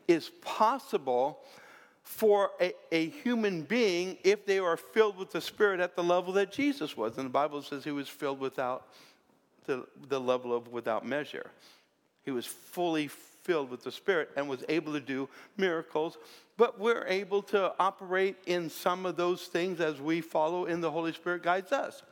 is 0.08 0.30
possible 0.42 1.38
for 2.02 2.50
a, 2.60 2.72
a, 2.90 3.08
human 3.10 3.62
being 3.62 4.18
if 4.24 4.44
they 4.44 4.58
are 4.58 4.76
filled 4.76 5.16
with 5.16 5.30
the 5.30 5.40
Spirit 5.40 5.78
at 5.78 5.94
the 5.94 6.02
level 6.02 6.32
that 6.32 6.52
Jesus 6.52 6.96
was. 6.96 7.18
And 7.18 7.26
the 7.26 7.30
Bible 7.30 7.62
says 7.62 7.84
he 7.84 7.92
was 7.92 8.08
filled 8.08 8.40
without 8.40 8.88
the, 9.66 9.86
the 10.08 10.20
level 10.20 10.52
of 10.52 10.68
without 10.68 11.06
measure. 11.06 11.50
He 12.26 12.32
was 12.32 12.44
fully 12.44 13.08
filled 13.08 13.70
with 13.70 13.84
the 13.84 13.92
Spirit 13.92 14.30
and 14.36 14.48
was 14.48 14.64
able 14.68 14.92
to 14.92 15.00
do 15.00 15.28
miracles. 15.56 16.18
But 16.58 16.78
we're 16.78 17.06
able 17.06 17.42
to 17.44 17.72
operate 17.78 18.36
in 18.46 18.68
some 18.68 19.06
of 19.06 19.16
those 19.16 19.44
things 19.44 19.80
as 19.80 20.00
we 20.00 20.20
follow 20.20 20.66
in 20.66 20.80
the 20.82 20.90
Holy 20.90 21.12
Spirit 21.12 21.42
guides 21.42 21.72
us. 21.72 22.02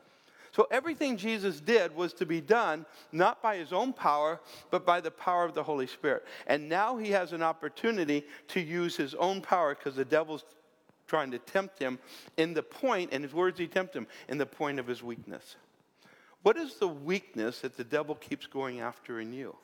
So 0.53 0.67
everything 0.71 1.17
Jesus 1.17 1.59
did 1.59 1.93
was 1.93 2.13
to 2.13 2.25
be 2.25 2.39
done 2.39 2.85
not 3.11 3.41
by 3.41 3.57
his 3.57 3.73
own 3.73 3.91
power, 3.91 4.39
but 4.71 4.85
by 4.85 5.01
the 5.01 5.11
power 5.11 5.43
of 5.43 5.53
the 5.53 5.63
Holy 5.63 5.85
Spirit. 5.85 6.25
And 6.47 6.69
now 6.69 6.95
he 6.95 7.11
has 7.11 7.33
an 7.33 7.43
opportunity 7.43 8.23
to 8.49 8.61
use 8.61 8.95
his 8.95 9.13
own 9.15 9.41
power 9.41 9.75
because 9.75 9.97
the 9.97 10.05
devil's 10.05 10.45
trying 11.07 11.31
to 11.31 11.39
tempt 11.39 11.77
him 11.77 11.99
in 12.37 12.53
the 12.53 12.63
point, 12.63 13.09
and 13.11 13.23
his 13.23 13.33
words 13.33 13.59
he 13.59 13.67
tempt 13.67 13.93
him, 13.93 14.07
in 14.29 14.37
the 14.37 14.45
point 14.45 14.79
of 14.79 14.87
his 14.87 15.03
weakness. 15.03 15.57
What 16.41 16.55
is 16.55 16.75
the 16.75 16.87
weakness 16.87 17.59
that 17.59 17.75
the 17.75 17.83
devil 17.83 18.15
keeps 18.15 18.47
going 18.47 18.79
after 18.79 19.19
in 19.19 19.33
you? 19.33 19.55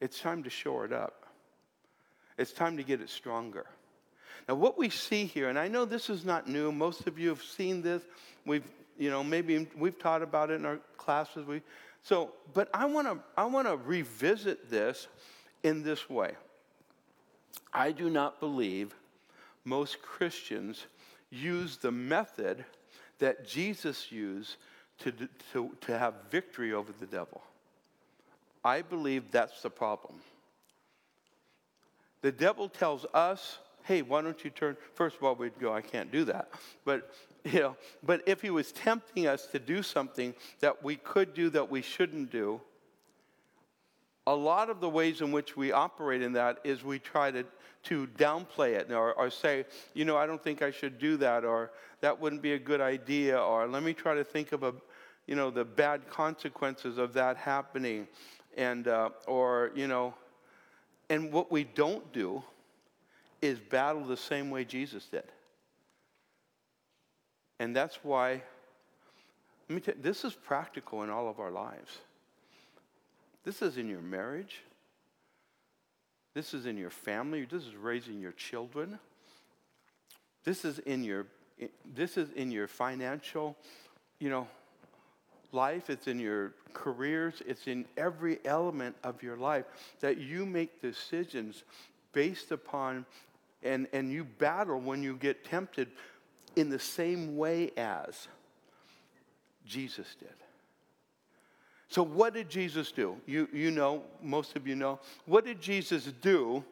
It's 0.00 0.20
time 0.20 0.42
to 0.44 0.50
shore 0.50 0.84
it 0.84 0.92
up. 0.92 1.26
It's 2.38 2.52
time 2.52 2.76
to 2.76 2.82
get 2.82 3.00
it 3.00 3.10
stronger. 3.10 3.66
Now, 4.48 4.54
what 4.54 4.78
we 4.78 4.88
see 4.88 5.26
here, 5.26 5.48
and 5.48 5.58
I 5.58 5.68
know 5.68 5.84
this 5.84 6.08
is 6.08 6.24
not 6.24 6.48
new, 6.48 6.72
most 6.72 7.06
of 7.06 7.18
you 7.18 7.28
have 7.28 7.42
seen 7.42 7.82
this. 7.82 8.02
We've 8.46 8.64
you 9.00 9.08
know, 9.08 9.24
maybe 9.24 9.66
we've 9.78 9.98
taught 9.98 10.20
about 10.20 10.50
it 10.50 10.54
in 10.54 10.66
our 10.66 10.78
classes. 10.98 11.46
We, 11.46 11.62
so, 12.02 12.32
but 12.52 12.68
I 12.74 12.84
want 12.84 13.08
to 13.08 13.18
I 13.34 13.46
want 13.46 13.66
to 13.66 13.76
revisit 13.76 14.70
this 14.70 15.08
in 15.62 15.82
this 15.82 16.08
way. 16.10 16.32
I 17.72 17.92
do 17.92 18.10
not 18.10 18.38
believe 18.38 18.94
most 19.64 20.02
Christians 20.02 20.86
use 21.30 21.78
the 21.78 21.90
method 21.90 22.64
that 23.20 23.48
Jesus 23.48 24.12
used 24.12 24.56
to, 24.98 25.12
to, 25.52 25.70
to 25.80 25.98
have 25.98 26.14
victory 26.30 26.72
over 26.72 26.92
the 26.98 27.06
devil. 27.06 27.42
I 28.64 28.82
believe 28.82 29.30
that's 29.30 29.62
the 29.62 29.70
problem. 29.70 30.16
The 32.22 32.32
devil 32.32 32.68
tells 32.68 33.06
us, 33.14 33.58
hey, 33.84 34.02
why 34.02 34.20
don't 34.20 34.42
you 34.44 34.50
turn? 34.50 34.76
First 34.94 35.16
of 35.16 35.24
all, 35.24 35.34
we'd 35.34 35.58
go, 35.58 35.72
I 35.72 35.80
can't 35.80 36.12
do 36.12 36.24
that. 36.24 36.50
But 36.84 37.10
you 37.44 37.60
know, 37.60 37.76
but 38.02 38.22
if 38.26 38.42
he 38.42 38.50
was 38.50 38.72
tempting 38.72 39.26
us 39.26 39.46
to 39.46 39.58
do 39.58 39.82
something 39.82 40.34
that 40.60 40.84
we 40.84 40.96
could 40.96 41.32
do 41.32 41.48
that 41.50 41.70
we 41.70 41.82
shouldn't 41.82 42.30
do, 42.30 42.60
a 44.26 44.34
lot 44.34 44.68
of 44.68 44.80
the 44.80 44.88
ways 44.88 45.22
in 45.22 45.32
which 45.32 45.56
we 45.56 45.72
operate 45.72 46.22
in 46.22 46.34
that 46.34 46.58
is 46.64 46.84
we 46.84 46.98
try 46.98 47.30
to, 47.30 47.44
to 47.84 48.06
downplay 48.18 48.74
it 48.74 48.92
or, 48.92 49.14
or 49.14 49.30
say, 49.30 49.64
you 49.94 50.04
know, 50.04 50.16
I 50.16 50.26
don't 50.26 50.42
think 50.42 50.60
I 50.62 50.70
should 50.70 50.98
do 50.98 51.16
that, 51.16 51.44
or 51.44 51.70
that 52.00 52.20
wouldn't 52.20 52.42
be 52.42 52.52
a 52.52 52.58
good 52.58 52.80
idea, 52.80 53.40
or 53.40 53.66
let 53.66 53.82
me 53.82 53.94
try 53.94 54.14
to 54.14 54.22
think 54.22 54.52
of 54.52 54.62
a, 54.62 54.74
you 55.26 55.34
know, 55.34 55.50
the 55.50 55.64
bad 55.64 56.08
consequences 56.10 56.98
of 56.98 57.14
that 57.14 57.38
happening, 57.38 58.06
and 58.56 58.88
uh, 58.88 59.10
or 59.26 59.70
you 59.74 59.86
know, 59.86 60.14
and 61.08 61.32
what 61.32 61.50
we 61.50 61.64
don't 61.64 62.12
do 62.12 62.42
is 63.42 63.58
battle 63.58 64.04
the 64.04 64.16
same 64.16 64.50
way 64.50 64.64
Jesus 64.64 65.06
did. 65.06 65.24
And 67.58 67.76
that's 67.76 67.98
why, 68.02 68.42
let 69.68 69.74
me 69.74 69.80
tell 69.80 69.94
you, 69.94 70.02
this 70.02 70.24
is 70.24 70.34
practical 70.34 71.02
in 71.02 71.10
all 71.10 71.28
of 71.28 71.38
our 71.38 71.50
lives. 71.50 71.98
This 73.44 73.62
is 73.62 73.76
in 73.76 73.88
your 73.88 74.00
marriage. 74.00 74.62
This 76.34 76.54
is 76.54 76.66
in 76.66 76.76
your 76.76 76.90
family. 76.90 77.44
This 77.44 77.64
is 77.64 77.74
raising 77.74 78.20
your 78.20 78.32
children. 78.32 78.98
This 80.44 80.64
is 80.64 80.78
in 80.80 81.04
your 81.04 81.26
this 81.94 82.16
is 82.16 82.30
in 82.30 82.50
your 82.50 82.66
financial, 82.66 83.54
you 84.18 84.30
know, 84.30 84.48
life, 85.52 85.90
it's 85.90 86.06
in 86.06 86.18
your 86.18 86.54
careers, 86.72 87.42
it's 87.46 87.66
in 87.66 87.84
every 87.96 88.38
element 88.44 88.96
of 89.04 89.22
your 89.22 89.36
life 89.36 89.64
that 90.00 90.18
you 90.18 90.46
make 90.46 90.80
decisions 90.80 91.64
based 92.12 92.50
upon 92.50 93.04
and, 93.62 93.86
and 93.92 94.12
you 94.12 94.24
battle 94.24 94.80
when 94.80 95.02
you 95.02 95.16
get 95.16 95.44
tempted 95.44 95.88
in 96.56 96.68
the 96.68 96.78
same 96.78 97.36
way 97.36 97.70
as 97.76 98.28
Jesus 99.66 100.16
did. 100.18 100.28
So, 101.88 102.02
what 102.04 102.34
did 102.34 102.48
Jesus 102.48 102.92
do? 102.92 103.16
You, 103.26 103.48
you 103.52 103.70
know, 103.70 104.04
most 104.22 104.54
of 104.54 104.66
you 104.66 104.76
know. 104.76 105.00
What 105.26 105.44
did 105.44 105.60
Jesus 105.60 106.04
do 106.22 106.64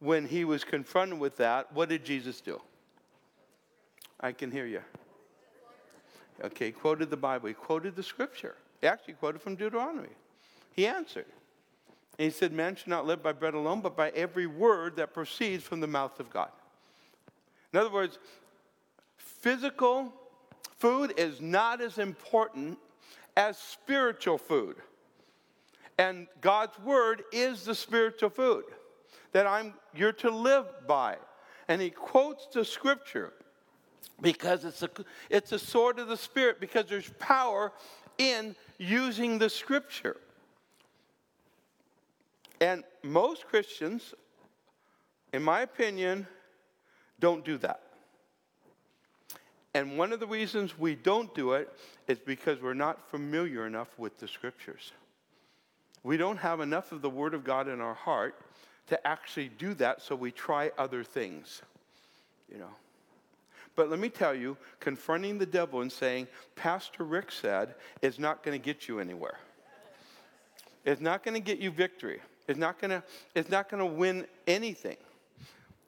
when 0.00 0.26
he 0.26 0.44
was 0.44 0.64
confronted 0.64 1.18
with 1.18 1.36
that? 1.36 1.72
What 1.72 1.88
did 1.88 2.04
Jesus 2.04 2.40
do? 2.40 2.60
I 4.20 4.32
can 4.32 4.50
hear 4.50 4.66
you. 4.66 4.80
Okay, 6.44 6.70
quoted 6.70 7.10
the 7.10 7.16
Bible. 7.16 7.48
He 7.48 7.54
quoted 7.54 7.96
the 7.96 8.02
scripture. 8.02 8.56
He 8.80 8.86
actually 8.86 9.14
quoted 9.14 9.40
from 9.40 9.56
Deuteronomy. 9.56 10.08
He 10.72 10.86
answered. 10.86 11.26
And 12.18 12.24
he 12.24 12.30
said, 12.30 12.52
Man 12.52 12.76
should 12.76 12.88
not 12.88 13.06
live 13.06 13.22
by 13.22 13.32
bread 13.32 13.54
alone, 13.54 13.80
but 13.80 13.96
by 13.96 14.10
every 14.10 14.46
word 14.46 14.96
that 14.96 15.14
proceeds 15.14 15.64
from 15.64 15.80
the 15.80 15.86
mouth 15.86 16.20
of 16.20 16.30
God. 16.30 16.50
In 17.72 17.78
other 17.78 17.90
words, 17.90 18.18
physical 19.16 20.12
food 20.78 21.14
is 21.16 21.40
not 21.40 21.80
as 21.80 21.98
important 21.98 22.78
as 23.36 23.58
spiritual 23.58 24.38
food. 24.38 24.76
And 25.98 26.26
God's 26.40 26.78
word 26.80 27.24
is 27.32 27.64
the 27.64 27.74
spiritual 27.74 28.30
food 28.30 28.64
that 29.32 29.46
I'm 29.46 29.74
you're 29.94 30.12
to 30.12 30.30
live 30.30 30.66
by. 30.86 31.16
And 31.68 31.80
he 31.80 31.90
quotes 31.90 32.46
the 32.46 32.64
scripture 32.64 33.32
because 34.20 34.64
it's 34.64 34.82
a, 34.82 34.90
it's 35.30 35.52
a 35.52 35.58
sword 35.58 35.98
of 35.98 36.08
the 36.08 36.16
spirit 36.16 36.60
because 36.60 36.86
there's 36.86 37.10
power 37.18 37.72
in 38.18 38.56
using 38.78 39.38
the 39.38 39.50
scripture. 39.50 40.16
And 42.60 42.84
most 43.02 43.46
Christians, 43.46 44.14
in 45.32 45.42
my 45.42 45.60
opinion, 45.60 46.26
don't 47.20 47.44
do 47.44 47.58
that. 47.58 47.82
And 49.74 49.98
one 49.98 50.12
of 50.12 50.20
the 50.20 50.26
reasons 50.26 50.78
we 50.78 50.94
don't 50.94 51.34
do 51.34 51.52
it 51.52 51.70
is 52.08 52.18
because 52.18 52.62
we're 52.62 52.72
not 52.72 53.10
familiar 53.10 53.66
enough 53.66 53.88
with 53.98 54.18
the 54.18 54.26
scriptures. 54.26 54.92
We 56.02 56.16
don't 56.16 56.38
have 56.38 56.60
enough 56.60 56.92
of 56.92 57.02
the 57.02 57.10
Word 57.10 57.34
of 57.34 57.44
God 57.44 57.68
in 57.68 57.80
our 57.82 57.92
heart 57.92 58.40
to 58.86 59.06
actually 59.06 59.50
do 59.58 59.74
that, 59.74 60.00
so 60.00 60.14
we 60.14 60.30
try 60.30 60.70
other 60.78 61.04
things, 61.04 61.60
you 62.50 62.58
know. 62.58 62.70
But 63.76 63.90
let 63.90 64.00
me 64.00 64.08
tell 64.08 64.34
you, 64.34 64.56
confronting 64.80 65.38
the 65.38 65.46
devil 65.46 65.82
and 65.82 65.92
saying, 65.92 66.28
Pastor 66.56 67.04
Rick 67.04 67.30
said, 67.30 67.74
is 68.00 68.18
not 68.18 68.42
going 68.42 68.58
to 68.58 68.64
get 68.64 68.88
you 68.88 68.98
anywhere. 68.98 69.38
It's 70.84 71.00
not 71.00 71.22
going 71.22 71.34
to 71.34 71.40
get 71.40 71.58
you 71.58 71.70
victory. 71.70 72.20
It's 72.48 72.58
not 72.58 72.80
going 72.80 72.90
to, 72.90 73.02
it's 73.34 73.50
not 73.50 73.68
going 73.68 73.80
to 73.80 73.94
win 73.94 74.26
anything. 74.46 74.96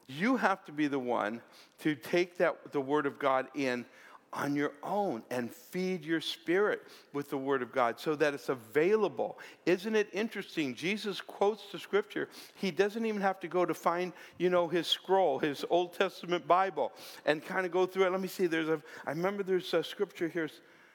You 0.07 0.37
have 0.37 0.65
to 0.67 0.73
be 0.73 0.87
the 0.87 0.99
one 0.99 1.41
to 1.81 1.95
take 1.95 2.37
that 2.39 2.73
the 2.73 2.81
word 2.81 3.07
of 3.07 3.19
God 3.19 3.47
in 3.55 3.87
on 4.33 4.55
your 4.55 4.73
own 4.83 5.23
and 5.31 5.51
feed 5.51 6.05
your 6.05 6.21
spirit 6.21 6.83
with 7.13 7.31
the 7.31 7.37
word 7.37 7.63
of 7.63 7.73
God 7.73 7.99
so 7.99 8.15
that 8.17 8.35
it's 8.35 8.49
available. 8.49 9.39
Isn't 9.65 9.97
it 9.97 10.09
interesting? 10.13 10.75
Jesus 10.75 11.21
quotes 11.21 11.73
the 11.73 11.79
scripture. 11.79 12.29
He 12.55 12.71
doesn't 12.71 13.07
even 13.07 13.23
have 13.23 13.41
to 13.41 13.49
go 13.49 13.65
to 13.65 13.75
find, 13.75 14.13
you 14.37 14.51
know, 14.51 14.69
his 14.69 14.87
scroll, 14.87 15.39
his 15.39 15.65
Old 15.71 15.95
Testament 15.95 16.47
Bible 16.47 16.93
and 17.25 17.45
kind 17.45 17.65
of 17.65 17.73
go 17.73 17.87
through 17.87 18.07
it. 18.07 18.13
Let 18.13 18.21
me 18.21 18.29
see. 18.29 18.47
There's 18.47 18.69
a 18.69 18.83
I 19.07 19.11
remember 19.11 19.43
there's 19.43 19.73
a 19.73 19.83
scripture 19.83 20.29
here. 20.29 20.49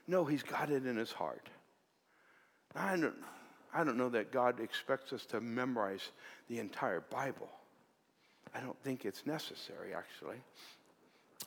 No, 0.08 0.26
he's 0.26 0.44
got 0.44 0.70
it 0.70 0.86
in 0.86 0.98
his 0.98 1.12
heart. 1.12 1.50
I 2.76 2.96
don't 2.98 3.16
I 3.74 3.84
don't 3.84 3.98
know 3.98 4.10
that 4.10 4.32
God 4.32 4.60
expects 4.60 5.12
us 5.14 5.26
to 5.28 5.42
memorize 5.42 6.12
the 6.48 6.60
entire 6.60 7.02
Bible. 7.02 7.50
I 8.54 8.60
don't 8.60 8.78
think 8.84 9.06
it's 9.06 9.26
necessary, 9.26 9.96
actually. 9.96 10.38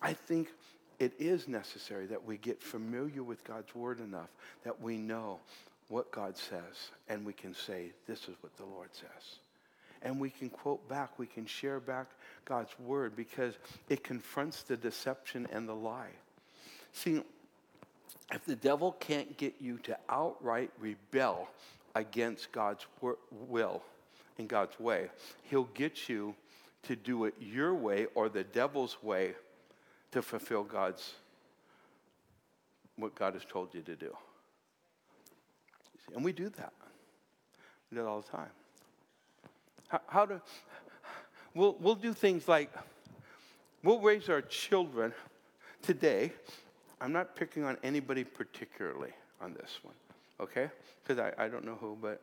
I 0.03 0.13
think 0.13 0.49
it 0.99 1.13
is 1.19 1.49
necessary 1.49 2.07
that 2.07 2.25
we 2.25 2.37
get 2.37 2.63
familiar 2.63 3.23
with 3.23 3.45
God's 3.45 3.75
word 3.75 4.01
enough 4.01 4.31
that 4.65 4.81
we 4.81 4.97
know 4.97 5.41
what 5.89 6.11
God 6.11 6.37
says 6.37 6.91
and 7.09 7.25
we 7.25 7.33
can 7.33 7.55
say, 7.55 7.93
This 8.07 8.23
is 8.23 8.35
what 8.41 8.57
the 8.57 8.65
Lord 8.65 8.89
says. 8.93 9.39
And 10.03 10.21
we 10.21 10.31
can 10.31 10.51
quote 10.51 10.89
back, 10.89 11.19
we 11.19 11.27
can 11.27 11.47
share 11.47 11.81
back 11.81 12.07
God's 12.45 12.71
word 12.79 13.17
because 13.17 13.55
it 13.89 14.05
confronts 14.05 14.63
the 14.63 14.77
deception 14.77 15.49
and 15.53 15.69
the 15.69 15.75
lie. 15.75 16.11
See, 16.93 17.23
if 18.33 18.45
the 18.45 18.57
devil 18.57 18.93
can't 18.93 19.37
get 19.37 19.55
you 19.61 19.79
to 19.79 19.97
outright 20.09 20.71
rebel 20.79 21.49
against 21.95 22.53
God's 22.53 22.87
will 23.31 23.83
and 24.39 24.49
God's 24.49 24.79
way, 24.79 25.11
he'll 25.45 25.69
get 25.75 26.09
you 26.09 26.35
to 26.85 26.97
do 26.97 27.25
it 27.25 27.35
your 27.41 27.75
way 27.75 28.07
or 28.15 28.29
the 28.29 28.45
devil's 28.45 29.03
way 29.03 29.35
to 30.13 30.23
fulfill 30.23 30.65
God's 30.65 31.15
what 32.97 33.15
God 33.15 33.35
has 33.35 33.45
told 33.45 33.75
you 33.75 33.83
to 33.83 33.95
do. 33.95 34.17
And 36.15 36.25
we 36.25 36.33
do 36.33 36.49
that. 36.51 36.73
We 37.91 37.97
do 37.97 38.05
it 38.05 38.07
all 38.07 38.23
the 38.23 38.29
time. 38.29 38.49
How, 39.89 40.01
how 40.07 40.27
do, 40.27 40.41
we'll, 41.55 41.77
we'll 41.79 41.95
do 41.95 42.13
things 42.13 42.49
like, 42.49 42.73
we'll 43.83 44.01
raise 44.01 44.29
our 44.29 44.41
children 44.41 45.13
today. 45.83 46.33
I'm 47.01 47.13
not 47.13 47.37
picking 47.37 47.65
on 47.65 47.77
anybody 47.83 48.25
particularly 48.25 49.11
on 49.41 49.53
this 49.53 49.79
one, 49.83 49.95
okay? 50.41 50.71
Because 51.03 51.23
I, 51.23 51.45
I 51.45 51.49
don't 51.49 51.65
know 51.65 51.77
who, 51.79 51.97
but, 52.01 52.23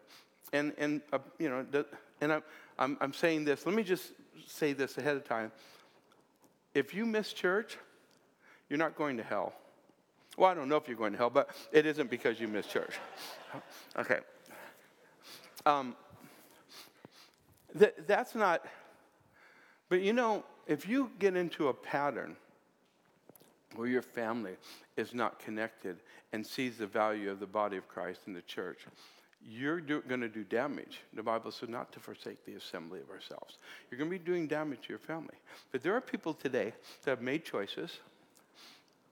and, 0.51 0.73
and 0.77 1.01
uh, 1.11 1.19
you 1.37 1.49
know, 1.49 1.65
the, 1.69 1.85
and 2.21 2.33
I'm, 2.33 2.43
I'm, 2.79 2.97
I'm 2.99 3.13
saying 3.13 3.45
this, 3.45 3.65
let 3.65 3.75
me 3.75 3.83
just 3.83 4.13
say 4.47 4.73
this 4.73 4.97
ahead 4.97 5.15
of 5.15 5.23
time. 5.23 5.51
If 6.73 6.93
you 6.93 7.05
miss 7.05 7.33
church, 7.33 7.77
you're 8.69 8.79
not 8.79 8.95
going 8.95 9.17
to 9.17 9.23
hell. 9.23 9.53
Well, 10.37 10.49
I 10.49 10.53
don't 10.53 10.67
know 10.67 10.77
if 10.77 10.87
you're 10.87 10.97
going 10.97 11.11
to 11.11 11.17
hell, 11.17 11.29
but 11.29 11.49
it 11.71 11.85
isn't 11.85 12.09
because 12.09 12.39
you 12.39 12.47
missed 12.47 12.69
church. 12.69 12.95
Okay. 13.95 14.17
Um, 15.67 15.95
th- 17.77 17.93
that's 18.07 18.33
not, 18.33 18.65
but 19.87 20.01
you 20.01 20.11
know, 20.11 20.43
if 20.65 20.87
you 20.87 21.11
get 21.19 21.35
into 21.35 21.67
a 21.67 21.73
pattern 21.73 22.35
where 23.75 23.87
your 23.87 24.01
family 24.01 24.55
is 24.97 25.13
not 25.13 25.37
connected 25.39 25.97
and 26.31 26.43
sees 26.43 26.77
the 26.77 26.87
value 26.87 27.29
of 27.29 27.39
the 27.39 27.45
body 27.45 27.77
of 27.77 27.87
Christ 27.87 28.21
in 28.25 28.33
the 28.33 28.41
church, 28.41 28.87
you're 29.49 29.81
going 29.81 30.21
to 30.21 30.29
do 30.29 30.43
damage. 30.43 31.01
The 31.13 31.23
Bible 31.23 31.51
says 31.51 31.69
not 31.69 31.91
to 31.93 31.99
forsake 31.99 32.45
the 32.45 32.53
assembly 32.53 32.99
of 33.01 33.09
ourselves. 33.09 33.57
You're 33.89 33.97
going 33.97 34.09
to 34.09 34.17
be 34.17 34.23
doing 34.23 34.47
damage 34.47 34.81
to 34.83 34.89
your 34.89 34.99
family. 34.99 35.35
But 35.71 35.83
there 35.83 35.93
are 35.95 36.01
people 36.01 36.33
today 36.33 36.73
that 37.03 37.09
have 37.09 37.21
made 37.21 37.43
choices, 37.43 37.99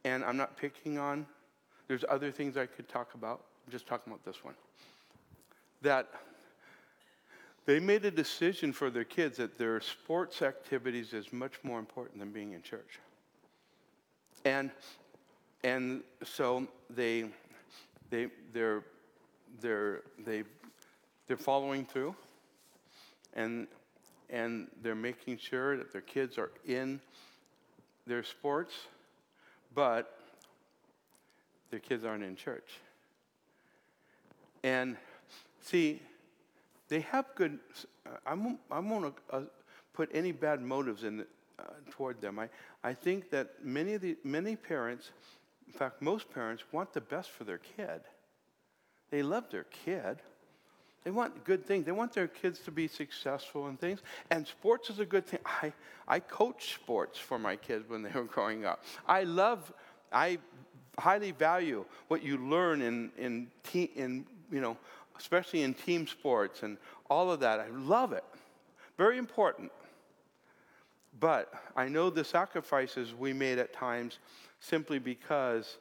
and 0.03 0.23
I'm 0.23 0.37
not 0.37 0.57
picking 0.57 0.97
on, 0.97 1.25
there's 1.87 2.05
other 2.09 2.31
things 2.31 2.55
I 2.57 2.65
could 2.65 2.87
talk 2.87 3.13
about. 3.13 3.41
I'm 3.65 3.71
just 3.71 3.87
talking 3.87 4.13
about 4.13 4.23
this 4.25 4.43
one. 4.43 4.53
That 5.81 6.07
they 7.65 7.79
made 7.79 8.05
a 8.05 8.11
decision 8.11 8.73
for 8.73 8.89
their 8.89 9.03
kids 9.03 9.37
that 9.37 9.57
their 9.57 9.81
sports 9.81 10.41
activities 10.41 11.13
is 11.13 11.31
much 11.31 11.53
more 11.63 11.79
important 11.79 12.19
than 12.19 12.31
being 12.31 12.53
in 12.53 12.61
church. 12.61 12.99
And, 14.45 14.71
and 15.63 16.01
so 16.23 16.67
they, 16.89 17.25
they, 18.09 18.27
they're 18.53 18.83
they're, 19.59 20.01
they, 20.25 20.43
they're 21.27 21.37
following 21.37 21.85
through 21.85 22.15
and, 23.33 23.67
and 24.29 24.67
they're 24.81 24.95
making 24.95 25.37
sure 25.37 25.77
that 25.77 25.91
their 25.91 26.01
kids 26.01 26.37
are 26.37 26.51
in 26.65 26.99
their 28.07 28.23
sports, 28.23 28.73
but 29.73 30.17
their 31.69 31.79
kids 31.79 32.03
aren't 32.03 32.23
in 32.23 32.35
church. 32.35 32.79
And 34.63 34.97
see, 35.61 36.01
they 36.89 37.01
have 37.01 37.25
good, 37.35 37.59
I 38.25 38.33
won't, 38.33 38.59
I 38.69 38.79
won't 38.79 39.15
uh, 39.31 39.41
put 39.93 40.09
any 40.13 40.31
bad 40.31 40.61
motives 40.61 41.03
in 41.03 41.25
uh, 41.57 41.63
toward 41.89 42.19
them. 42.21 42.39
I, 42.39 42.49
I 42.83 42.93
think 42.93 43.29
that 43.29 43.63
many, 43.63 43.93
of 43.93 44.01
the, 44.01 44.17
many 44.23 44.55
parents, 44.55 45.11
in 45.67 45.73
fact, 45.73 46.01
most 46.01 46.31
parents, 46.33 46.63
want 46.71 46.93
the 46.93 47.01
best 47.01 47.29
for 47.29 47.43
their 47.43 47.59
kid. 47.59 48.01
They 49.11 49.21
love 49.21 49.49
their 49.51 49.65
kid. 49.85 50.17
They 51.03 51.11
want 51.11 51.43
good 51.43 51.65
things. 51.65 51.85
They 51.85 51.91
want 51.91 52.13
their 52.13 52.27
kids 52.27 52.59
to 52.59 52.71
be 52.71 52.87
successful 52.87 53.67
and 53.67 53.79
things. 53.79 54.01
And 54.29 54.47
sports 54.47 54.89
is 54.89 54.99
a 54.99 55.05
good 55.05 55.25
thing. 55.25 55.39
I, 55.45 55.73
I 56.07 56.19
coach 56.19 56.73
sports 56.75 57.17
for 57.17 57.39
my 57.39 57.55
kids 57.55 57.89
when 57.89 58.03
they 58.03 58.11
were 58.11 58.23
growing 58.23 58.65
up. 58.65 58.83
I 59.07 59.23
love, 59.23 59.71
I 60.11 60.37
highly 60.97 61.31
value 61.31 61.85
what 62.07 62.23
you 62.23 62.37
learn 62.37 62.81
in, 62.81 63.11
in, 63.17 63.47
te- 63.63 63.91
in 63.95 64.25
you 64.51 64.61
know, 64.61 64.77
especially 65.17 65.63
in 65.63 65.73
team 65.73 66.05
sports 66.07 66.63
and 66.63 66.77
all 67.09 67.31
of 67.31 67.39
that. 67.39 67.59
I 67.59 67.67
love 67.69 68.13
it. 68.13 68.23
Very 68.97 69.17
important. 69.17 69.71
But 71.19 71.51
I 71.75 71.87
know 71.87 72.09
the 72.09 72.23
sacrifices 72.23 73.13
we 73.13 73.33
made 73.33 73.57
at 73.57 73.73
times 73.73 74.19
simply 74.59 74.99
because 74.99 75.77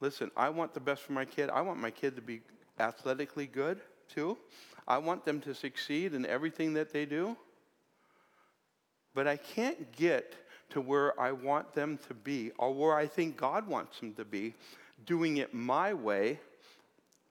Listen, 0.00 0.30
I 0.36 0.48
want 0.50 0.74
the 0.74 0.80
best 0.80 1.02
for 1.02 1.12
my 1.12 1.24
kid. 1.24 1.50
I 1.50 1.60
want 1.60 1.80
my 1.80 1.90
kid 1.90 2.16
to 2.16 2.22
be 2.22 2.40
athletically 2.78 3.46
good, 3.46 3.80
too. 4.14 4.38
I 4.86 4.98
want 4.98 5.24
them 5.24 5.40
to 5.42 5.54
succeed 5.54 6.14
in 6.14 6.24
everything 6.24 6.74
that 6.74 6.92
they 6.92 7.04
do. 7.04 7.36
But 9.14 9.26
I 9.26 9.36
can't 9.36 9.90
get 9.92 10.34
to 10.70 10.80
where 10.80 11.18
I 11.20 11.32
want 11.32 11.74
them 11.74 11.98
to 12.08 12.14
be 12.14 12.52
or 12.58 12.72
where 12.72 12.94
I 12.94 13.06
think 13.06 13.36
God 13.36 13.66
wants 13.66 13.98
them 13.98 14.14
to 14.14 14.24
be 14.24 14.54
doing 15.06 15.38
it 15.38 15.52
my 15.52 15.94
way 15.94 16.38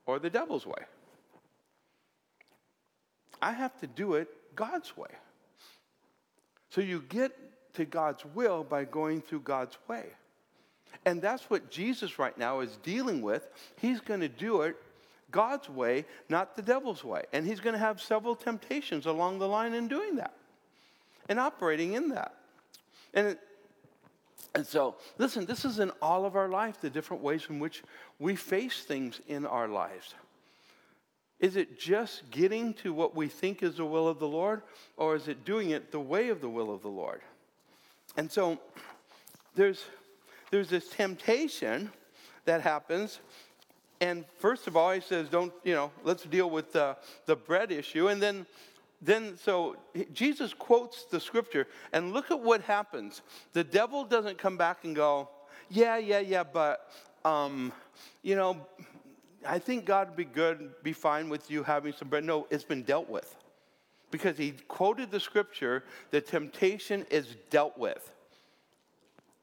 or 0.06 0.20
the 0.20 0.30
devil's 0.30 0.66
way. 0.66 0.84
I 3.42 3.52
have 3.52 3.80
to 3.80 3.88
do 3.88 4.16
it 4.16 4.28
God's 4.56 4.98
way. 4.98 5.10
So 6.70 6.82
you 6.82 7.04
get 7.08 7.32
to 7.76 7.86
God's 7.86 8.26
will 8.26 8.64
by 8.64 8.84
going 8.84 9.22
through 9.22 9.42
God's 9.42 9.78
way. 9.88 10.06
And 11.06 11.22
that's 11.22 11.50
what 11.50 11.70
Jesus 11.70 12.20
right 12.20 12.38
now 12.38 12.60
is 12.60 12.78
dealing 12.84 13.22
with. 13.22 13.48
He's 13.78 14.02
going 14.02 14.20
to 14.20 14.28
do 14.28 14.62
it 14.64 14.76
God's 15.32 15.70
way, 15.70 16.06
not 16.30 16.56
the 16.56 16.62
devil's 16.62 17.04
way. 17.04 17.24
And 17.34 17.46
he's 17.46 17.60
going 17.60 17.74
to 17.74 17.80
have 17.80 18.02
several 18.02 18.36
temptations 18.36 19.06
along 19.06 19.40
the 19.40 19.48
line 19.48 19.74
in 19.74 19.88
doing 19.88 20.16
that 20.18 20.34
and 21.30 21.40
operating 21.40 21.94
in 21.94 22.10
that. 22.10 22.34
And, 23.14 23.28
it, 23.28 23.40
and 24.56 24.66
so, 24.66 24.96
listen, 25.18 25.46
this 25.46 25.66
is 25.66 25.80
in 25.80 25.92
all 26.02 26.26
of 26.26 26.36
our 26.36 26.50
life, 26.50 26.80
the 26.80 26.90
different 26.90 27.24
ways 27.24 27.46
in 27.50 27.60
which 27.60 27.84
we 28.20 28.36
face 28.36 28.84
things 28.84 29.22
in 29.28 29.46
our 29.46 29.68
lives. 29.68 30.14
Is 31.40 31.56
it 31.56 31.80
just 31.80 32.30
getting 32.32 32.74
to 32.76 32.94
what 32.94 33.16
we 33.16 33.28
think 33.28 33.62
is 33.62 33.76
the 33.76 33.86
will 33.86 34.08
of 34.08 34.20
the 34.20 34.28
Lord, 34.28 34.64
or 34.96 35.16
is 35.16 35.28
it 35.28 35.46
doing 35.46 35.70
it 35.70 35.92
the 35.92 36.00
way 36.00 36.30
of 36.30 36.42
the 36.42 36.50
will 36.50 36.74
of 36.74 36.82
the 36.82 36.88
Lord? 36.88 37.22
And 38.16 38.32
so, 38.32 38.60
there's 39.56 39.86
there's 40.52 40.70
this 40.70 40.90
temptation 40.90 41.92
that 42.46 42.62
happens. 42.62 43.20
And 44.00 44.26
first 44.38 44.68
of 44.68 44.78
all, 44.78 44.92
he 44.92 45.02
says, 45.02 45.28
don't, 45.30 45.54
you 45.64 45.74
know, 45.74 45.92
let's 46.04 46.24
deal 46.24 46.50
with 46.50 46.74
the, 46.74 46.96
the 47.26 47.36
bread 47.36 47.72
issue. 47.72 48.10
And 48.10 48.22
then, 48.22 48.46
then, 49.02 49.38
so 49.38 49.76
Jesus 50.14 50.54
quotes 50.54 51.06
the 51.06 51.20
scripture, 51.20 51.68
and 51.94 52.14
look 52.14 52.32
at 52.32 52.40
what 52.40 52.62
happens. 52.62 53.22
The 53.54 53.64
devil 53.64 54.04
doesn't 54.04 54.38
come 54.38 54.58
back 54.58 54.84
and 54.84 54.96
go, 54.96 55.30
yeah, 55.70 55.98
yeah, 55.98 56.20
yeah, 56.20 56.44
but, 56.44 56.92
um, 57.26 57.74
you 58.24 58.36
know, 58.36 58.66
I 59.46 59.60
think 59.60 59.86
God 59.86 60.10
would 60.10 60.18
be 60.18 60.26
good, 60.26 60.72
be 60.84 60.94
fine 60.94 61.30
with 61.30 61.50
you 61.50 61.64
having 61.64 61.94
some 61.94 62.08
bread. 62.08 62.24
No, 62.24 62.48
it's 62.50 62.64
been 62.64 62.84
dealt 62.84 63.10
with. 63.10 63.36
Because 64.10 64.38
he 64.38 64.54
quoted 64.68 65.12
the 65.12 65.20
scripture, 65.20 65.84
the 66.12 66.22
temptation 66.22 67.06
is 67.10 67.36
dealt 67.50 67.78
with. 67.78 68.12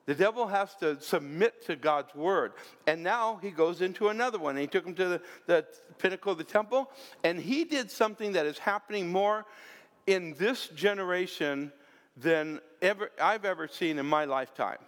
The 0.07 0.15
devil 0.15 0.47
has 0.47 0.75
to 0.77 1.01
submit 1.01 1.65
to 1.67 1.77
God's 1.77 2.15
word. 2.15 2.53
And 2.87 3.03
now 3.03 3.39
he 3.41 3.51
goes 3.51 3.81
into 3.81 4.09
another 4.09 4.39
one. 4.39 4.57
He 4.57 4.67
took 4.67 4.85
him 4.85 4.95
to 4.95 5.09
the, 5.09 5.23
the, 5.47 5.67
pinnacle 5.99 6.33
of 6.33 6.39
the 6.39 6.45
temple, 6.45 6.91
and 7.23 7.39
he 7.39 7.65
did 7.65 7.89
something 7.91 8.33
that 8.33 8.47
is 8.47 8.59
happening 8.59 9.11
more 9.11 9.47
in 10.07 10.35
this 10.35 10.69
generation 10.69 11.73
than 12.17 12.61
ever, 12.83 13.11
I've 13.21 13.45
ever 13.45 13.69
seen 13.69 13.99
in 13.99 14.07
my 14.07 14.25
lifetime. 14.25 14.79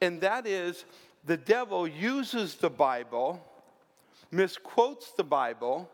And 0.00 0.20
that 0.22 0.46
is 0.46 0.84
the 1.24 1.36
devil 1.36 1.86
uses 1.86 2.56
the 2.56 2.70
Bible, 2.70 3.44
misquotes 4.30 5.12
the 5.12 5.24
Bible, 5.24 5.88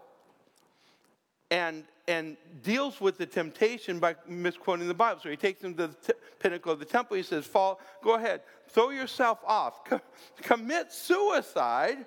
and 1.54 1.84
and 2.06 2.36
deals 2.62 3.00
with 3.00 3.16
the 3.16 3.24
temptation 3.24 3.98
by 3.98 4.14
misquoting 4.28 4.88
the 4.88 4.94
Bible. 4.94 5.20
So 5.22 5.30
he 5.30 5.36
takes 5.36 5.62
him 5.62 5.74
to 5.76 5.86
the 5.86 5.94
t- 5.94 6.12
pinnacle 6.38 6.70
of 6.72 6.78
the 6.78 6.84
temple. 6.84 7.16
He 7.16 7.22
says, 7.22 7.46
"Fall, 7.46 7.80
go 8.02 8.14
ahead, 8.16 8.42
throw 8.68 8.90
yourself 8.90 9.38
off, 9.46 9.84
Co- 9.84 10.00
commit 10.42 10.92
suicide." 10.92 12.06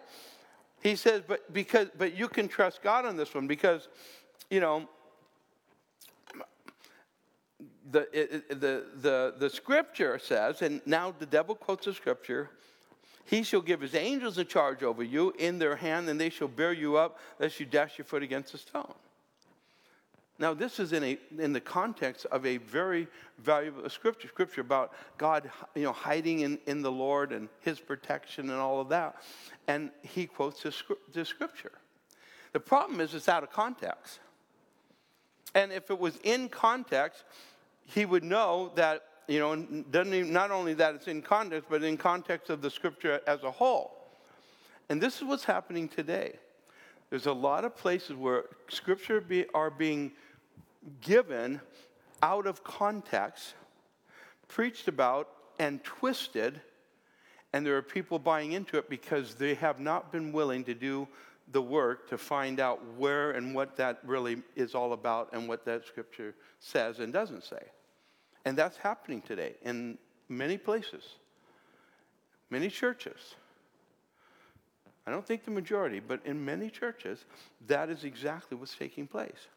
He 0.84 0.96
says, 0.96 1.24
"But 1.26 1.52
because, 1.54 1.88
but 1.98 2.16
you 2.16 2.28
can 2.28 2.48
trust 2.48 2.84
God 2.84 3.06
on 3.06 3.16
this 3.16 3.34
one 3.34 3.48
because, 3.48 3.88
you 4.50 4.60
know." 4.60 4.88
The, 7.90 8.44
the, 8.50 8.84
the, 9.02 9.34
the 9.40 9.50
scripture 9.50 10.20
says, 10.20 10.62
and 10.62 10.82
now 10.86 11.16
the 11.18 11.26
devil 11.26 11.56
quotes 11.56 11.86
the 11.86 11.94
scripture, 11.94 12.50
he 13.24 13.44
shall 13.44 13.62
give 13.62 13.80
his 13.80 13.96
angels 13.96 14.38
a 14.38 14.44
charge 14.44 14.84
over 14.84 15.04
you 15.04 15.34
in 15.40 15.58
their 15.58 15.78
hand, 15.78 16.10
and 16.10 16.20
they 16.20 16.30
shall 16.30 16.50
bear 16.50 16.74
you 16.74 16.98
up, 16.98 17.18
lest 17.40 17.62
you 17.62 17.66
dash 17.66 17.98
your 17.98 18.04
foot 18.04 18.24
against 18.24 18.54
a 18.54 18.58
stone. 18.58 18.94
Now, 20.40 20.54
this 20.54 20.80
is 20.80 20.94
in, 20.94 21.04
a, 21.04 21.18
in 21.40 21.52
the 21.52 21.62
context 21.62 22.28
of 22.28 22.46
a 22.46 22.58
very 22.58 23.08
valuable 23.40 23.90
scripture, 23.90 24.28
scripture 24.28 24.62
about 24.62 24.94
God 25.18 25.50
you 25.74 25.84
know, 25.84 25.92
hiding 25.92 26.42
in, 26.42 26.60
in 26.68 26.84
the 26.84 26.92
Lord 26.92 27.32
and 27.32 27.50
his 27.62 27.80
protection 27.80 28.52
and 28.52 28.60
all 28.60 28.80
of 28.80 28.90
that. 28.90 29.16
And 29.68 29.90
he 30.04 30.28
quotes 30.28 30.62
this, 30.62 30.84
this 31.12 31.28
scripture. 31.28 31.72
The 32.54 32.60
problem 32.60 33.02
is 33.02 33.16
it's 33.16 33.28
out 33.28 33.42
of 33.42 33.52
context. 33.52 34.20
And 35.56 35.72
if 35.72 35.90
it 35.90 35.98
was 35.98 36.20
in 36.24 36.50
context, 36.50 37.24
he 37.86 38.06
would 38.06 38.24
know 38.24 38.72
that, 38.76 39.04
you 39.28 39.40
know, 39.40 39.56
doesn't 39.90 40.14
even, 40.14 40.34
not 40.34 40.52
only 40.52 40.76
that 40.76 40.94
it's 40.94 41.08
in 41.08 41.24
context, 41.24 41.68
but 41.68 41.84
in 41.84 41.98
context 41.98 42.52
of 42.52 42.62
the 42.62 42.70
scripture 42.70 43.22
as 43.26 43.44
a 43.44 43.50
whole. 43.50 43.98
And 44.90 45.02
this 45.02 45.18
is 45.18 45.24
what's 45.24 45.46
happening 45.46 45.88
today. 45.88 46.34
There's 47.10 47.26
a 47.26 47.34
lot 47.34 47.66
of 47.66 47.76
places 47.76 48.16
where 48.16 48.46
scripture 48.70 49.20
be, 49.22 49.46
are 49.54 49.72
being 49.72 50.12
given 51.02 51.62
out 52.22 52.48
of 52.48 52.64
context, 52.64 53.54
preached 54.48 54.88
about, 54.88 55.30
and 55.60 55.84
twisted, 55.84 56.62
and 57.54 57.66
there 57.66 57.78
are 57.78 57.82
people 57.82 58.20
buying 58.20 58.52
into 58.52 58.78
it 58.78 58.90
because 58.90 59.36
they 59.36 59.56
have 59.56 59.80
not 59.80 60.12
been 60.12 60.32
willing 60.32 60.64
to 60.66 60.74
do 60.74 61.08
the 61.52 61.62
work 61.62 62.10
to 62.10 62.18
find 62.18 62.60
out 62.60 62.82
where 62.98 63.32
and 63.32 63.56
what 63.56 63.78
that 63.78 64.00
really 64.04 64.38
is 64.56 64.76
all 64.76 64.94
about 64.94 65.30
and 65.32 65.48
what 65.48 65.64
that 65.66 65.86
scripture 65.86 66.36
says 66.60 67.00
and 67.00 67.14
doesn't 67.14 67.44
say. 67.44 67.64
And 68.46 68.58
that's 68.58 68.78
happening 68.78 69.22
today 69.22 69.56
in 69.64 69.98
many 70.30 70.58
places, 70.58 71.04
many 72.50 72.70
churches. 72.70 73.36
I 75.06 75.12
don't 75.12 75.26
think 75.26 75.46
the 75.46 75.52
majority, 75.52 76.02
but 76.02 76.20
in 76.26 76.44
many 76.44 76.70
churches, 76.70 77.24
that 77.68 77.90
is 77.90 78.04
exactly 78.04 78.58
what's 78.58 78.76
taking 78.76 79.08
place. 79.08 79.48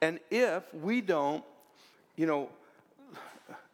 And 0.00 0.20
if 0.30 0.62
we 0.74 1.00
don't, 1.00 1.44
you 2.16 2.26
know, 2.26 2.50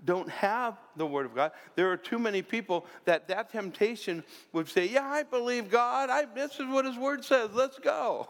don't 0.05 0.29
have 0.31 0.77
the 0.97 1.07
Word 1.07 1.27
of 1.27 1.35
God, 1.35 1.53
there 1.77 1.91
are 1.91 1.97
too 1.97 2.19
many 2.19 2.43
people 2.43 2.87
that 3.05 3.29
that 3.29 3.51
temptation 3.51 4.25
would 4.53 4.69
say, 4.69 4.87
Yeah, 4.87 5.07
I 5.07 5.23
believe 5.23 5.71
God. 5.71 6.11
I, 6.11 6.25
this 6.25 6.59
is 6.59 6.67
what 6.67 6.85
His 6.85 6.97
Word 6.97 7.25
says. 7.25 7.51
Let's 7.53 7.79
go. 7.79 8.29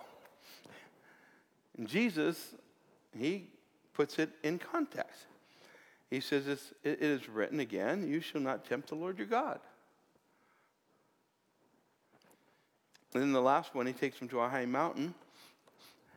And 1.79 1.89
Jesus, 1.89 2.55
He 3.17 3.49
puts 3.95 4.19
it 4.19 4.31
in 4.43 4.59
context. 4.59 5.27
He 6.11 6.21
says, 6.21 6.49
it's, 6.49 6.73
It 6.83 7.03
is 7.03 7.29
written 7.29 7.61
again, 7.61 8.09
you 8.09 8.21
shall 8.21 8.41
not 8.41 8.65
tempt 8.65 8.89
the 8.89 8.97
Lord 8.97 9.19
your 9.19 9.27
God. 9.27 9.61
And 13.15 13.23
then 13.23 13.33
the 13.33 13.43
last 13.43 13.75
one, 13.75 13.87
he 13.87 13.93
takes 13.93 14.19
him 14.19 14.29
to 14.29 14.41
a 14.41 14.49
high 14.49 14.67
mountain 14.67 15.15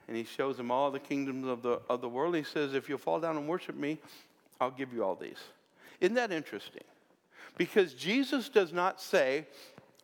and 0.08 0.18
he 0.18 0.24
shows 0.24 0.58
them 0.58 0.72
all 0.72 0.92
the 0.92 1.00
kingdoms 1.00 1.48
of 1.48 1.62
the, 1.62 1.80
of 1.90 2.02
the 2.02 2.10
world. 2.10 2.36
He 2.36 2.44
says, 2.44 2.74
If 2.74 2.90
you'll 2.90 2.98
fall 2.98 3.20
down 3.20 3.38
and 3.38 3.48
worship 3.48 3.76
me, 3.76 4.00
I'll 4.60 4.72
give 4.72 4.94
you 4.94 5.04
all 5.04 5.16
these. 5.16 5.40
Isn't 6.02 6.16
that 6.16 6.32
interesting? 6.32 6.84
Because 7.58 7.94
Jesus 7.94 8.50
does 8.50 8.74
not 8.74 9.02
say, 9.02 9.48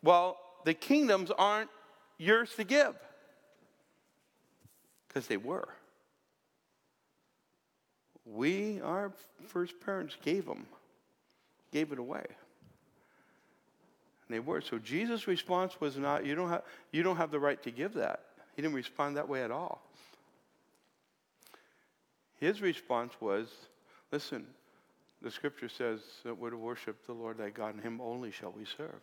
Well, 0.02 0.38
the 0.64 0.74
kingdoms 0.74 1.30
aren't 1.30 1.70
yours 2.18 2.54
to 2.56 2.64
give. 2.64 2.94
Because 5.08 5.26
they 5.26 5.36
were. 5.36 5.68
We, 8.24 8.80
our 8.80 9.12
first 9.48 9.80
parents, 9.80 10.16
gave 10.22 10.46
them, 10.46 10.66
gave 11.72 11.90
it 11.90 11.98
away. 11.98 12.24
And 14.28 14.36
they 14.36 14.38
were. 14.38 14.60
So 14.60 14.78
Jesus' 14.78 15.26
response 15.26 15.80
was 15.80 15.96
not, 15.96 16.24
you 16.24 16.36
don't, 16.36 16.48
have, 16.48 16.62
you 16.92 17.02
don't 17.02 17.16
have 17.16 17.32
the 17.32 17.40
right 17.40 17.60
to 17.64 17.72
give 17.72 17.94
that. 17.94 18.20
He 18.54 18.62
didn't 18.62 18.76
respond 18.76 19.16
that 19.16 19.28
way 19.28 19.42
at 19.42 19.50
all. 19.50 19.82
His 22.40 22.62
response 22.62 23.12
was, 23.20 23.48
listen, 24.10 24.46
the 25.22 25.30
scripture 25.30 25.68
says 25.68 26.00
that 26.24 26.36
we're 26.36 26.50
to 26.50 26.56
worship 26.56 27.04
the 27.06 27.12
Lord 27.12 27.38
thy 27.38 27.50
God, 27.50 27.74
and 27.74 27.82
him 27.82 28.00
only 28.00 28.30
shall 28.30 28.52
we 28.52 28.64
serve. 28.64 29.00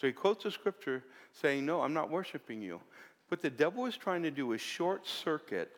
So 0.00 0.08
he 0.08 0.12
quotes 0.12 0.42
the 0.42 0.50
scripture 0.50 1.04
saying, 1.32 1.64
No, 1.64 1.80
I'm 1.80 1.94
not 1.94 2.10
worshiping 2.10 2.60
you. 2.60 2.80
What 3.28 3.40
the 3.40 3.50
devil 3.50 3.86
is 3.86 3.96
trying 3.96 4.24
to 4.24 4.30
do 4.30 4.52
is 4.52 4.60
short 4.60 5.06
circuit, 5.06 5.70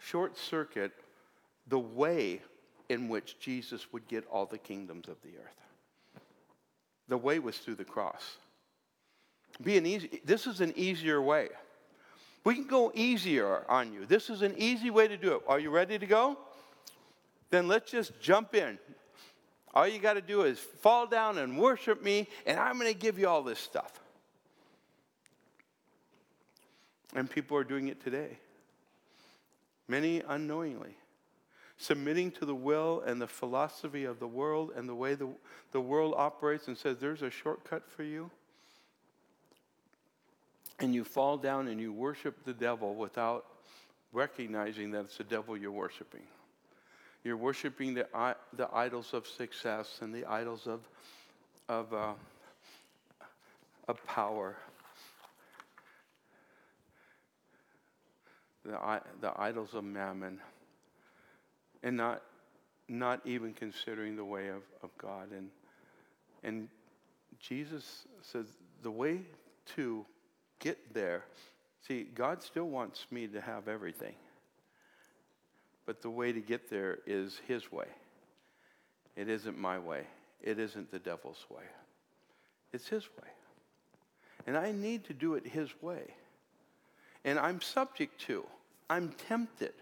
short 0.00 0.38
circuit 0.38 0.92
the 1.68 1.78
way 1.78 2.40
in 2.88 3.08
which 3.08 3.38
Jesus 3.38 3.92
would 3.92 4.08
get 4.08 4.26
all 4.30 4.46
the 4.46 4.58
kingdoms 4.58 5.08
of 5.08 5.16
the 5.22 5.38
earth. 5.38 6.22
The 7.08 7.18
way 7.18 7.38
was 7.38 7.58
through 7.58 7.74
the 7.76 7.84
cross. 7.84 8.38
Be 9.62 9.76
an 9.76 9.86
easy, 9.86 10.20
this 10.24 10.46
is 10.46 10.60
an 10.60 10.72
easier 10.76 11.20
way. 11.20 11.48
We 12.46 12.54
can 12.54 12.68
go 12.68 12.92
easier 12.94 13.64
on 13.68 13.92
you. 13.92 14.06
This 14.06 14.30
is 14.30 14.42
an 14.42 14.54
easy 14.56 14.88
way 14.88 15.08
to 15.08 15.16
do 15.16 15.34
it. 15.34 15.42
Are 15.48 15.58
you 15.58 15.68
ready 15.68 15.98
to 15.98 16.06
go? 16.06 16.38
Then 17.50 17.66
let's 17.66 17.90
just 17.90 18.20
jump 18.20 18.54
in. 18.54 18.78
All 19.74 19.88
you 19.88 19.98
got 19.98 20.12
to 20.12 20.20
do 20.20 20.42
is 20.42 20.60
fall 20.60 21.08
down 21.08 21.38
and 21.38 21.58
worship 21.58 22.04
me, 22.04 22.28
and 22.46 22.56
I'm 22.56 22.78
going 22.78 22.86
to 22.92 22.96
give 22.96 23.18
you 23.18 23.28
all 23.28 23.42
this 23.42 23.58
stuff. 23.58 23.98
And 27.16 27.28
people 27.28 27.56
are 27.56 27.64
doing 27.64 27.88
it 27.88 28.00
today, 28.00 28.38
many 29.88 30.22
unknowingly 30.28 30.94
submitting 31.78 32.30
to 32.30 32.46
the 32.46 32.54
will 32.54 33.02
and 33.04 33.20
the 33.20 33.26
philosophy 33.26 34.04
of 34.04 34.20
the 34.20 34.28
world 34.28 34.70
and 34.76 34.88
the 34.88 34.94
way 34.94 35.16
the, 35.16 35.28
the 35.72 35.80
world 35.80 36.14
operates 36.16 36.68
and 36.68 36.78
says, 36.78 36.98
there's 36.98 37.22
a 37.22 37.30
shortcut 37.30 37.82
for 37.90 38.04
you. 38.04 38.30
And 40.78 40.94
you 40.94 41.04
fall 41.04 41.38
down 41.38 41.68
and 41.68 41.80
you 41.80 41.92
worship 41.92 42.44
the 42.44 42.52
devil 42.52 42.94
without 42.94 43.46
recognizing 44.12 44.90
that 44.92 45.06
it's 45.06 45.16
the 45.16 45.24
devil 45.24 45.56
you're 45.56 45.70
worshiping. 45.70 46.22
You're 47.24 47.36
worshiping 47.36 47.94
the, 47.94 48.06
the 48.52 48.68
idols 48.72 49.12
of 49.12 49.26
success 49.26 49.98
and 50.00 50.14
the 50.14 50.24
idols 50.26 50.66
of, 50.66 50.80
of, 51.68 51.92
uh, 51.92 52.12
of 53.88 54.04
power. 54.06 54.56
The, 58.64 59.00
the 59.20 59.32
idols 59.36 59.74
of 59.74 59.84
mammon 59.84 60.40
and 61.82 61.96
not, 61.96 62.22
not 62.88 63.20
even 63.24 63.52
considering 63.52 64.16
the 64.16 64.24
way 64.24 64.48
of, 64.48 64.62
of 64.82 64.90
God. 64.98 65.30
And, 65.30 65.50
and 66.42 66.68
Jesus 67.38 68.06
says 68.22 68.46
the 68.82 68.90
way 68.90 69.20
to 69.76 70.04
get 70.60 70.94
there, 70.94 71.24
see, 71.86 72.04
God 72.14 72.42
still 72.42 72.68
wants 72.68 73.06
me 73.10 73.26
to 73.28 73.40
have 73.40 73.68
everything. 73.68 74.14
But 75.84 76.02
the 76.02 76.10
way 76.10 76.32
to 76.32 76.40
get 76.40 76.68
there 76.68 76.98
is 77.06 77.40
His 77.46 77.70
way. 77.70 77.86
It 79.14 79.28
isn't 79.28 79.58
my 79.58 79.78
way. 79.78 80.02
It 80.42 80.58
isn't 80.58 80.90
the 80.90 80.98
devil's 80.98 81.44
way. 81.48 81.62
It's 82.72 82.88
His 82.88 83.04
way. 83.04 83.28
And 84.46 84.56
I 84.56 84.72
need 84.72 85.04
to 85.04 85.12
do 85.12 85.34
it 85.34 85.46
His 85.46 85.70
way. 85.80 86.14
And 87.24 87.38
I'm 87.38 87.60
subject 87.60 88.20
to, 88.22 88.44
I'm 88.90 89.12
tempted 89.28 89.72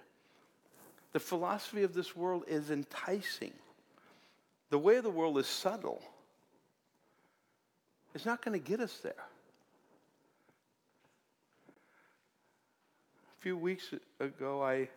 the 1.14 1.20
philosophy 1.20 1.84
of 1.84 1.94
this 1.94 2.16
world 2.16 2.42
is 2.48 2.72
enticing. 2.72 3.52
The 4.70 4.78
way 4.78 4.96
of 4.96 5.04
the 5.04 5.10
world 5.10 5.38
is 5.38 5.46
subtle. 5.46 6.02
It's 8.16 8.26
not 8.26 8.44
going 8.44 8.60
to 8.60 8.64
get 8.64 8.80
us 8.80 8.98
there. 8.98 9.24
Few 13.44 13.58
weeks 13.58 13.92
ago, 14.20 14.62
I, 14.62 14.88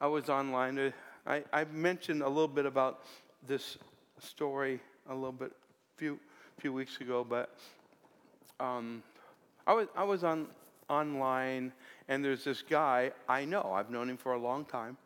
I 0.00 0.08
was 0.08 0.28
online. 0.28 0.92
I, 1.24 1.44
I 1.52 1.64
mentioned 1.66 2.20
a 2.20 2.28
little 2.28 2.48
bit 2.48 2.66
about 2.66 3.04
this 3.46 3.78
story 4.18 4.80
a 5.08 5.14
little 5.14 5.30
bit 5.30 5.52
few, 5.94 6.18
few 6.58 6.72
weeks 6.72 7.00
ago, 7.00 7.22
but 7.22 7.56
um, 8.58 9.04
I, 9.68 9.72
was, 9.72 9.86
I 9.96 10.02
was 10.02 10.24
on, 10.24 10.48
online, 10.88 11.72
and 12.08 12.24
there's 12.24 12.42
this 12.42 12.60
guy 12.60 13.12
I 13.28 13.44
know. 13.44 13.70
I've 13.72 13.88
known 13.88 14.10
him 14.10 14.16
for 14.16 14.32
a 14.32 14.38
long 14.38 14.64
time 14.64 14.96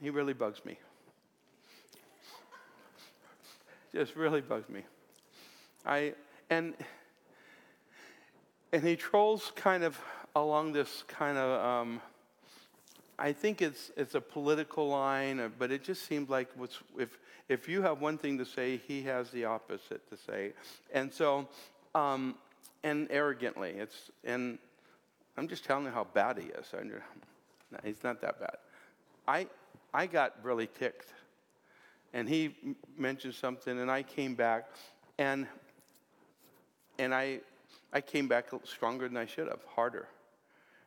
he 0.00 0.10
really 0.10 0.34
bugs 0.34 0.64
me. 0.64 0.78
Just 3.92 4.14
really 4.14 4.40
bugs 4.40 4.68
me. 4.68 4.82
I 5.84 6.14
and 6.48 6.74
and 8.72 8.84
he 8.84 8.94
trolls 8.94 9.50
kind 9.56 9.82
of 9.82 9.98
along 10.34 10.72
this 10.72 11.04
kind 11.08 11.38
of 11.38 11.64
um, 11.64 12.00
I 13.18 13.32
think 13.32 13.62
it's 13.62 13.90
it's 13.96 14.14
a 14.14 14.20
political 14.20 14.88
line, 14.88 15.40
uh, 15.40 15.48
but 15.58 15.72
it 15.72 15.82
just 15.82 16.06
seems 16.06 16.28
like 16.28 16.48
what's 16.56 16.78
if 16.98 17.18
if 17.48 17.68
you 17.68 17.82
have 17.82 18.00
one 18.00 18.18
thing 18.18 18.38
to 18.38 18.44
say, 18.44 18.76
he 18.76 19.02
has 19.02 19.30
the 19.30 19.44
opposite 19.46 20.08
to 20.10 20.16
say, 20.16 20.52
and 20.92 21.12
so 21.12 21.48
um, 21.94 22.36
and 22.84 23.08
arrogantly, 23.10 23.70
it's 23.70 24.10
and 24.24 24.58
I'm 25.36 25.48
just 25.48 25.64
telling 25.64 25.84
you 25.84 25.90
how 25.90 26.04
bad 26.04 26.38
he 26.38 26.46
is. 26.46 26.72
No, 26.72 27.78
he's 27.84 28.02
not 28.04 28.20
that 28.20 28.38
bad. 28.38 28.56
I 29.26 29.46
I 29.92 30.06
got 30.06 30.36
really 30.42 30.68
ticked. 30.78 31.12
And 32.14 32.26
he 32.26 32.54
mentioned 32.96 33.34
something, 33.34 33.78
and 33.78 33.90
I 33.90 34.02
came 34.02 34.34
back, 34.34 34.70
and 35.18 35.46
and 36.98 37.14
I 37.14 37.40
I 37.92 38.00
came 38.00 38.28
back 38.28 38.46
stronger 38.64 39.08
than 39.08 39.16
I 39.16 39.26
should 39.26 39.48
have, 39.48 39.60
harder. 39.74 40.08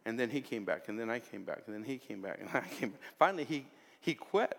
And 0.06 0.20
then 0.20 0.30
he 0.30 0.42
came 0.42 0.66
back, 0.66 0.90
and 0.90 1.00
then 1.00 1.10
I 1.10 1.20
came 1.20 1.44
back, 1.44 1.64
and 1.68 1.76
then 1.76 1.84
he 1.84 1.98
came 1.98 2.22
back, 2.22 2.40
and 2.40 2.50
I 2.54 2.62
came 2.80 2.90
back. 2.90 3.00
Finally, 3.20 3.46
he, 3.46 3.66
he 4.00 4.14
quit. 4.14 4.58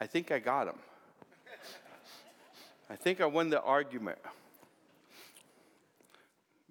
I 0.00 0.06
think 0.06 0.30
I 0.30 0.38
got 0.38 0.68
him. 0.68 0.78
I 2.90 2.96
think 2.96 3.20
I 3.20 3.26
won 3.26 3.50
the 3.50 3.60
argument. 3.60 4.18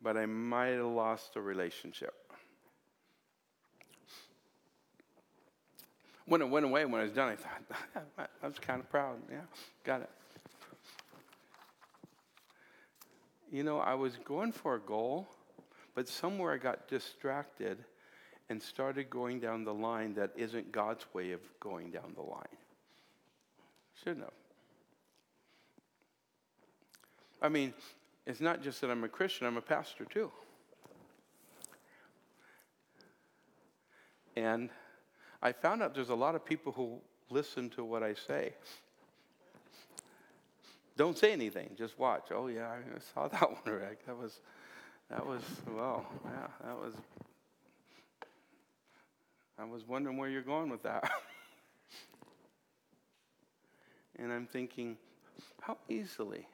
But 0.01 0.17
I 0.17 0.25
might 0.25 0.69
have 0.69 0.85
lost 0.85 1.33
the 1.33 1.41
relationship. 1.41 2.13
when 6.27 6.41
it 6.41 6.49
went 6.49 6.65
away, 6.65 6.85
when 6.85 6.99
I 6.99 7.05
was 7.05 7.13
done, 7.13 7.29
I 7.29 7.35
thought, 7.35 8.29
I 8.43 8.47
was 8.47 8.59
kind 8.59 8.81
of 8.81 8.89
proud. 8.89 9.17
Yeah, 9.31 9.39
got 9.83 10.01
it. 10.01 10.09
You 13.49 13.63
know, 13.63 13.79
I 13.79 13.93
was 13.93 14.17
going 14.25 14.51
for 14.51 14.75
a 14.75 14.79
goal, 14.79 15.27
But 15.97 16.07
somewhere 16.07 16.53
I 16.53 16.57
got 16.57 16.87
distracted 16.87 17.83
and 18.49 18.61
started 18.61 19.09
going 19.09 19.39
down 19.39 19.63
the 19.63 19.73
line 19.73 20.13
that 20.13 20.29
isn't 20.35 20.71
God's 20.71 21.03
way 21.11 21.31
of 21.31 21.39
going 21.59 21.89
down 21.89 22.13
the 22.13 22.21
line. 22.21 22.45
Shouldn't 24.03 24.19
have. 24.19 24.33
I 27.41 27.49
mean, 27.49 27.73
it's 28.27 28.39
not 28.39 28.61
just 28.61 28.79
that 28.81 28.91
I'm 28.91 29.03
a 29.05 29.09
Christian, 29.09 29.47
I'm 29.47 29.57
a 29.57 29.61
pastor 29.61 30.05
too. 30.05 30.31
And 34.35 34.69
I 35.41 35.51
found 35.51 35.81
out 35.81 35.95
there's 35.95 36.09
a 36.09 36.15
lot 36.15 36.35
of 36.35 36.45
people 36.45 36.73
who 36.73 36.99
listen 37.31 37.71
to 37.71 37.83
what 37.83 38.03
I 38.03 38.13
say. 38.13 38.53
Don't 40.95 41.17
say 41.17 41.31
anything, 41.31 41.71
just 41.75 41.97
watch. 41.97 42.27
Oh 42.29 42.45
yeah, 42.45 42.67
I 42.69 42.99
saw 43.15 43.27
that 43.29 43.49
one, 43.49 43.73
Rick. 43.73 44.05
That 44.05 44.15
was 44.15 44.41
that 45.09 45.25
was 45.25 45.41
well, 45.67 46.05
yeah, 46.25 46.47
that 46.65 46.77
was 46.77 46.93
I 49.59 49.65
was 49.65 49.87
wondering 49.87 50.17
where 50.17 50.29
you're 50.29 50.41
going 50.41 50.69
with 50.69 50.83
that. 50.83 51.09
and 54.19 54.31
I'm 54.31 54.45
thinking, 54.45 54.97
how 55.61 55.77
easily 55.89 56.45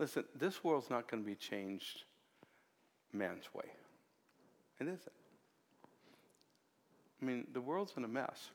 Listen, 0.00 0.24
this 0.34 0.64
world's 0.64 0.88
not 0.88 1.10
going 1.10 1.22
to 1.22 1.26
be 1.26 1.34
changed 1.34 2.04
man's 3.12 3.52
way. 3.52 3.66
It 4.80 4.84
isn't. 4.84 5.12
I 7.20 7.24
mean, 7.26 7.46
the 7.52 7.60
world's 7.60 7.92
in 7.98 8.04
a 8.04 8.08
mess. 8.08 8.48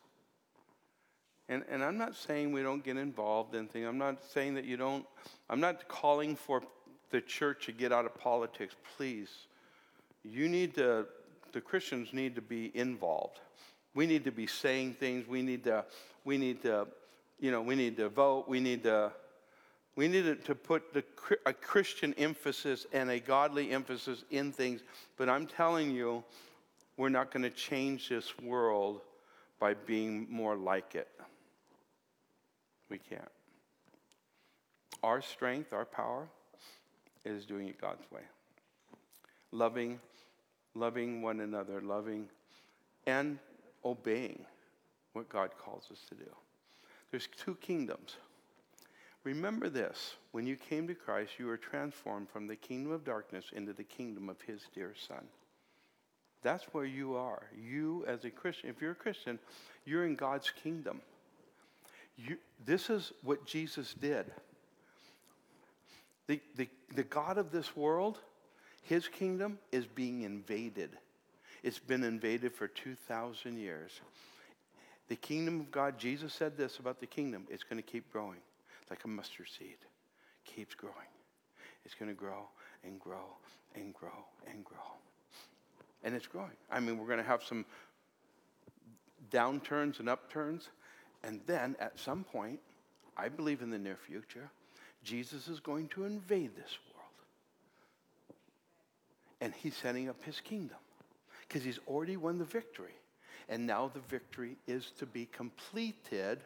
And, 1.47 1.63
and 1.69 1.83
I'm 1.83 1.99
not 1.99 2.15
saying 2.15 2.51
we 2.51 2.63
don't 2.63 2.83
get 2.83 2.97
involved 2.97 3.53
in 3.53 3.67
things. 3.67 3.85
I'm 3.87 3.99
not 3.99 4.25
saying 4.25 4.55
that 4.55 4.65
you 4.65 4.75
don't, 4.75 5.05
I'm 5.47 5.59
not 5.59 5.87
calling 5.87 6.35
for 6.35 6.63
the 7.11 7.21
church 7.21 7.65
to 7.65 7.71
get 7.71 7.91
out 7.91 8.05
of 8.05 8.15
politics. 8.15 8.75
Please. 8.97 9.29
You 10.23 10.49
need 10.49 10.75
to, 10.75 11.05
the 11.53 11.61
Christians 11.61 12.13
need 12.13 12.35
to 12.35 12.41
be 12.41 12.71
involved. 12.75 13.39
We 13.93 14.07
need 14.07 14.23
to 14.25 14.31
be 14.31 14.47
saying 14.47 14.95
things. 14.95 15.27
We 15.27 15.41
need 15.41 15.63
to, 15.65 15.85
we 16.23 16.37
need 16.37 16.61
to, 16.63 16.87
you 17.39 17.51
know, 17.51 17.61
we 17.61 17.75
need 17.75 17.97
to 17.97 18.09
vote. 18.09 18.47
We 18.47 18.59
need 18.59 18.83
to, 18.83 19.11
we 19.95 20.07
needed 20.07 20.43
to 20.45 20.55
put 20.55 20.93
the, 20.93 21.03
a 21.45 21.53
Christian 21.53 22.13
emphasis 22.17 22.85
and 22.91 23.09
a 23.09 23.19
godly 23.19 23.71
emphasis 23.71 24.25
in 24.29 24.51
things. 24.51 24.81
But 25.17 25.29
I'm 25.29 25.47
telling 25.47 25.91
you, 25.91 26.23
we're 26.97 27.09
not 27.09 27.31
going 27.31 27.43
to 27.43 27.49
change 27.49 28.09
this 28.09 28.37
world 28.39 29.01
by 29.59 29.73
being 29.73 30.27
more 30.29 30.55
like 30.55 30.95
it. 30.95 31.07
We 32.89 32.97
can't. 32.97 33.21
Our 35.01 35.21
strength, 35.21 35.71
our 35.71 35.85
power, 35.85 36.27
is 37.25 37.45
doing 37.45 37.67
it 37.67 37.79
God's 37.79 38.09
way. 38.11 38.21
Loving, 39.51 39.99
loving 40.73 41.21
one 41.21 41.39
another, 41.39 41.81
loving, 41.81 42.27
and 43.07 43.39
obeying 43.83 44.45
what 45.13 45.29
God 45.29 45.51
calls 45.57 45.85
us 45.91 45.99
to 46.09 46.15
do. 46.15 46.29
There's 47.11 47.27
two 47.27 47.55
kingdoms. 47.55 48.17
Remember 49.23 49.69
this 49.69 50.15
when 50.31 50.45
you 50.45 50.55
came 50.55 50.87
to 50.87 50.93
Christ, 50.93 51.33
you 51.39 51.47
were 51.47 51.57
transformed 51.57 52.29
from 52.29 52.47
the 52.47 52.55
kingdom 52.55 52.91
of 52.91 53.03
darkness 53.03 53.45
into 53.55 53.73
the 53.73 53.83
kingdom 53.83 54.29
of 54.29 54.39
his 54.41 54.61
dear 54.73 54.93
Son. 55.07 55.25
That's 56.43 56.65
where 56.73 56.85
you 56.85 57.15
are. 57.15 57.43
You, 57.59 58.05
as 58.07 58.23
a 58.23 58.29
Christian, 58.29 58.69
if 58.69 58.79
you're 58.79 58.91
a 58.91 58.95
Christian, 58.95 59.39
you're 59.83 60.05
in 60.05 60.15
God's 60.15 60.51
kingdom. 60.51 61.01
You, 62.17 62.37
this 62.65 62.89
is 62.89 63.13
what 63.23 63.45
Jesus 63.47 63.95
did. 63.95 64.31
The, 66.27 66.41
the, 66.55 66.67
the 66.95 67.03
God 67.03 67.37
of 67.37 67.51
this 67.51 67.75
world, 67.75 68.19
his 68.83 69.07
kingdom 69.07 69.59
is 69.71 69.85
being 69.85 70.21
invaded. 70.21 70.91
It's 71.63 71.79
been 71.79 72.03
invaded 72.03 72.53
for 72.53 72.67
2,000 72.67 73.57
years. 73.57 73.99
The 75.07 75.15
kingdom 75.15 75.59
of 75.59 75.71
God, 75.71 75.97
Jesus 75.99 76.33
said 76.33 76.57
this 76.57 76.79
about 76.79 76.99
the 76.99 77.05
kingdom, 77.05 77.45
it's 77.49 77.63
going 77.63 77.81
to 77.81 77.87
keep 77.87 78.11
growing 78.11 78.39
like 78.89 79.03
a 79.03 79.07
mustard 79.07 79.47
seed. 79.47 79.77
Keeps 80.45 80.75
growing. 80.75 80.95
It's 81.85 81.93
going 81.95 82.09
to 82.09 82.15
grow 82.15 82.49
and 82.83 82.99
grow 82.99 83.37
and 83.75 83.93
grow 83.93 84.25
and 84.47 84.63
grow. 84.63 84.77
And 86.03 86.15
it's 86.15 86.27
growing. 86.27 86.51
I 86.71 86.79
mean, 86.79 86.97
we're 86.97 87.07
going 87.07 87.19
to 87.19 87.23
have 87.23 87.43
some 87.43 87.65
downturns 89.31 89.99
and 89.99 90.09
upturns. 90.09 90.69
And 91.23 91.41
then 91.47 91.75
at 91.79 91.99
some 91.99 92.23
point, 92.23 92.59
I 93.17 93.29
believe 93.29 93.61
in 93.61 93.69
the 93.69 93.79
near 93.79 93.97
future, 93.97 94.49
Jesus 95.05 95.47
is 95.47 95.61
going 95.61 95.87
to 95.89 96.03
invade 96.03 96.55
this 96.55 96.77
world. 96.93 97.05
And 99.39 99.53
he's 99.53 99.75
setting 99.77 100.09
up 100.09 100.21
his 100.23 100.41
kingdom 100.41 100.77
because 101.47 101.63
he's 101.63 101.79
already 101.87 102.17
won 102.17 102.39
the 102.39 102.45
victory. 102.45 102.95
And 103.47 103.65
now 103.65 103.89
the 103.93 104.01
victory 104.01 104.57
is 104.67 104.91
to 104.99 105.05
be 105.05 105.27
completed 105.27 106.39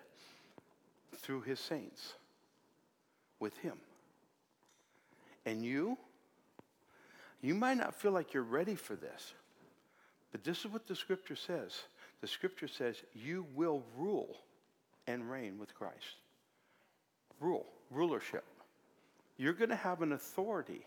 through 1.15 1.41
his 1.41 1.59
saints 1.59 2.13
with 3.39 3.57
Him. 3.57 3.77
And 5.45 5.63
you, 5.63 5.97
you 7.41 7.55
might 7.55 7.77
not 7.77 7.95
feel 7.95 8.11
like 8.11 8.33
you're 8.33 8.43
ready 8.43 8.75
for 8.75 8.95
this, 8.95 9.33
but 10.31 10.43
this 10.43 10.59
is 10.59 10.67
what 10.67 10.87
the 10.87 10.95
scripture 10.95 11.35
says. 11.35 11.81
The 12.21 12.27
scripture 12.27 12.67
says 12.67 12.97
you 13.13 13.45
will 13.55 13.83
rule 13.97 14.37
and 15.07 15.29
reign 15.29 15.57
with 15.57 15.73
Christ. 15.73 16.17
Rule, 17.39 17.65
rulership. 17.91 18.43
You're 19.37 19.53
going 19.53 19.69
to 19.69 19.75
have 19.75 20.01
an 20.01 20.11
authority. 20.11 20.85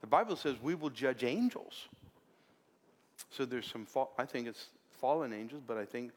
The 0.00 0.06
Bible 0.06 0.36
says 0.36 0.56
we 0.62 0.74
will 0.74 0.90
judge 0.90 1.24
angels. 1.24 1.88
So 3.30 3.44
there's 3.44 3.66
some, 3.66 3.86
I 4.18 4.24
think 4.24 4.46
it's 4.46 4.66
fallen 5.00 5.32
angels, 5.32 5.62
but 5.66 5.76
I 5.76 5.84
think, 5.84 6.12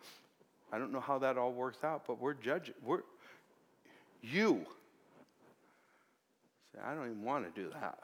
I 0.71 0.77
don't 0.77 0.91
know 0.91 0.99
how 0.99 1.17
that 1.19 1.37
all 1.37 1.53
works 1.53 1.83
out, 1.83 2.03
but 2.05 2.19
we're 2.19 2.33
judging. 2.33 2.73
We're, 2.83 3.01
you. 4.21 4.65
Say, 6.73 6.81
I 6.83 6.93
don't 6.93 7.05
even 7.05 7.23
want 7.23 7.53
to 7.53 7.61
do 7.61 7.69
that. 7.79 7.99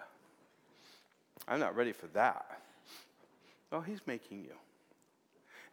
I'm 1.48 1.60
not 1.60 1.76
ready 1.76 1.92
for 1.92 2.08
that. 2.08 2.46
Well, 3.72 3.82
He's 3.82 4.00
making 4.06 4.44
you. 4.44 4.56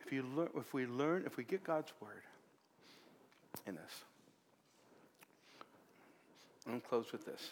If, 0.05 0.13
you 0.13 0.25
learn, 0.35 0.49
if 0.57 0.75
we 0.75 0.87
learn, 0.87 1.23
if 1.27 1.37
we 1.37 1.45
get 1.45 1.63
God's 1.63 1.93
word 2.01 2.23
in 3.67 3.79
us, 3.79 4.05
I'm 6.67 6.81
to 6.81 6.87
close 6.87 7.13
with 7.13 7.25
this. 7.25 7.51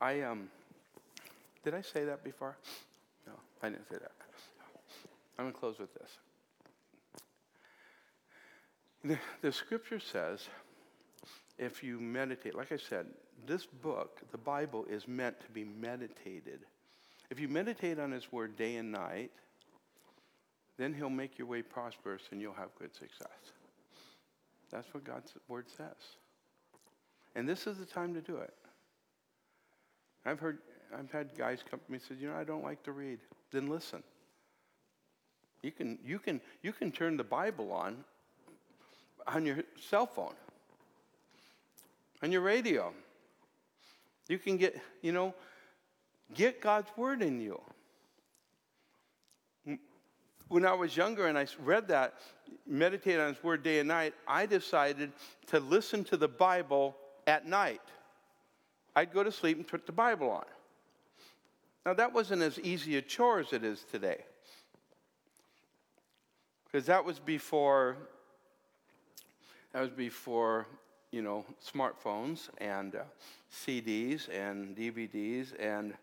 I, 0.00 0.20
um, 0.22 0.48
did 1.64 1.74
I 1.74 1.80
say 1.80 2.04
that 2.04 2.22
before? 2.22 2.56
No, 3.26 3.32
I 3.62 3.70
didn't 3.70 3.88
say 3.88 3.96
that. 3.96 4.12
I'm 5.38 5.52
to 5.52 5.58
close 5.58 5.78
with 5.78 5.92
this. 5.94 6.10
The, 9.04 9.18
the 9.40 9.52
scripture 9.52 10.00
says, 10.00 10.48
if 11.58 11.82
you 11.82 12.00
meditate, 12.00 12.54
like 12.54 12.72
I 12.72 12.76
said, 12.76 13.06
this 13.46 13.66
book, 13.66 14.20
the 14.32 14.38
Bible, 14.38 14.84
is 14.90 15.06
meant 15.06 15.40
to 15.40 15.50
be 15.50 15.64
meditated. 15.64 16.60
If 17.30 17.40
you 17.40 17.48
meditate 17.48 17.98
on 17.98 18.12
His 18.12 18.30
Word 18.32 18.56
day 18.56 18.76
and 18.76 18.92
night, 18.92 19.30
then 20.76 20.92
He'll 20.92 21.10
make 21.10 21.38
your 21.38 21.46
way 21.46 21.62
prosperous 21.62 22.22
and 22.30 22.40
you'll 22.40 22.54
have 22.54 22.68
good 22.78 22.94
success. 22.94 23.52
That's 24.70 24.92
what 24.92 25.04
God's 25.04 25.32
Word 25.48 25.66
says. 25.68 26.16
And 27.36 27.48
this 27.48 27.68
is 27.68 27.78
the 27.78 27.84
time 27.84 28.14
to 28.14 28.20
do 28.20 28.38
it. 28.38 28.54
I've 30.24 30.40
heard, 30.40 30.58
I've 30.98 31.12
had 31.12 31.38
guys 31.38 31.60
come 31.70 31.78
to 31.78 31.92
me 31.92 31.98
and 31.98 32.02
said, 32.02 32.16
you 32.20 32.28
know, 32.28 32.34
I 32.34 32.42
don't 32.42 32.64
like 32.64 32.82
to 32.84 32.92
read. 32.92 33.20
Then 33.52 33.68
listen. 33.68 34.02
You 35.62 35.70
can, 35.70 35.98
you 36.04 36.18
can, 36.18 36.40
you 36.62 36.72
can 36.72 36.90
turn 36.90 37.16
the 37.16 37.24
Bible 37.24 37.72
on 37.72 38.04
on 39.28 39.44
your 39.44 39.58
cell 39.80 40.06
phone 40.06 40.34
on 42.22 42.32
your 42.32 42.40
radio. 42.40 42.92
You 44.28 44.38
can 44.38 44.56
get, 44.56 44.80
you 45.02 45.12
know, 45.12 45.34
get 46.34 46.60
God's 46.60 46.88
word 46.96 47.22
in 47.22 47.40
you. 47.40 47.60
When 50.48 50.64
I 50.64 50.74
was 50.74 50.96
younger 50.96 51.26
and 51.26 51.36
I 51.36 51.46
read 51.62 51.88
that, 51.88 52.14
meditate 52.66 53.18
on 53.18 53.34
his 53.34 53.42
word 53.42 53.62
day 53.62 53.80
and 53.80 53.88
night, 53.88 54.14
I 54.26 54.46
decided 54.46 55.12
to 55.48 55.60
listen 55.60 56.04
to 56.04 56.16
the 56.16 56.28
Bible 56.28 56.96
at 57.26 57.46
night. 57.46 57.82
I'd 58.94 59.12
go 59.12 59.22
to 59.22 59.32
sleep 59.32 59.56
and 59.56 59.66
put 59.66 59.86
the 59.86 59.92
Bible 59.92 60.30
on. 60.30 60.44
Now, 61.84 61.94
that 61.94 62.12
wasn't 62.12 62.42
as 62.42 62.58
easy 62.58 62.96
a 62.96 63.02
chore 63.02 63.40
as 63.40 63.52
it 63.52 63.62
is 63.62 63.84
today. 63.90 64.24
Because 66.64 66.86
that 66.86 67.04
was 67.04 67.18
before, 67.18 67.96
that 69.72 69.80
was 69.80 69.90
before 69.90 70.66
you 71.12 71.22
know, 71.22 71.44
smartphones 71.64 72.48
and 72.58 72.96
uh, 72.96 73.00
CDs 73.50 74.28
and 74.28 74.76
DVDs, 74.76 75.52
and 75.58 75.94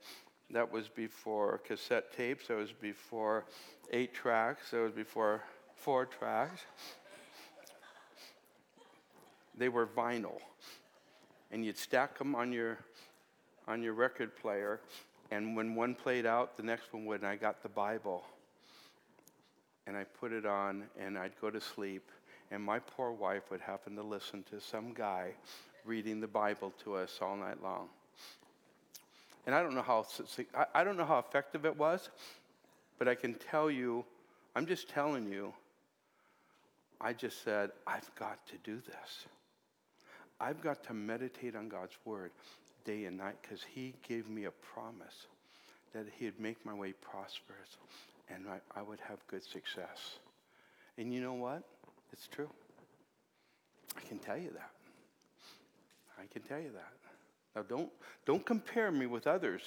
that 0.50 0.72
was 0.72 0.88
before 0.88 1.60
cassette 1.60 2.16
tapes, 2.16 2.48
that 2.48 2.58
was 2.58 2.72
before 2.72 3.46
eight 3.92 4.14
tracks, 4.14 4.72
that 4.72 4.80
was 4.80 4.94
before 4.94 5.44
four 5.76 6.06
tracks. 6.06 6.62
They 9.56 9.70
were 9.70 9.86
vinyl, 9.86 10.40
and 11.54 11.64
you'd 11.64 11.78
stack 11.78 12.18
them 12.18 12.36
on 12.36 12.52
your 12.52 12.80
on 13.68 13.82
your 13.82 13.94
record 13.94 14.36
player, 14.36 14.82
And 15.32 15.56
when 15.56 15.74
one 15.74 15.96
played 15.96 16.26
out, 16.26 16.58
the 16.58 16.64
next 16.64 16.94
one 16.94 17.06
would, 17.06 17.22
and 17.22 17.28
I 17.28 17.38
got 17.38 17.64
the 17.64 17.70
Bible. 17.70 18.26
And 19.88 19.96
I 19.96 20.04
put 20.04 20.32
it 20.34 20.46
on, 20.46 20.84
and 21.00 21.18
I'd 21.18 21.32
go 21.40 21.50
to 21.50 21.62
sleep. 21.62 22.12
And 22.52 22.62
my 22.62 22.80
poor 22.80 23.12
wife 23.12 23.50
would 23.50 23.62
happen 23.62 23.96
to 23.96 24.04
listen 24.04 24.44
to 24.52 24.60
some 24.60 24.94
guy 24.94 25.32
reading 25.86 26.20
the 26.20 26.28
Bible 26.28 26.74
to 26.84 26.96
us 26.96 27.20
all 27.22 27.38
night 27.38 27.64
long. 27.64 27.88
And 29.46 29.56
I 29.56 29.62
don't 29.62 29.74
know 29.74 29.82
how 29.82 30.06
I 30.74 30.84
don't 30.84 30.98
know 30.98 31.06
how 31.06 31.20
effective 31.20 31.66
it 31.66 31.78
was, 31.78 32.10
but 33.00 33.08
I 33.08 33.16
can 33.16 33.34
tell 33.36 33.72
you, 33.72 34.06
I'm 34.56 34.66
just 34.66 34.90
telling 34.90 35.26
you, 35.32 35.54
I 37.02 37.14
just 37.14 37.44
said, 37.44 37.72
I've 37.88 38.14
got 38.16 38.46
to 38.48 38.58
do 38.64 38.82
this. 38.86 39.26
I've 40.44 40.62
got 40.62 40.84
to 40.88 40.94
meditate 40.94 41.56
on 41.56 41.70
God's 41.70 41.96
word 42.04 42.32
day 42.84 43.06
and 43.06 43.18
night 43.18 43.36
because 43.42 43.64
He 43.64 43.94
gave 44.06 44.30
me 44.30 44.44
a 44.44 44.52
promise 44.52 45.28
that 45.94 46.06
He'd 46.20 46.38
make 46.38 46.66
my 46.66 46.74
way 46.74 46.92
prosperous 46.92 47.78
and 48.30 48.46
I, 48.50 48.60
I 48.78 48.82
would 48.82 49.00
have 49.08 49.20
good 49.28 49.44
success. 49.44 50.20
And 50.98 51.14
you 51.14 51.22
know 51.22 51.34
what? 51.34 51.64
It's 52.12 52.28
true. 52.28 52.50
I 53.96 54.02
can 54.02 54.20
tell 54.20 54.38
you 54.38 54.50
that. 54.50 54.72
I 56.20 56.26
can 56.32 56.42
tell 56.42 56.60
you 56.60 56.72
that. 56.74 56.92
Now, 57.56 57.62
don't, 57.62 57.90
don't 58.26 58.46
compare 58.46 58.92
me 58.92 59.06
with 59.06 59.28
others. 59.28 59.62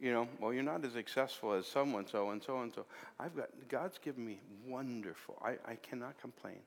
You 0.00 0.12
know, 0.12 0.28
well, 0.40 0.52
you're 0.52 0.62
not 0.62 0.84
as 0.84 0.92
successful 0.92 1.52
as 1.52 1.66
someone 1.66 2.06
so 2.06 2.30
and 2.30 2.40
so 2.40 2.60
and 2.60 2.72
so. 2.72 2.84
I've 3.18 3.36
got, 3.36 3.48
God's 3.68 3.98
given 3.98 4.24
me 4.24 4.38
wonderful. 4.68 5.36
I, 5.44 5.56
I 5.68 5.74
cannot 5.76 6.20
complain 6.20 6.58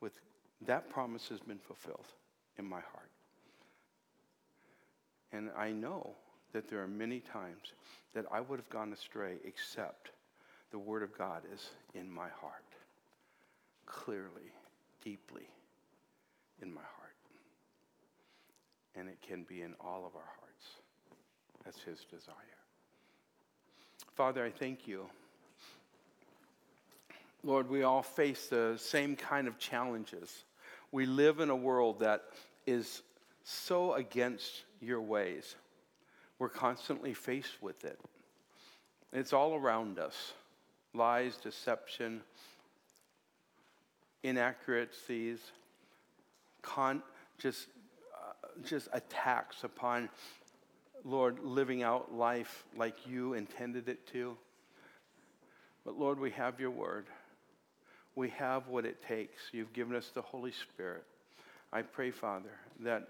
with 0.00 0.14
that 0.66 0.90
promise 0.90 1.28
has 1.28 1.38
been 1.38 1.58
fulfilled 1.58 2.06
in 2.58 2.68
my 2.68 2.80
heart. 2.80 3.10
And 5.32 5.50
I 5.56 5.70
know 5.70 6.10
that 6.52 6.68
there 6.68 6.82
are 6.82 6.88
many 6.88 7.20
times 7.20 7.72
that 8.14 8.26
I 8.30 8.40
would 8.40 8.58
have 8.58 8.68
gone 8.68 8.92
astray 8.92 9.36
except 9.44 10.10
the 10.70 10.78
Word 10.78 11.02
of 11.02 11.16
God 11.16 11.42
is 11.52 11.70
in 11.94 12.10
my 12.10 12.28
heart, 12.40 12.64
clearly, 13.86 14.52
deeply 15.02 15.48
in 16.60 16.72
my 16.72 16.80
heart. 16.80 17.12
And 18.94 19.08
it 19.08 19.18
can 19.26 19.44
be 19.44 19.62
in 19.62 19.74
all 19.80 20.04
of 20.06 20.14
our 20.14 20.30
hearts. 20.40 20.66
That's 21.64 21.82
His 21.82 22.04
desire. 22.10 22.34
Father, 24.14 24.44
I 24.44 24.50
thank 24.50 24.86
you. 24.86 25.06
Lord, 27.44 27.68
we 27.68 27.82
all 27.82 28.02
face 28.02 28.46
the 28.46 28.74
same 28.76 29.16
kind 29.16 29.48
of 29.48 29.58
challenges. 29.58 30.44
We 30.92 31.06
live 31.06 31.40
in 31.40 31.48
a 31.48 31.56
world 31.56 32.00
that 32.00 32.22
is 32.66 33.02
so 33.44 33.94
against 33.94 34.64
your 34.80 35.00
ways. 35.00 35.56
We're 36.38 36.50
constantly 36.50 37.14
faced 37.14 37.62
with 37.62 37.84
it. 37.84 37.98
It's 39.12 39.32
all 39.32 39.54
around 39.54 39.98
us 39.98 40.32
lies, 40.94 41.36
deception, 41.36 42.20
inaccuracies, 44.22 45.38
con- 46.60 47.02
just, 47.38 47.68
uh, 48.14 48.32
just 48.62 48.88
attacks 48.92 49.64
upon, 49.64 50.10
Lord, 51.04 51.38
living 51.42 51.82
out 51.82 52.14
life 52.14 52.64
like 52.76 53.06
you 53.06 53.34
intended 53.34 53.88
it 53.88 54.06
to. 54.08 54.36
But 55.84 55.98
Lord, 55.98 56.20
we 56.20 56.30
have 56.32 56.60
your 56.60 56.70
word. 56.70 57.06
We 58.14 58.28
have 58.30 58.68
what 58.68 58.84
it 58.84 59.02
takes. 59.06 59.42
You've 59.52 59.72
given 59.72 59.96
us 59.96 60.10
the 60.14 60.22
Holy 60.22 60.52
Spirit. 60.52 61.04
I 61.72 61.82
pray, 61.82 62.10
Father, 62.10 62.50
that, 62.80 63.08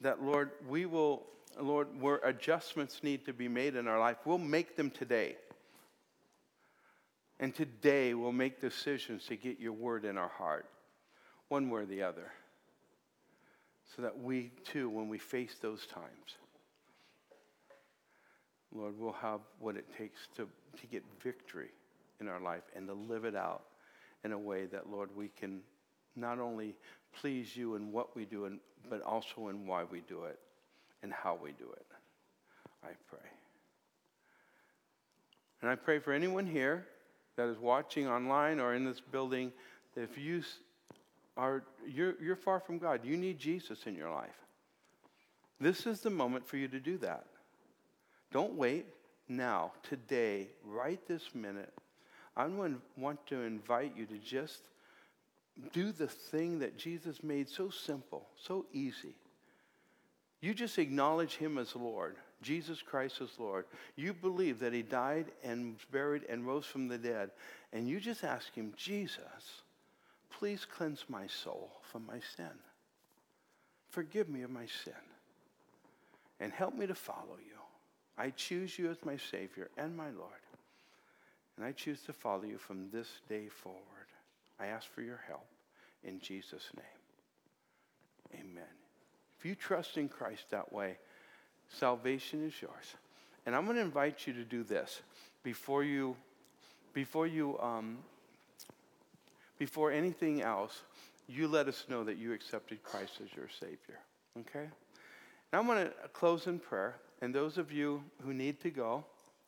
that 0.00 0.22
Lord, 0.22 0.50
we 0.68 0.86
will, 0.86 1.22
Lord, 1.60 1.88
where 2.00 2.16
adjustments 2.24 3.00
need 3.02 3.24
to 3.26 3.32
be 3.32 3.46
made 3.46 3.76
in 3.76 3.86
our 3.86 4.00
life, 4.00 4.16
we'll 4.24 4.38
make 4.38 4.76
them 4.76 4.90
today. 4.90 5.36
And 7.38 7.54
today 7.54 8.14
we'll 8.14 8.32
make 8.32 8.60
decisions 8.60 9.26
to 9.26 9.36
get 9.36 9.60
your 9.60 9.72
word 9.72 10.04
in 10.04 10.18
our 10.18 10.28
heart, 10.28 10.66
one 11.48 11.70
way 11.70 11.82
or 11.82 11.86
the 11.86 12.02
other, 12.02 12.32
so 13.94 14.02
that 14.02 14.18
we 14.18 14.50
too, 14.64 14.90
when 14.90 15.08
we 15.08 15.18
face 15.18 15.54
those 15.60 15.86
times, 15.86 16.36
Lord, 18.74 18.94
we'll 18.98 19.12
have 19.12 19.40
what 19.60 19.76
it 19.76 19.86
takes 19.96 20.26
to, 20.36 20.48
to 20.80 20.86
get 20.90 21.04
victory 21.22 21.70
in 22.20 22.28
our 22.28 22.40
life 22.40 22.64
and 22.74 22.88
to 22.88 22.92
live 22.92 23.24
it 23.24 23.36
out 23.36 23.62
in 24.24 24.32
a 24.32 24.38
way 24.38 24.66
that, 24.66 24.90
Lord, 24.90 25.10
we 25.14 25.28
can 25.28 25.60
not 26.16 26.38
only 26.38 26.74
please 27.20 27.56
you 27.56 27.74
in 27.74 27.92
what 27.92 28.16
we 28.16 28.24
do, 28.24 28.58
but 28.88 29.02
also 29.02 29.48
in 29.48 29.66
why 29.66 29.84
we 29.84 30.00
do 30.00 30.24
it 30.24 30.38
and 31.02 31.12
how 31.12 31.38
we 31.40 31.52
do 31.52 31.70
it. 31.72 31.86
I 32.82 32.90
pray. 33.08 33.28
And 35.62 35.70
I 35.70 35.74
pray 35.74 35.98
for 35.98 36.12
anyone 36.12 36.46
here 36.46 36.86
that 37.36 37.48
is 37.48 37.58
watching 37.58 38.08
online 38.08 38.60
or 38.60 38.74
in 38.74 38.84
this 38.84 39.00
building 39.00 39.52
if 39.96 40.16
you 40.16 40.42
are 41.36 41.62
you're, 41.86 42.14
you're 42.20 42.36
far 42.36 42.60
from 42.60 42.78
God, 42.78 43.00
you 43.04 43.16
need 43.16 43.38
Jesus 43.38 43.86
in 43.86 43.94
your 43.94 44.10
life. 44.10 44.36
This 45.60 45.86
is 45.86 46.00
the 46.00 46.10
moment 46.10 46.46
for 46.46 46.56
you 46.56 46.68
to 46.68 46.78
do 46.78 46.98
that. 46.98 47.26
Don't 48.32 48.54
wait 48.54 48.86
now, 49.28 49.72
today, 49.82 50.48
right 50.64 51.00
this 51.08 51.34
minute. 51.34 51.72
I 52.38 52.46
want 52.46 53.26
to 53.26 53.42
invite 53.42 53.94
you 53.96 54.06
to 54.06 54.16
just 54.18 54.60
do 55.72 55.90
the 55.90 56.06
thing 56.06 56.60
that 56.60 56.78
Jesus 56.78 57.24
made 57.24 57.48
so 57.48 57.68
simple, 57.68 58.28
so 58.40 58.64
easy. 58.72 59.16
You 60.40 60.54
just 60.54 60.78
acknowledge 60.78 61.34
him 61.34 61.58
as 61.58 61.74
Lord, 61.74 62.14
Jesus 62.40 62.80
Christ 62.80 63.20
as 63.20 63.40
Lord. 63.40 63.64
You 63.96 64.14
believe 64.14 64.60
that 64.60 64.72
he 64.72 64.82
died 64.82 65.32
and 65.42 65.74
was 65.74 65.84
buried 65.90 66.22
and 66.28 66.46
rose 66.46 66.64
from 66.64 66.86
the 66.86 66.96
dead. 66.96 67.32
And 67.72 67.88
you 67.88 67.98
just 67.98 68.22
ask 68.22 68.54
him, 68.54 68.72
Jesus, 68.76 69.64
please 70.30 70.64
cleanse 70.64 71.04
my 71.08 71.26
soul 71.26 71.72
from 71.82 72.06
my 72.06 72.20
sin. 72.36 72.54
Forgive 73.90 74.28
me 74.28 74.42
of 74.42 74.50
my 74.50 74.66
sin. 74.84 74.92
And 76.38 76.52
help 76.52 76.76
me 76.76 76.86
to 76.86 76.94
follow 76.94 77.38
you. 77.38 77.58
I 78.16 78.30
choose 78.30 78.78
you 78.78 78.90
as 78.92 78.98
my 79.04 79.16
Savior 79.16 79.70
and 79.76 79.96
my 79.96 80.10
Lord. 80.10 80.30
And 81.58 81.66
I 81.66 81.72
choose 81.72 82.00
to 82.02 82.12
follow 82.12 82.44
you 82.44 82.56
from 82.56 82.88
this 82.92 83.08
day 83.28 83.48
forward. 83.48 83.82
I 84.60 84.66
ask 84.66 84.88
for 84.88 85.02
your 85.02 85.20
help 85.26 85.46
in 86.04 86.20
Jesus' 86.20 86.68
name. 86.76 88.40
Amen. 88.40 88.62
If 89.36 89.44
you 89.44 89.56
trust 89.56 89.96
in 89.96 90.08
Christ 90.08 90.44
that 90.50 90.72
way, 90.72 90.98
salvation 91.68 92.46
is 92.46 92.54
yours. 92.62 92.94
And 93.44 93.56
I'm 93.56 93.64
going 93.64 93.76
to 93.76 93.82
invite 93.82 94.24
you 94.24 94.32
to 94.34 94.44
do 94.44 94.62
this 94.62 95.02
before 95.42 95.82
you, 95.82 96.14
before 96.94 97.26
you, 97.26 97.58
um, 97.58 97.98
before 99.58 99.90
anything 99.90 100.42
else. 100.42 100.82
You 101.26 101.48
let 101.48 101.66
us 101.66 101.86
know 101.88 102.04
that 102.04 102.18
you 102.18 102.32
accepted 102.32 102.84
Christ 102.84 103.14
as 103.20 103.34
your 103.34 103.48
Savior. 103.58 103.98
Okay? 104.38 104.68
Now 105.52 105.58
I'm 105.58 105.66
going 105.66 105.86
to 105.86 105.92
close 106.12 106.46
in 106.46 106.60
prayer. 106.60 106.94
And 107.20 107.34
those 107.34 107.58
of 107.58 107.72
you 107.72 108.04
who 108.22 108.32
need 108.32 108.60
to 108.60 108.70
go, 108.70 109.04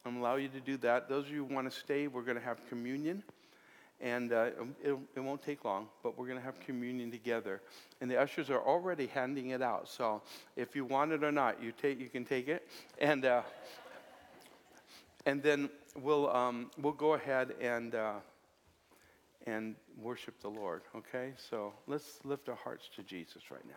I'm 0.06 0.16
allow 0.16 0.36
you 0.36 0.48
to 0.48 0.60
do 0.60 0.76
that. 0.78 1.08
Those 1.08 1.26
of 1.26 1.32
you 1.32 1.44
who 1.46 1.54
want 1.54 1.70
to 1.70 1.78
stay, 1.78 2.06
we're 2.06 2.22
going 2.22 2.38
to 2.38 2.42
have 2.42 2.66
communion. 2.68 3.22
And 4.00 4.32
uh, 4.32 4.50
it, 4.82 4.96
it 5.14 5.20
won't 5.20 5.42
take 5.42 5.62
long, 5.62 5.88
but 6.02 6.16
we're 6.16 6.26
going 6.26 6.38
to 6.38 6.44
have 6.44 6.58
communion 6.60 7.10
together. 7.10 7.60
And 8.00 8.10
the 8.10 8.18
ushers 8.18 8.48
are 8.48 8.62
already 8.62 9.08
handing 9.08 9.50
it 9.50 9.60
out. 9.60 9.90
So 9.90 10.22
if 10.56 10.74
you 10.74 10.86
want 10.86 11.12
it 11.12 11.22
or 11.22 11.30
not, 11.30 11.62
you, 11.62 11.72
take, 11.72 12.00
you 12.00 12.08
can 12.08 12.24
take 12.24 12.48
it. 12.48 12.66
And, 12.98 13.26
uh, 13.26 13.42
and 15.26 15.42
then 15.42 15.68
we'll, 16.00 16.30
um, 16.30 16.70
we'll 16.80 16.94
go 16.94 17.12
ahead 17.12 17.54
and, 17.60 17.94
uh, 17.94 18.14
and 19.46 19.76
worship 20.00 20.40
the 20.40 20.48
Lord, 20.48 20.80
okay? 20.96 21.32
So 21.50 21.74
let's 21.86 22.20
lift 22.24 22.48
our 22.48 22.56
hearts 22.56 22.88
to 22.96 23.02
Jesus 23.02 23.50
right 23.50 23.66
now. 23.66 23.74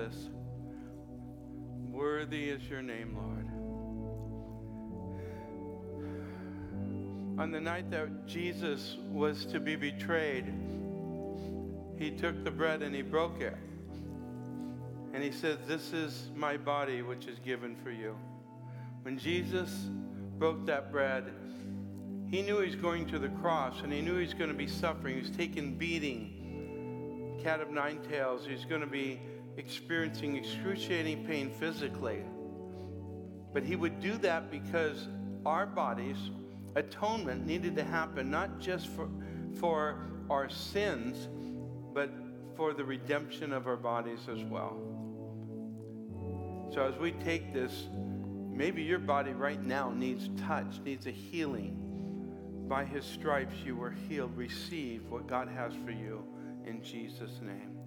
Jesus. 0.00 0.28
Worthy 1.90 2.48
is 2.48 2.62
your 2.68 2.82
name, 2.82 3.16
Lord. 3.16 3.46
On 7.38 7.50
the 7.50 7.60
night 7.60 7.90
that 7.90 8.26
Jesus 8.26 8.96
was 9.10 9.44
to 9.46 9.60
be 9.60 9.76
betrayed, 9.76 10.52
he 11.98 12.10
took 12.10 12.44
the 12.44 12.50
bread 12.50 12.82
and 12.82 12.94
he 12.94 13.02
broke 13.02 13.40
it. 13.40 13.56
And 15.12 15.22
he 15.22 15.32
said, 15.32 15.66
This 15.66 15.92
is 15.92 16.30
my 16.34 16.56
body, 16.56 17.02
which 17.02 17.26
is 17.26 17.38
given 17.40 17.76
for 17.82 17.90
you. 17.90 18.16
When 19.02 19.18
Jesus 19.18 19.70
broke 20.38 20.64
that 20.66 20.92
bread, 20.92 21.32
he 22.28 22.42
knew 22.42 22.60
he 22.60 22.66
was 22.66 22.76
going 22.76 23.06
to 23.06 23.18
the 23.18 23.28
cross 23.28 23.80
and 23.82 23.92
he 23.92 24.00
knew 24.00 24.14
he 24.16 24.24
was 24.24 24.34
going 24.34 24.50
to 24.50 24.56
be 24.56 24.68
suffering. 24.68 25.16
He 25.16 25.22
was 25.22 25.30
taking 25.30 25.76
beating, 25.76 27.38
cat 27.42 27.60
of 27.60 27.70
nine 27.70 27.98
tails. 28.08 28.46
He 28.46 28.52
was 28.52 28.64
going 28.64 28.82
to 28.82 28.86
be 28.86 29.20
experiencing 29.60 30.36
excruciating 30.36 31.24
pain 31.26 31.50
physically. 31.50 32.22
But 33.52 33.62
he 33.62 33.76
would 33.76 34.00
do 34.00 34.16
that 34.18 34.50
because 34.50 35.06
our 35.44 35.66
bodies, 35.66 36.16
atonement 36.76 37.46
needed 37.46 37.76
to 37.76 37.84
happen 37.84 38.30
not 38.30 38.58
just 38.58 38.86
for, 38.88 39.08
for 39.60 40.08
our 40.30 40.48
sins, 40.48 41.28
but 41.92 42.10
for 42.56 42.72
the 42.72 42.84
redemption 42.84 43.52
of 43.52 43.66
our 43.66 43.76
bodies 43.76 44.20
as 44.32 44.42
well. 44.44 44.80
So 46.72 46.86
as 46.86 46.98
we 46.98 47.12
take 47.12 47.52
this, 47.52 47.88
maybe 48.50 48.82
your 48.82 48.98
body 48.98 49.32
right 49.32 49.62
now 49.62 49.90
needs 49.90 50.30
touch, 50.40 50.80
needs 50.84 51.06
a 51.06 51.10
healing. 51.10 51.76
By 52.66 52.84
his 52.84 53.04
stripes 53.04 53.56
you 53.64 53.76
were 53.76 53.90
healed. 53.90 54.36
Receive 54.36 55.04
what 55.10 55.26
God 55.26 55.48
has 55.48 55.72
for 55.84 55.90
you 55.90 56.24
in 56.64 56.82
Jesus' 56.82 57.40
name. 57.42 57.79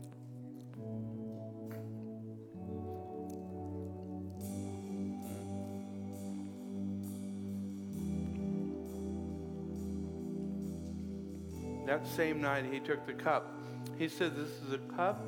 That 11.85 12.07
same 12.07 12.41
night 12.41 12.65
he 12.71 12.79
took 12.79 13.05
the 13.05 13.13
cup. 13.13 13.59
He 13.97 14.07
said, 14.07 14.35
This 14.35 14.49
is 14.65 14.73
a 14.73 14.95
cup 14.95 15.23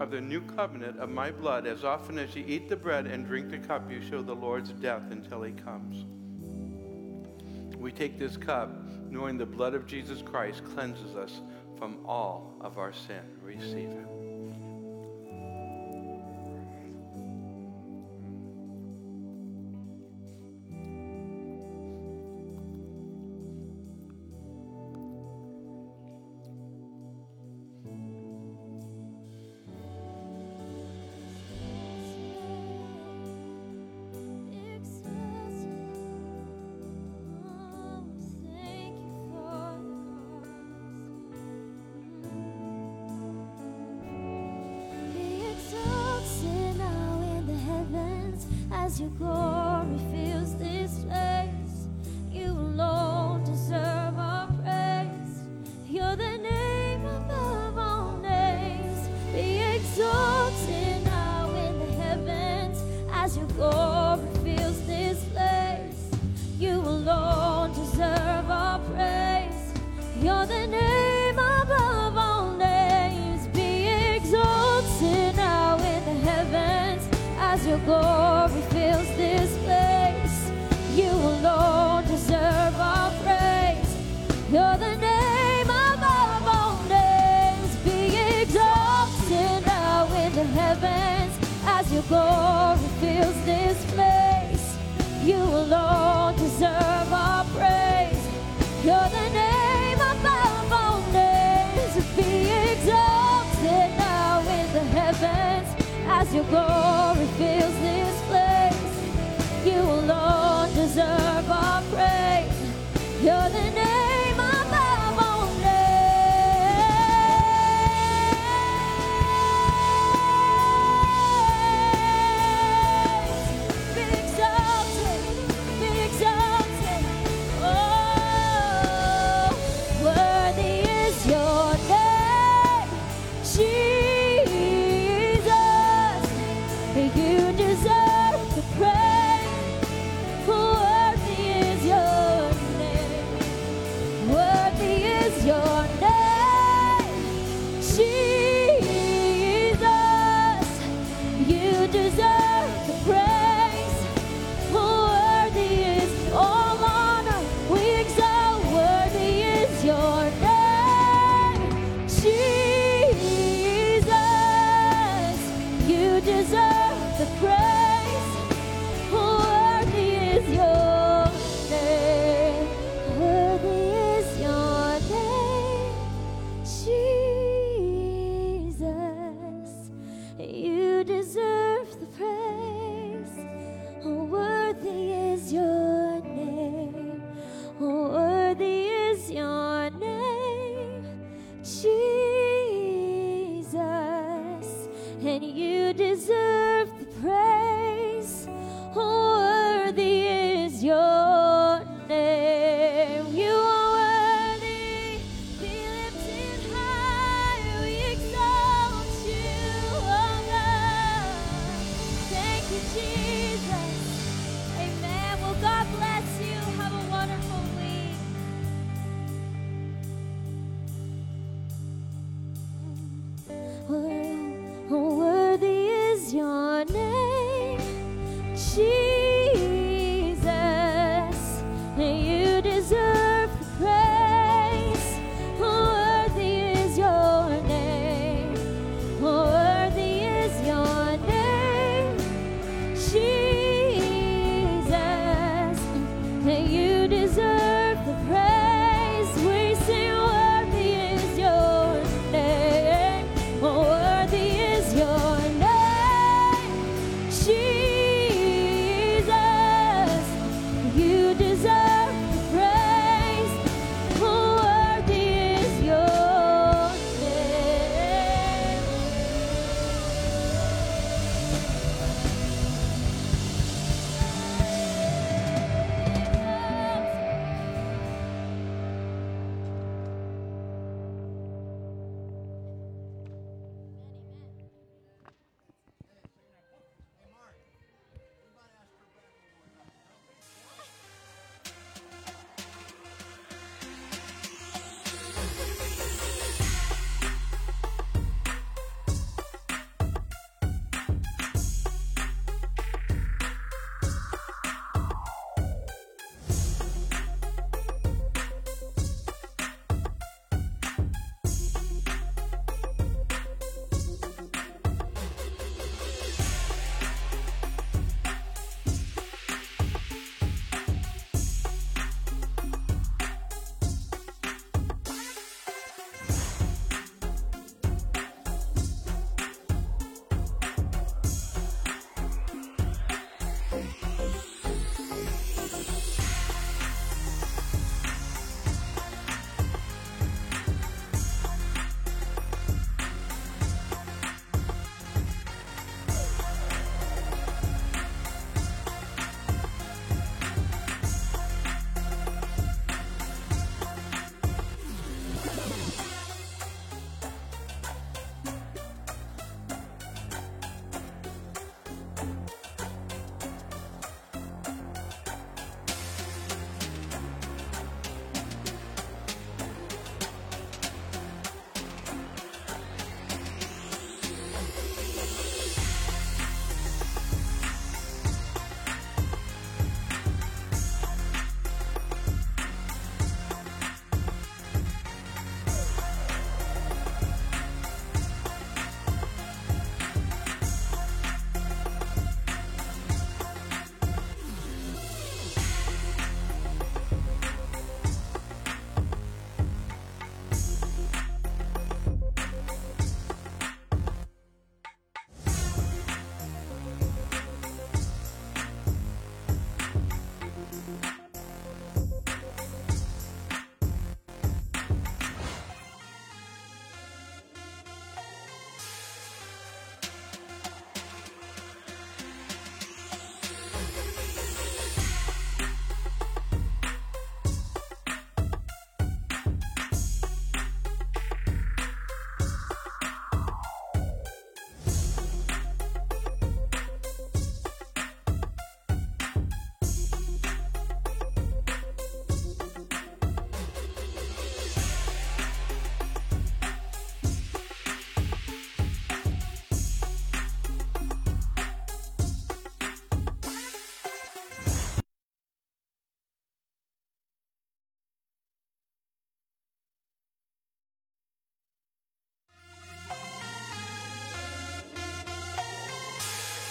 of 0.00 0.10
the 0.10 0.20
new 0.20 0.40
covenant 0.40 0.98
of 0.98 1.08
my 1.08 1.30
blood. 1.30 1.66
As 1.66 1.84
often 1.84 2.18
as 2.18 2.34
you 2.34 2.44
eat 2.46 2.68
the 2.68 2.76
bread 2.76 3.06
and 3.06 3.26
drink 3.26 3.50
the 3.50 3.58
cup, 3.58 3.90
you 3.90 4.00
show 4.00 4.22
the 4.22 4.34
Lord's 4.34 4.70
death 4.70 5.02
until 5.10 5.42
he 5.42 5.52
comes. 5.52 6.04
We 7.78 7.92
take 7.92 8.18
this 8.18 8.36
cup 8.36 8.70
knowing 9.10 9.38
the 9.38 9.46
blood 9.46 9.74
of 9.74 9.86
Jesus 9.86 10.22
Christ 10.22 10.64
cleanses 10.64 11.14
us 11.14 11.40
from 11.78 11.98
all 12.06 12.56
of 12.60 12.78
our 12.78 12.92
sin. 12.92 13.22
Receive 13.42 13.90
it. 13.90 14.13
As 49.20 49.43